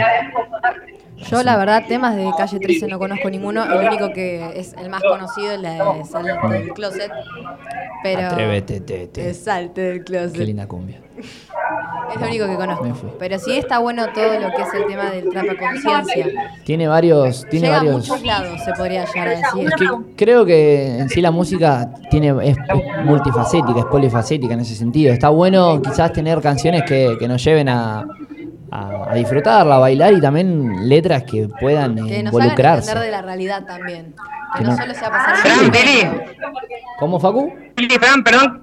Yo, 1.29 1.43
la 1.43 1.57
verdad, 1.57 1.85
temas 1.87 2.17
de 2.17 2.31
calle 2.37 2.59
13 2.59 2.89
no 2.89 2.99
conozco 2.99 3.29
ninguno. 3.31 3.65
El 3.65 3.89
único 3.89 4.13
que 4.13 4.59
es 4.59 4.75
el 4.75 4.89
más 4.89 5.03
conocido 5.03 5.53
es 5.53 5.61
la 5.61 5.95
de 5.95 6.05
Salte 6.05 6.49
del 6.49 6.73
Closet. 6.73 7.11
Pero. 8.03 8.29
Atrévete, 8.29 8.81
te, 8.81 9.07
te. 9.09 9.35
Salte 9.35 9.81
del 9.81 10.05
Closet. 10.05 10.33
Qué 10.33 10.45
linda 10.45 10.67
cumbia. 10.67 11.01
Es 12.15 12.21
lo 12.21 12.27
único 12.27 12.47
que 12.47 12.57
conozco. 12.57 13.15
Pero 13.19 13.39
sí 13.39 13.57
está 13.57 13.79
bueno 13.79 14.07
todo 14.13 14.41
lo 14.41 14.51
que 14.51 14.63
es 14.63 14.75
el 14.75 14.87
tema 14.87 15.11
del 15.11 15.29
trap 15.29 15.51
a 15.51 15.57
conciencia. 15.57 16.27
Tiene 16.65 16.89
varios, 16.89 17.47
tiene 17.51 17.67
Llega 17.67 17.77
a 17.77 17.85
varios. 17.85 18.09
muchos 18.09 18.27
lados, 18.27 18.65
se 18.65 18.73
podría 18.73 19.05
llegar 19.05 19.29
a 19.29 19.31
decir. 19.31 19.69
Es 19.69 19.75
que 19.75 19.87
creo 20.17 20.45
que 20.45 20.99
en 20.99 21.09
sí 21.09 21.21
la 21.21 21.31
música 21.31 21.93
tiene 22.11 22.31
es, 22.43 22.57
es 22.57 23.05
multifacética, 23.05 23.81
es 23.81 23.87
polifacética 23.87 24.55
en 24.55 24.61
ese 24.61 24.75
sentido. 24.75 25.13
Está 25.13 25.29
bueno 25.29 25.81
quizás 25.83 26.13
tener 26.13 26.41
canciones 26.41 26.83
que, 26.85 27.17
que 27.19 27.29
nos 27.29 27.45
lleven 27.45 27.69
a, 27.69 28.07
a, 28.71 29.11
a 29.11 29.15
disfrutarla, 29.15 29.77
a 29.77 29.79
bailar 29.79 30.13
y 30.15 30.21
también 30.21 30.89
letras 30.89 31.23
que 31.25 31.49
puedan 31.61 31.93
eh, 31.93 31.95
Que 31.95 32.01
nos 32.03 32.11
hagan 32.11 32.27
involucrarse. 32.27 32.91
entender 32.91 33.05
de 33.05 33.11
la 33.17 33.23
realidad 33.23 33.65
también. 33.67 34.15
Que 34.53 34.59
Que 34.59 34.65
no, 34.65 34.71
no- 34.71 34.77
solo 34.77 34.95
sea 34.95 35.11
pasar 35.11 35.37
Fran. 35.37 35.71
Pili, 35.71 36.09
¿Cómo, 36.99 37.19
Facu? 37.21 37.53
Pili, 37.75 37.95
Fran, 37.99 38.23
perdón, 38.25 38.63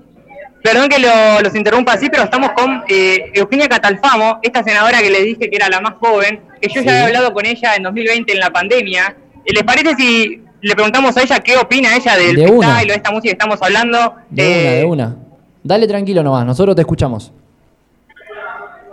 perdón 0.64 0.90
que 0.90 1.00
lo- 1.00 1.42
los 1.42 1.56
interrumpa 1.56 1.94
así, 1.94 2.10
pero 2.10 2.24
estamos 2.24 2.52
con 2.52 2.84
eh, 2.90 3.32
Eugenia 3.34 3.68
Catalfamo, 3.68 4.40
esta 4.42 4.64
senadora 4.64 5.00
que 5.00 5.10
les 5.10 5.24
dije 5.24 5.50
que 5.50 5.56
era 5.56 5.70
la 5.70 5.80
más 5.82 5.94
joven, 6.00 6.42
que 6.62 6.68
yo 6.70 6.82
Sí. 6.82 6.86
ya 6.88 6.92
había 6.94 7.06
hablado 7.08 7.34
con 7.34 7.46
ella 7.46 7.76
en 7.76 7.84
2020 7.84 8.34
en 8.34 8.40
la 8.40 8.50
pandemia. 8.52 9.16
Eh, 9.46 9.54
¿Les 9.54 9.64
parece 9.64 9.96
si 9.96 10.42
le 10.62 10.74
preguntamos 10.76 11.16
a 11.16 11.22
ella 11.22 11.40
qué 11.40 11.56
opina 11.58 11.96
ella 11.96 12.16
del 12.18 12.36
De 12.36 12.48
una. 12.52 12.68
freestyle 12.68 12.90
o 12.90 12.94
de 12.94 12.98
esta 12.98 13.12
música 13.12 13.30
que 13.30 13.32
estamos 13.44 13.62
hablando? 13.62 14.16
De 14.30 14.82
Eh, 14.82 14.86
una, 14.86 15.06
de 15.06 15.12
una. 15.14 15.16
Dale 15.64 15.88
tranquilo 15.88 16.24
nomás, 16.24 16.46
nosotros 16.46 16.76
te 16.76 16.82
escuchamos. 16.82 17.32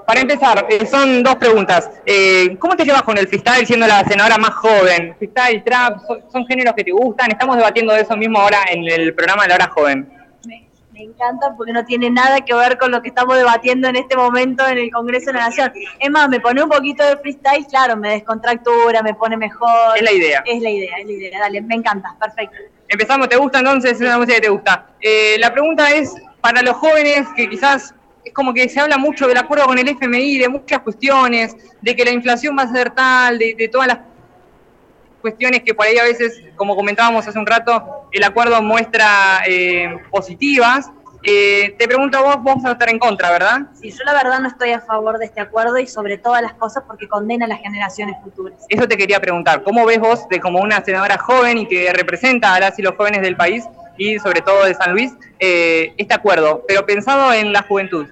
Para 0.06 0.20
empezar, 0.20 0.66
eh, 0.68 0.84
son 0.86 1.22
dos 1.22 1.36
preguntas. 1.36 1.90
Eh, 2.04 2.56
¿Cómo 2.58 2.76
te 2.76 2.84
llevas 2.84 3.02
con 3.02 3.16
el 3.16 3.26
freestyle 3.26 3.66
siendo 3.66 3.86
la 3.86 4.04
senadora 4.04 4.36
más 4.36 4.50
joven? 4.50 5.14
Freestyle, 5.16 5.64
trap, 5.64 5.98
son, 6.06 6.22
son 6.30 6.46
géneros 6.46 6.74
que 6.74 6.84
te 6.84 6.92
gustan. 6.92 7.30
Estamos 7.30 7.56
debatiendo 7.56 7.94
de 7.94 8.02
eso 8.02 8.16
mismo 8.16 8.38
ahora 8.38 8.58
en 8.70 8.84
el 8.84 9.14
programa 9.14 9.44
de 9.44 9.48
la 9.48 9.54
hora 9.54 9.68
joven. 9.68 10.06
Me, 10.46 10.68
me 10.92 11.02
encanta 11.04 11.54
porque 11.56 11.72
no 11.72 11.86
tiene 11.86 12.10
nada 12.10 12.42
que 12.42 12.54
ver 12.54 12.76
con 12.76 12.90
lo 12.90 13.00
que 13.00 13.08
estamos 13.08 13.36
debatiendo 13.38 13.88
en 13.88 13.96
este 13.96 14.14
momento 14.14 14.66
en 14.68 14.76
el 14.76 14.90
Congreso 14.90 15.26
de 15.26 15.32
la 15.34 15.46
Nación. 15.46 15.72
Es 15.98 16.10
más, 16.10 16.28
me 16.28 16.38
pone 16.38 16.62
un 16.62 16.68
poquito 16.68 17.02
de 17.02 17.16
freestyle, 17.16 17.66
claro, 17.66 17.96
me 17.96 18.10
descontractura, 18.10 19.02
me 19.02 19.14
pone 19.14 19.38
mejor. 19.38 19.96
Es 19.96 20.02
la 20.02 20.12
idea. 20.12 20.42
Es 20.44 20.60
la 20.60 20.70
idea, 20.70 20.98
es 20.98 21.06
la 21.06 21.12
idea. 21.12 21.38
Dale, 21.40 21.62
me 21.62 21.76
encanta, 21.76 22.14
perfecto. 22.20 22.56
Empezamos, 22.88 23.30
¿te 23.30 23.36
gusta 23.36 23.60
entonces? 23.60 23.92
Es 23.92 24.00
una 24.02 24.18
música 24.18 24.34
que 24.34 24.42
te 24.42 24.50
gusta. 24.50 24.86
Eh, 25.00 25.36
la 25.38 25.50
pregunta 25.50 25.90
es, 25.90 26.14
para 26.42 26.60
los 26.60 26.76
jóvenes 26.76 27.26
que 27.34 27.48
quizás 27.48 27.94
es 28.24 28.32
como 28.32 28.54
que 28.54 28.68
se 28.68 28.80
habla 28.80 28.98
mucho 28.98 29.26
del 29.26 29.36
acuerdo 29.36 29.66
con 29.66 29.78
el 29.78 29.88
FMI, 29.88 30.38
de 30.38 30.48
muchas 30.48 30.80
cuestiones, 30.80 31.56
de 31.80 31.96
que 31.96 32.04
la 32.04 32.10
inflación 32.10 32.56
va 32.58 32.62
a 32.62 32.72
ser 32.72 32.90
tal, 32.90 33.38
de, 33.38 33.54
de 33.54 33.68
todas 33.68 33.88
las 33.88 33.98
cuestiones 35.24 35.62
que 35.62 35.72
por 35.72 35.86
ahí 35.86 35.96
a 35.96 36.02
veces, 36.02 36.42
como 36.54 36.76
comentábamos 36.76 37.26
hace 37.26 37.38
un 37.38 37.46
rato, 37.46 38.08
el 38.12 38.22
acuerdo 38.24 38.60
muestra 38.60 39.42
eh, 39.48 39.96
positivas. 40.10 40.90
Eh, 41.22 41.74
te 41.78 41.88
pregunto 41.88 42.18
a 42.18 42.20
vos, 42.20 42.42
vos 42.42 42.56
vas 42.56 42.66
a 42.66 42.72
estar 42.72 42.90
en 42.90 42.98
contra, 42.98 43.30
¿verdad? 43.30 43.62
Sí, 43.72 43.90
yo 43.90 44.04
la 44.04 44.12
verdad 44.12 44.40
no 44.40 44.48
estoy 44.48 44.72
a 44.72 44.80
favor 44.82 45.16
de 45.16 45.24
este 45.24 45.40
acuerdo 45.40 45.78
y 45.78 45.86
sobre 45.86 46.18
todas 46.18 46.42
las 46.42 46.52
cosas 46.52 46.84
porque 46.86 47.08
condena 47.08 47.46
a 47.46 47.48
las 47.48 47.60
generaciones 47.60 48.16
futuras. 48.22 48.66
Eso 48.68 48.86
te 48.86 48.98
quería 48.98 49.18
preguntar. 49.18 49.62
¿Cómo 49.62 49.86
ves 49.86 49.98
vos, 49.98 50.28
de 50.28 50.38
como 50.38 50.60
una 50.60 50.84
senadora 50.84 51.16
joven 51.16 51.56
y 51.56 51.66
que 51.66 51.90
representa 51.94 52.54
a 52.54 52.60
las 52.60 52.78
y 52.78 52.82
los 52.82 52.94
jóvenes 52.94 53.22
del 53.22 53.36
país 53.36 53.64
y 53.96 54.18
sobre 54.18 54.40
todo 54.40 54.64
de 54.64 54.74
San 54.74 54.92
Luis, 54.92 55.12
eh, 55.38 55.94
este 55.96 56.14
acuerdo, 56.14 56.64
pero 56.66 56.84
pensado 56.86 57.32
en 57.32 57.52
la 57.52 57.62
juventud? 57.62 58.06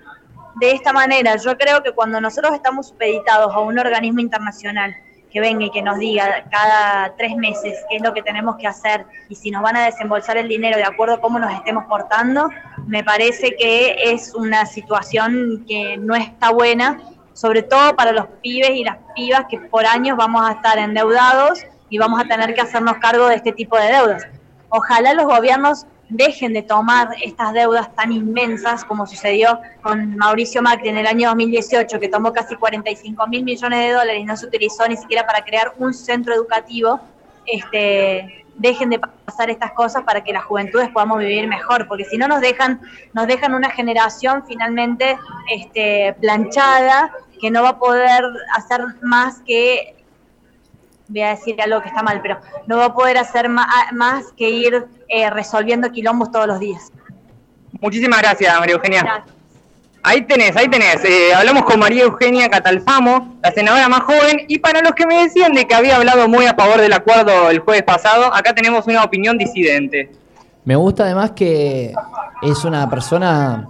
de 0.56 0.72
esta 0.72 0.92
manera. 0.92 1.36
Yo 1.36 1.56
creo 1.56 1.82
que 1.82 1.92
cuando 1.92 2.20
nosotros 2.20 2.54
estamos 2.54 2.88
supeditados 2.88 3.54
a 3.54 3.60
un 3.60 3.78
organismo 3.78 4.20
internacional 4.20 4.94
que 5.30 5.40
venga 5.40 5.64
y 5.64 5.70
que 5.70 5.80
nos 5.80 5.98
diga 5.98 6.44
cada 6.50 7.16
tres 7.16 7.34
meses 7.36 7.78
qué 7.88 7.96
es 7.96 8.02
lo 8.02 8.12
que 8.12 8.22
tenemos 8.22 8.56
que 8.56 8.66
hacer 8.66 9.06
y 9.30 9.34
si 9.34 9.50
nos 9.50 9.62
van 9.62 9.76
a 9.76 9.86
desembolsar 9.86 10.36
el 10.36 10.46
dinero 10.46 10.76
de 10.76 10.84
acuerdo 10.84 11.14
a 11.14 11.20
cómo 11.22 11.38
nos 11.38 11.52
estemos 11.54 11.84
portando, 11.86 12.50
me 12.86 13.02
parece 13.02 13.56
que 13.56 14.12
es 14.12 14.34
una 14.34 14.66
situación 14.66 15.64
que 15.66 15.96
no 15.96 16.14
está 16.14 16.50
buena, 16.50 17.00
sobre 17.32 17.62
todo 17.62 17.96
para 17.96 18.12
los 18.12 18.26
pibes 18.42 18.72
y 18.72 18.84
las 18.84 18.98
pibas 19.14 19.46
que 19.48 19.58
por 19.58 19.86
años 19.86 20.18
vamos 20.18 20.46
a 20.46 20.52
estar 20.52 20.78
endeudados 20.78 21.64
y 21.88 21.96
vamos 21.96 22.20
a 22.20 22.28
tener 22.28 22.54
que 22.54 22.60
hacernos 22.60 22.98
cargo 22.98 23.28
de 23.28 23.36
este 23.36 23.52
tipo 23.52 23.78
de 23.78 23.86
deudas. 23.86 24.26
Ojalá 24.74 25.12
los 25.12 25.26
gobiernos 25.26 25.86
dejen 26.08 26.54
de 26.54 26.62
tomar 26.62 27.08
estas 27.22 27.52
deudas 27.52 27.94
tan 27.94 28.10
inmensas 28.10 28.86
como 28.86 29.06
sucedió 29.06 29.60
con 29.82 30.16
Mauricio 30.16 30.62
Macri 30.62 30.88
en 30.88 30.96
el 30.96 31.06
año 31.06 31.28
2018, 31.28 32.00
que 32.00 32.08
tomó 32.08 32.32
casi 32.32 32.56
45 32.56 33.26
mil 33.26 33.44
millones 33.44 33.78
de 33.80 33.92
dólares 33.92 34.20
y 34.22 34.24
no 34.24 34.34
se 34.34 34.46
utilizó 34.46 34.88
ni 34.88 34.96
siquiera 34.96 35.26
para 35.26 35.44
crear 35.44 35.74
un 35.76 35.92
centro 35.92 36.32
educativo, 36.32 37.00
este, 37.44 38.46
dejen 38.56 38.88
de 38.88 38.98
pasar 38.98 39.50
estas 39.50 39.72
cosas 39.72 40.04
para 40.04 40.24
que 40.24 40.32
las 40.32 40.44
juventudes 40.44 40.88
podamos 40.88 41.18
vivir 41.18 41.46
mejor, 41.48 41.86
porque 41.86 42.06
si 42.06 42.16
no 42.16 42.26
nos 42.26 42.40
dejan, 42.40 42.80
nos 43.12 43.26
dejan 43.26 43.52
una 43.52 43.68
generación 43.68 44.42
finalmente 44.48 45.18
este, 45.50 46.16
planchada 46.18 47.12
que 47.42 47.50
no 47.50 47.62
va 47.62 47.70
a 47.70 47.78
poder 47.78 48.24
hacer 48.54 48.80
más 49.02 49.42
que 49.46 50.01
voy 51.08 51.22
a 51.22 51.30
decir 51.30 51.60
algo 51.60 51.80
que 51.82 51.88
está 51.88 52.02
mal, 52.02 52.20
pero 52.22 52.38
no 52.66 52.78
va 52.78 52.86
a 52.86 52.94
poder 52.94 53.18
hacer 53.18 53.48
más, 53.48 54.32
que 54.36 54.48
ir 54.48 54.86
eh, 55.08 55.30
resolviendo 55.30 55.90
quilombos 55.90 56.30
todos 56.30 56.46
los 56.46 56.60
días. 56.60 56.92
Muchísimas 57.80 58.20
gracias, 58.20 58.58
María 58.58 58.74
Eugenia. 58.74 59.24
Ahí 60.04 60.22
tenés, 60.22 60.56
ahí 60.56 60.66
tenés. 60.66 61.04
Eh, 61.04 61.32
hablamos 61.32 61.62
con 61.62 61.78
María 61.78 62.02
Eugenia 62.02 62.48
Catalfamo, 62.48 63.36
la 63.40 63.52
senadora 63.52 63.88
más 63.88 64.00
joven, 64.00 64.44
y 64.48 64.58
para 64.58 64.80
los 64.82 64.92
que 64.92 65.06
me 65.06 65.22
decían 65.22 65.52
de 65.52 65.66
que 65.66 65.74
había 65.74 65.96
hablado 65.96 66.28
muy 66.28 66.46
a 66.46 66.54
favor 66.54 66.80
del 66.80 66.92
acuerdo 66.92 67.50
el 67.50 67.60
jueves 67.60 67.84
pasado, 67.84 68.34
acá 68.34 68.52
tenemos 68.52 68.86
una 68.88 69.04
opinión 69.04 69.38
disidente. 69.38 70.10
Me 70.64 70.74
gusta 70.74 71.04
además 71.04 71.32
que 71.32 71.92
es 72.42 72.64
una 72.64 72.90
persona, 72.90 73.68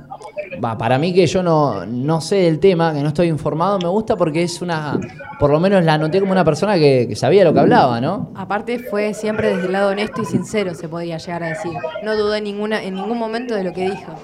va, 0.62 0.76
para 0.76 0.98
mí 0.98 1.12
que 1.12 1.26
yo 1.26 1.42
no, 1.42 1.86
no 1.86 2.20
sé 2.20 2.36
del 2.36 2.58
tema, 2.58 2.92
que 2.92 3.00
no 3.00 3.08
estoy 3.08 3.28
informado, 3.28 3.78
me 3.78 3.88
gusta 3.88 4.16
porque 4.16 4.42
es 4.42 4.62
una, 4.62 4.98
por 5.38 5.50
lo 5.50 5.60
menos 5.60 5.84
la 5.84 5.98
noté 5.98 6.20
como 6.20 6.32
una 6.32 6.44
persona 6.44 6.74
que, 6.76 7.06
que 7.08 7.16
sabía 7.16 7.44
lo 7.44 7.52
que 7.52 7.60
hablaba, 7.60 8.00
¿no? 8.00 8.32
Aparte 8.34 8.78
fue 8.78 9.14
siempre 9.14 9.48
desde 9.54 9.66
el 9.66 9.72
lado 9.72 9.90
honesto 9.90 10.22
y 10.22 10.24
sincero, 10.24 10.74
se 10.74 10.88
podía 10.88 11.18
llegar 11.18 11.42
a 11.42 11.48
decir. 11.48 11.72
No 12.02 12.16
dudé 12.16 12.38
en, 12.38 12.44
ninguna, 12.44 12.82
en 12.82 12.94
ningún 12.94 13.18
momento 13.18 13.54
de 13.54 13.64
lo 13.64 13.72
que 13.72 13.90
dijo. 13.90 14.14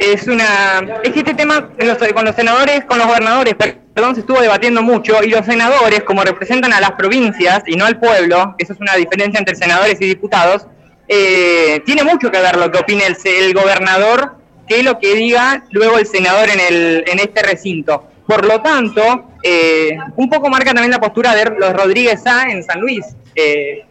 Es 0.00 0.26
una. 0.26 0.80
Es 1.02 1.12
que 1.12 1.20
este 1.20 1.34
tema 1.34 1.70
con 2.14 2.24
los 2.24 2.34
senadores, 2.34 2.84
con 2.84 2.98
los 2.98 3.06
gobernadores, 3.06 3.54
perdón, 3.54 4.14
se 4.14 4.20
estuvo 4.20 4.40
debatiendo 4.40 4.82
mucho, 4.82 5.22
y 5.24 5.30
los 5.30 5.44
senadores, 5.44 6.04
como 6.04 6.22
representan 6.22 6.72
a 6.72 6.80
las 6.80 6.92
provincias 6.92 7.62
y 7.66 7.76
no 7.76 7.84
al 7.84 7.98
pueblo, 7.98 8.54
eso 8.58 8.72
es 8.72 8.80
una 8.80 8.94
diferencia 8.94 9.38
entre 9.38 9.56
senadores 9.56 10.00
y 10.00 10.06
diputados, 10.06 10.66
eh, 11.08 11.82
tiene 11.86 12.04
mucho 12.04 12.30
que 12.30 12.40
ver 12.40 12.56
lo 12.56 12.70
que 12.70 12.78
opine 12.78 13.06
el, 13.06 13.16
el 13.24 13.54
gobernador 13.54 14.36
que 14.68 14.82
lo 14.82 14.98
que 14.98 15.14
diga 15.14 15.64
luego 15.70 15.98
el 15.98 16.06
senador 16.06 16.48
en, 16.50 16.60
el, 16.60 17.04
en 17.06 17.18
este 17.18 17.42
recinto. 17.42 18.04
Por 18.26 18.44
lo 18.44 18.60
tanto, 18.60 19.30
eh, 19.42 19.96
un 20.16 20.28
poco 20.28 20.50
marca 20.50 20.74
también 20.74 20.90
la 20.90 21.00
postura 21.00 21.34
de 21.34 21.46
los 21.46 21.72
Rodríguez 21.72 22.26
A 22.26 22.50
en 22.50 22.62
San 22.62 22.80
Luis. 22.80 23.06
Eh, 23.34 23.84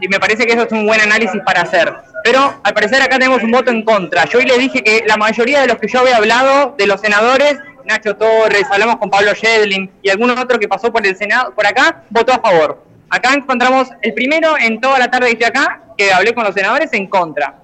y 0.00 0.08
me 0.08 0.18
parece 0.18 0.46
que 0.46 0.54
eso 0.54 0.62
es 0.62 0.72
un 0.72 0.86
buen 0.86 1.00
análisis 1.00 1.40
para 1.44 1.60
hacer. 1.60 1.92
Pero 2.24 2.60
al 2.62 2.74
parecer 2.74 3.02
acá 3.02 3.18
tenemos 3.18 3.42
un 3.42 3.50
voto 3.50 3.70
en 3.70 3.82
contra. 3.82 4.24
Yo 4.24 4.38
hoy 4.38 4.46
les 4.46 4.58
dije 4.58 4.82
que 4.82 5.04
la 5.06 5.16
mayoría 5.16 5.60
de 5.60 5.66
los 5.66 5.76
que 5.76 5.88
yo 5.88 6.00
había 6.00 6.16
hablado, 6.16 6.74
de 6.78 6.86
los 6.86 7.00
senadores, 7.00 7.58
Nacho 7.84 8.16
Torres, 8.16 8.64
hablamos 8.70 8.96
con 8.96 9.10
Pablo 9.10 9.32
Shedlin 9.34 9.90
y 10.02 10.08
algún 10.08 10.30
otro 10.30 10.58
que 10.58 10.68
pasó 10.68 10.92
por 10.92 11.06
el 11.06 11.16
Senado, 11.16 11.52
por 11.54 11.66
acá, 11.66 12.04
votó 12.10 12.32
a 12.32 12.40
favor. 12.40 12.82
Acá 13.14 13.34
encontramos 13.34 13.88
el 14.00 14.14
primero 14.14 14.54
en 14.58 14.80
toda 14.80 14.98
la 14.98 15.10
tarde 15.10 15.26
que 15.26 15.44
estoy 15.44 15.48
acá, 15.48 15.82
que 15.98 16.10
hablé 16.12 16.32
con 16.34 16.44
los 16.44 16.54
senadores 16.54 16.90
en 16.94 17.06
contra. 17.08 17.58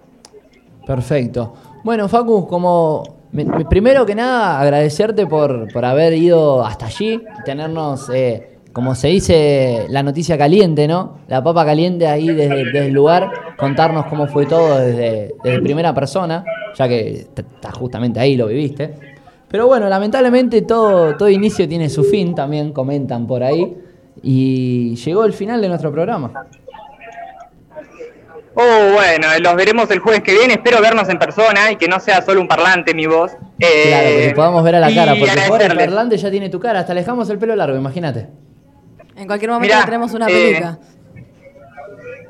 Perfecto. 0.86 1.54
Bueno, 1.84 2.08
Facu, 2.08 2.46
como 2.46 3.02
me- 3.32 3.44
me- 3.44 3.64
primero 3.64 4.04
que 4.06 4.14
nada 4.14 4.60
agradecerte 4.60 5.26
por, 5.26 5.72
por 5.72 5.84
haber 5.84 6.12
ido 6.14 6.64
hasta 6.64 6.86
allí, 6.86 7.22
tenernos, 7.44 8.10
eh, 8.12 8.58
como 8.72 8.94
se 8.94 9.08
dice, 9.08 9.86
la 9.88 10.02
noticia 10.02 10.36
caliente, 10.36 10.86
¿no? 10.86 11.18
La 11.28 11.42
papa 11.42 11.64
caliente 11.64 12.06
ahí 12.06 12.28
desde, 12.28 12.64
desde 12.66 12.86
el 12.86 12.92
lugar, 12.92 13.30
contarnos 13.56 14.06
cómo 14.06 14.26
fue 14.28 14.46
todo 14.46 14.78
desde, 14.78 15.34
desde 15.42 15.60
primera 15.62 15.94
persona, 15.94 16.44
ya 16.76 16.86
que 16.88 17.26
estás 17.34 17.74
justamente 17.74 18.20
ahí, 18.20 18.36
lo 18.36 18.46
viviste. 18.48 18.94
Pero 19.48 19.66
bueno, 19.66 19.88
lamentablemente 19.88 20.60
todo, 20.62 21.16
todo 21.16 21.28
inicio 21.30 21.66
tiene 21.66 21.88
su 21.88 22.04
fin, 22.04 22.34
también 22.34 22.72
comentan 22.72 23.26
por 23.26 23.42
ahí, 23.42 23.76
y 24.22 24.94
llegó 24.96 25.24
el 25.24 25.32
final 25.32 25.60
de 25.60 25.68
nuestro 25.68 25.92
programa. 25.92 26.46
Oh, 28.54 28.92
bueno, 28.92 29.28
los 29.40 29.54
veremos 29.54 29.88
el 29.90 30.00
jueves 30.00 30.22
que 30.22 30.32
viene. 30.32 30.54
Espero 30.54 30.80
vernos 30.80 31.08
en 31.08 31.18
persona 31.18 31.70
y 31.70 31.76
que 31.76 31.86
no 31.86 32.00
sea 32.00 32.22
solo 32.22 32.40
un 32.40 32.48
parlante 32.48 32.92
mi 32.92 33.06
voz. 33.06 33.32
Eh, 33.60 33.84
Claro, 33.86 34.08
que 34.08 34.32
podamos 34.34 34.64
ver 34.64 34.74
a 34.76 34.80
la 34.80 34.92
cara, 34.92 35.14
porque 35.14 35.40
por 35.46 35.62
el 35.62 35.76
parlante 35.76 36.16
ya 36.16 36.30
tiene 36.30 36.48
tu 36.48 36.58
cara, 36.58 36.80
hasta 36.80 36.92
le 36.92 37.00
dejamos 37.00 37.30
el 37.30 37.38
pelo 37.38 37.54
largo, 37.54 37.76
imagínate. 37.76 38.26
En 39.16 39.26
cualquier 39.26 39.50
momento 39.52 39.74
Mirá, 39.74 39.84
tenemos 39.84 40.12
una 40.12 40.26
eh, 40.28 40.54
peluca. 40.54 40.78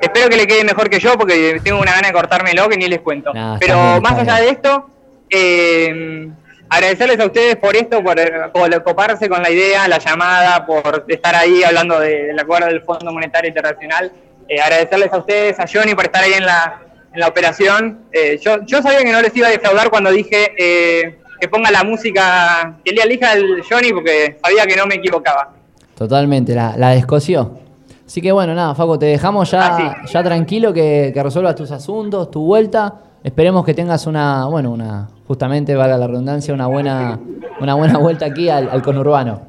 Espero 0.00 0.28
que 0.28 0.36
le 0.36 0.46
quede 0.46 0.64
mejor 0.64 0.90
que 0.90 1.00
yo 1.00 1.14
porque 1.18 1.60
tengo 1.64 1.80
una 1.80 1.92
gana 1.92 2.08
de 2.08 2.12
cortármelo 2.14 2.68
que 2.68 2.76
ni 2.76 2.88
les 2.88 3.00
cuento. 3.00 3.32
Nah, 3.32 3.58
Pero 3.58 3.74
bien, 3.76 4.02
más 4.02 4.12
allá 4.12 4.34
bien. 4.36 4.44
de 4.44 4.50
esto, 4.50 4.90
eh, 5.30 6.28
agradecerles 6.70 7.18
a 7.20 7.26
ustedes 7.26 7.56
por 7.56 7.76
esto, 7.76 8.02
por, 8.02 8.18
eh, 8.18 8.30
por 8.52 8.82
coparse 8.82 9.28
con 9.28 9.42
la 9.42 9.50
idea, 9.50 9.88
la 9.88 9.98
llamada, 9.98 10.66
por 10.66 11.04
estar 11.08 11.34
ahí 11.34 11.62
hablando 11.62 11.98
de- 12.00 12.24
del 12.28 12.38
acuerdo 12.38 12.66
del 12.66 12.82
Fondo 12.82 13.12
Monetario 13.12 13.48
Internacional. 13.48 14.12
Eh, 14.48 14.60
agradecerles 14.60 15.12
a 15.12 15.18
ustedes, 15.18 15.58
a 15.60 15.64
Johnny, 15.72 15.94
por 15.94 16.04
estar 16.04 16.22
ahí 16.24 16.32
en 16.34 16.44
la, 16.46 16.80
en 17.12 17.20
la 17.20 17.28
operación. 17.28 18.00
Eh, 18.12 18.38
yo, 18.42 18.64
yo 18.66 18.82
sabía 18.82 18.98
que 19.00 19.12
no 19.12 19.20
les 19.22 19.34
iba 19.36 19.46
a 19.46 19.50
defraudar 19.50 19.90
cuando 19.90 20.10
dije 20.10 20.52
eh, 20.58 21.18
que 21.40 21.48
ponga 21.48 21.70
la 21.70 21.84
música, 21.84 22.76
que 22.84 22.92
le 22.92 23.02
elija 23.02 23.32
el 23.34 23.62
Johnny 23.68 23.92
porque 23.92 24.38
sabía 24.42 24.66
que 24.66 24.76
no 24.76 24.86
me 24.86 24.96
equivocaba. 24.96 25.50
Totalmente, 25.96 26.54
la, 26.54 26.74
la 26.76 26.90
descoció. 26.90 27.58
Así 28.06 28.22
que 28.22 28.32
bueno, 28.32 28.54
nada, 28.54 28.74
Faco, 28.74 28.98
te 28.98 29.06
dejamos 29.06 29.50
ya, 29.50 29.76
Ah, 29.76 29.96
ya 30.10 30.22
tranquilo 30.22 30.72
que, 30.72 31.10
que 31.12 31.22
resuelvas 31.22 31.54
tus 31.54 31.70
asuntos, 31.70 32.30
tu 32.30 32.40
vuelta. 32.44 32.94
Esperemos 33.22 33.64
que 33.66 33.74
tengas 33.74 34.06
una, 34.06 34.46
bueno, 34.46 34.70
una, 34.70 35.08
justamente, 35.28 35.76
valga 35.76 35.96
la 35.96 36.06
redundancia, 36.08 36.52
una 36.52 36.66
buena, 36.66 37.20
una 37.60 37.74
buena 37.74 37.98
vuelta 37.98 38.26
aquí 38.26 38.48
al, 38.48 38.68
al 38.68 38.82
conurbano. 38.82 39.42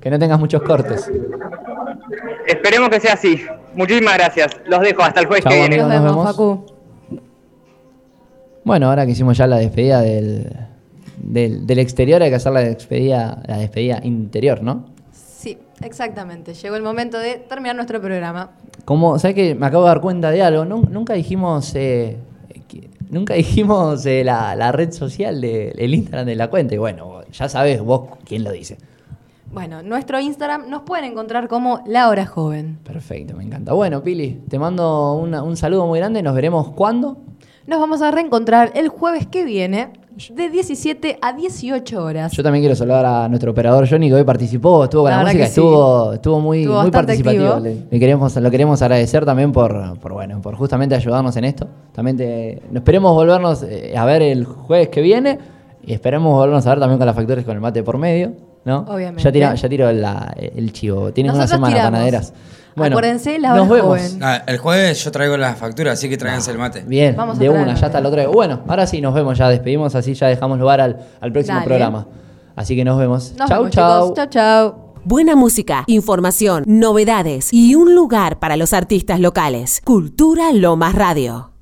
Que 0.00 0.08
no 0.08 0.18
tengas 0.18 0.38
muchos 0.38 0.62
cortes. 0.62 1.10
Esperemos 2.46 2.88
que 2.90 3.00
sea 3.00 3.14
así. 3.14 3.42
Muchísimas 3.74 4.14
gracias. 4.14 4.52
Los 4.66 4.80
dejo 4.80 5.02
hasta 5.02 5.20
el 5.20 5.26
jueves 5.26 5.44
Chau, 5.44 5.52
que 5.52 5.58
viene. 5.58 5.80
amigos, 5.82 6.02
nos 6.14 6.36
vemos. 6.38 6.60
Bueno, 8.64 8.88
ahora 8.88 9.04
que 9.06 9.12
hicimos 9.12 9.36
ya 9.36 9.46
la 9.46 9.56
despedida 9.58 10.00
del, 10.00 10.50
del, 11.18 11.66
del 11.66 11.78
exterior, 11.78 12.22
hay 12.22 12.30
que 12.30 12.36
hacer 12.36 12.52
la 12.52 12.60
despedida, 12.60 13.42
la 13.46 13.58
despedida 13.58 14.00
interior, 14.02 14.62
¿no? 14.62 14.86
Sí, 15.12 15.58
exactamente. 15.82 16.54
Llegó 16.54 16.76
el 16.76 16.82
momento 16.82 17.18
de 17.18 17.34
terminar 17.48 17.76
nuestro 17.76 18.00
programa. 18.00 18.50
Como, 18.84 19.18
¿sabes 19.18 19.34
que 19.34 19.54
Me 19.54 19.66
acabo 19.66 19.84
de 19.84 19.88
dar 19.88 20.00
cuenta 20.00 20.30
de 20.30 20.42
algo. 20.42 20.64
Nun- 20.64 20.88
nunca 20.90 21.14
dijimos, 21.14 21.72
eh, 21.76 22.16
nunca 23.10 23.34
dijimos 23.34 24.04
eh, 24.06 24.24
la, 24.24 24.54
la 24.56 24.72
red 24.72 24.92
social 24.92 25.40
del 25.40 25.94
Instagram 25.94 26.26
de 26.26 26.34
la 26.36 26.48
cuenta. 26.48 26.74
Y 26.74 26.78
bueno, 26.78 27.22
ya 27.32 27.48
sabes 27.48 27.80
vos 27.80 28.10
quién 28.24 28.44
lo 28.44 28.52
dice. 28.52 28.78
Bueno, 29.52 29.82
nuestro 29.82 30.18
Instagram 30.20 30.68
nos 30.68 30.82
pueden 30.82 31.04
encontrar 31.04 31.48
como 31.48 31.82
La 31.86 32.08
Hora 32.08 32.26
Joven. 32.26 32.78
Perfecto, 32.84 33.36
me 33.36 33.44
encanta. 33.44 33.72
Bueno, 33.72 34.02
Pili, 34.02 34.40
te 34.48 34.58
mando 34.58 35.14
una- 35.14 35.42
un 35.42 35.56
saludo 35.56 35.86
muy 35.86 35.98
grande. 36.00 36.22
Nos 36.22 36.34
veremos 36.34 36.70
cuándo. 36.72 37.18
Nos 37.66 37.80
vamos 37.80 38.02
a 38.02 38.10
reencontrar 38.10 38.72
el 38.74 38.88
jueves 38.88 39.26
que 39.26 39.44
viene 39.44 39.92
de 40.30 40.48
17 40.50 41.18
a 41.20 41.32
18 41.34 42.02
horas. 42.02 42.32
Yo 42.32 42.42
también 42.42 42.62
quiero 42.62 42.74
saludar 42.74 43.04
a 43.04 43.28
nuestro 43.28 43.50
operador 43.50 43.86
Johnny, 43.88 44.08
que 44.08 44.14
hoy 44.14 44.24
participó, 44.24 44.84
estuvo 44.84 45.02
con 45.02 45.10
La 45.10 45.20
música, 45.20 45.44
sí. 45.44 45.48
estuvo, 45.50 46.12
estuvo 46.14 46.40
muy, 46.40 46.62
Estuvo 46.62 46.82
muy 46.82 46.90
participativo. 46.90 47.58
Le, 47.60 47.86
le 47.90 47.98
queremos, 48.00 48.34
lo 48.36 48.50
queremos 48.50 48.80
agradecer 48.82 49.24
también 49.26 49.52
por, 49.52 49.98
por, 50.00 50.12
bueno, 50.14 50.40
por 50.40 50.54
justamente 50.56 50.94
ayudarnos 50.94 51.36
en 51.36 51.44
esto. 51.44 51.68
También 51.92 52.16
te- 52.16 52.62
esperemos 52.74 53.12
volvernos 53.14 53.62
eh, 53.62 53.94
a 53.96 54.04
ver 54.06 54.22
el 54.22 54.44
jueves 54.46 54.88
que 54.88 55.00
viene 55.02 55.38
y 55.84 55.92
esperemos 55.92 56.32
volvernos 56.32 56.66
a 56.66 56.70
ver 56.70 56.80
también 56.80 56.98
con 56.98 57.06
las 57.06 57.14
factores 57.14 57.44
con 57.44 57.54
el 57.54 57.60
mate 57.60 57.82
por 57.82 57.98
medio. 57.98 58.32
¿no? 58.64 58.78
Obviamente. 58.88 59.22
Ya 59.22 59.30
tiro, 59.30 59.54
ya 59.54 59.68
tiro 59.68 59.92
la- 59.92 60.34
el 60.36 60.72
chivo. 60.72 61.12
Tienen 61.12 61.34
una 61.34 61.46
semana 61.46 61.74
tiramos. 61.74 61.90
panaderas. 61.92 62.32
Bueno, 62.76 62.96
Acuérdense, 62.96 63.38
la 63.38 63.54
nos 63.54 63.68
vemos. 63.68 63.86
joven. 64.00 64.22
Ah, 64.22 64.42
el 64.46 64.58
jueves 64.58 65.02
yo 65.02 65.10
traigo 65.10 65.36
las 65.38 65.56
facturas, 65.58 65.94
así 65.94 66.08
que 66.10 66.16
tráiganse 66.18 66.50
el 66.50 66.58
mate. 66.58 66.84
Bien, 66.86 67.16
Vamos 67.16 67.36
a 67.38 67.40
de 67.40 67.48
una, 67.48 67.74
ya 67.74 67.86
está 67.86 68.00
lo 68.02 68.10
traigo. 68.10 68.32
Bueno, 68.32 68.60
ahora 68.68 68.86
sí, 68.86 69.00
nos 69.00 69.14
vemos, 69.14 69.38
ya 69.38 69.48
despedimos, 69.48 69.94
así 69.94 70.12
ya 70.14 70.26
dejamos 70.28 70.58
lugar 70.58 70.80
al, 70.82 70.98
al 71.20 71.32
próximo 71.32 71.56
Dale. 71.56 71.66
programa. 71.66 72.06
Así 72.54 72.76
que 72.76 72.84
nos 72.84 72.98
vemos. 72.98 73.32
Nos 73.38 73.48
chau, 73.48 73.58
vemos, 73.64 73.74
chau. 73.74 74.02
chicos. 74.02 74.14
Chau, 74.16 74.26
chau. 74.28 74.92
Buena 75.04 75.36
música, 75.36 75.84
información, 75.86 76.64
novedades 76.66 77.52
y 77.52 77.74
un 77.76 77.94
lugar 77.94 78.38
para 78.40 78.56
los 78.56 78.72
artistas 78.74 79.20
locales. 79.20 79.80
Cultura 79.84 80.52
Lomas 80.52 80.94
Radio. 80.94 81.55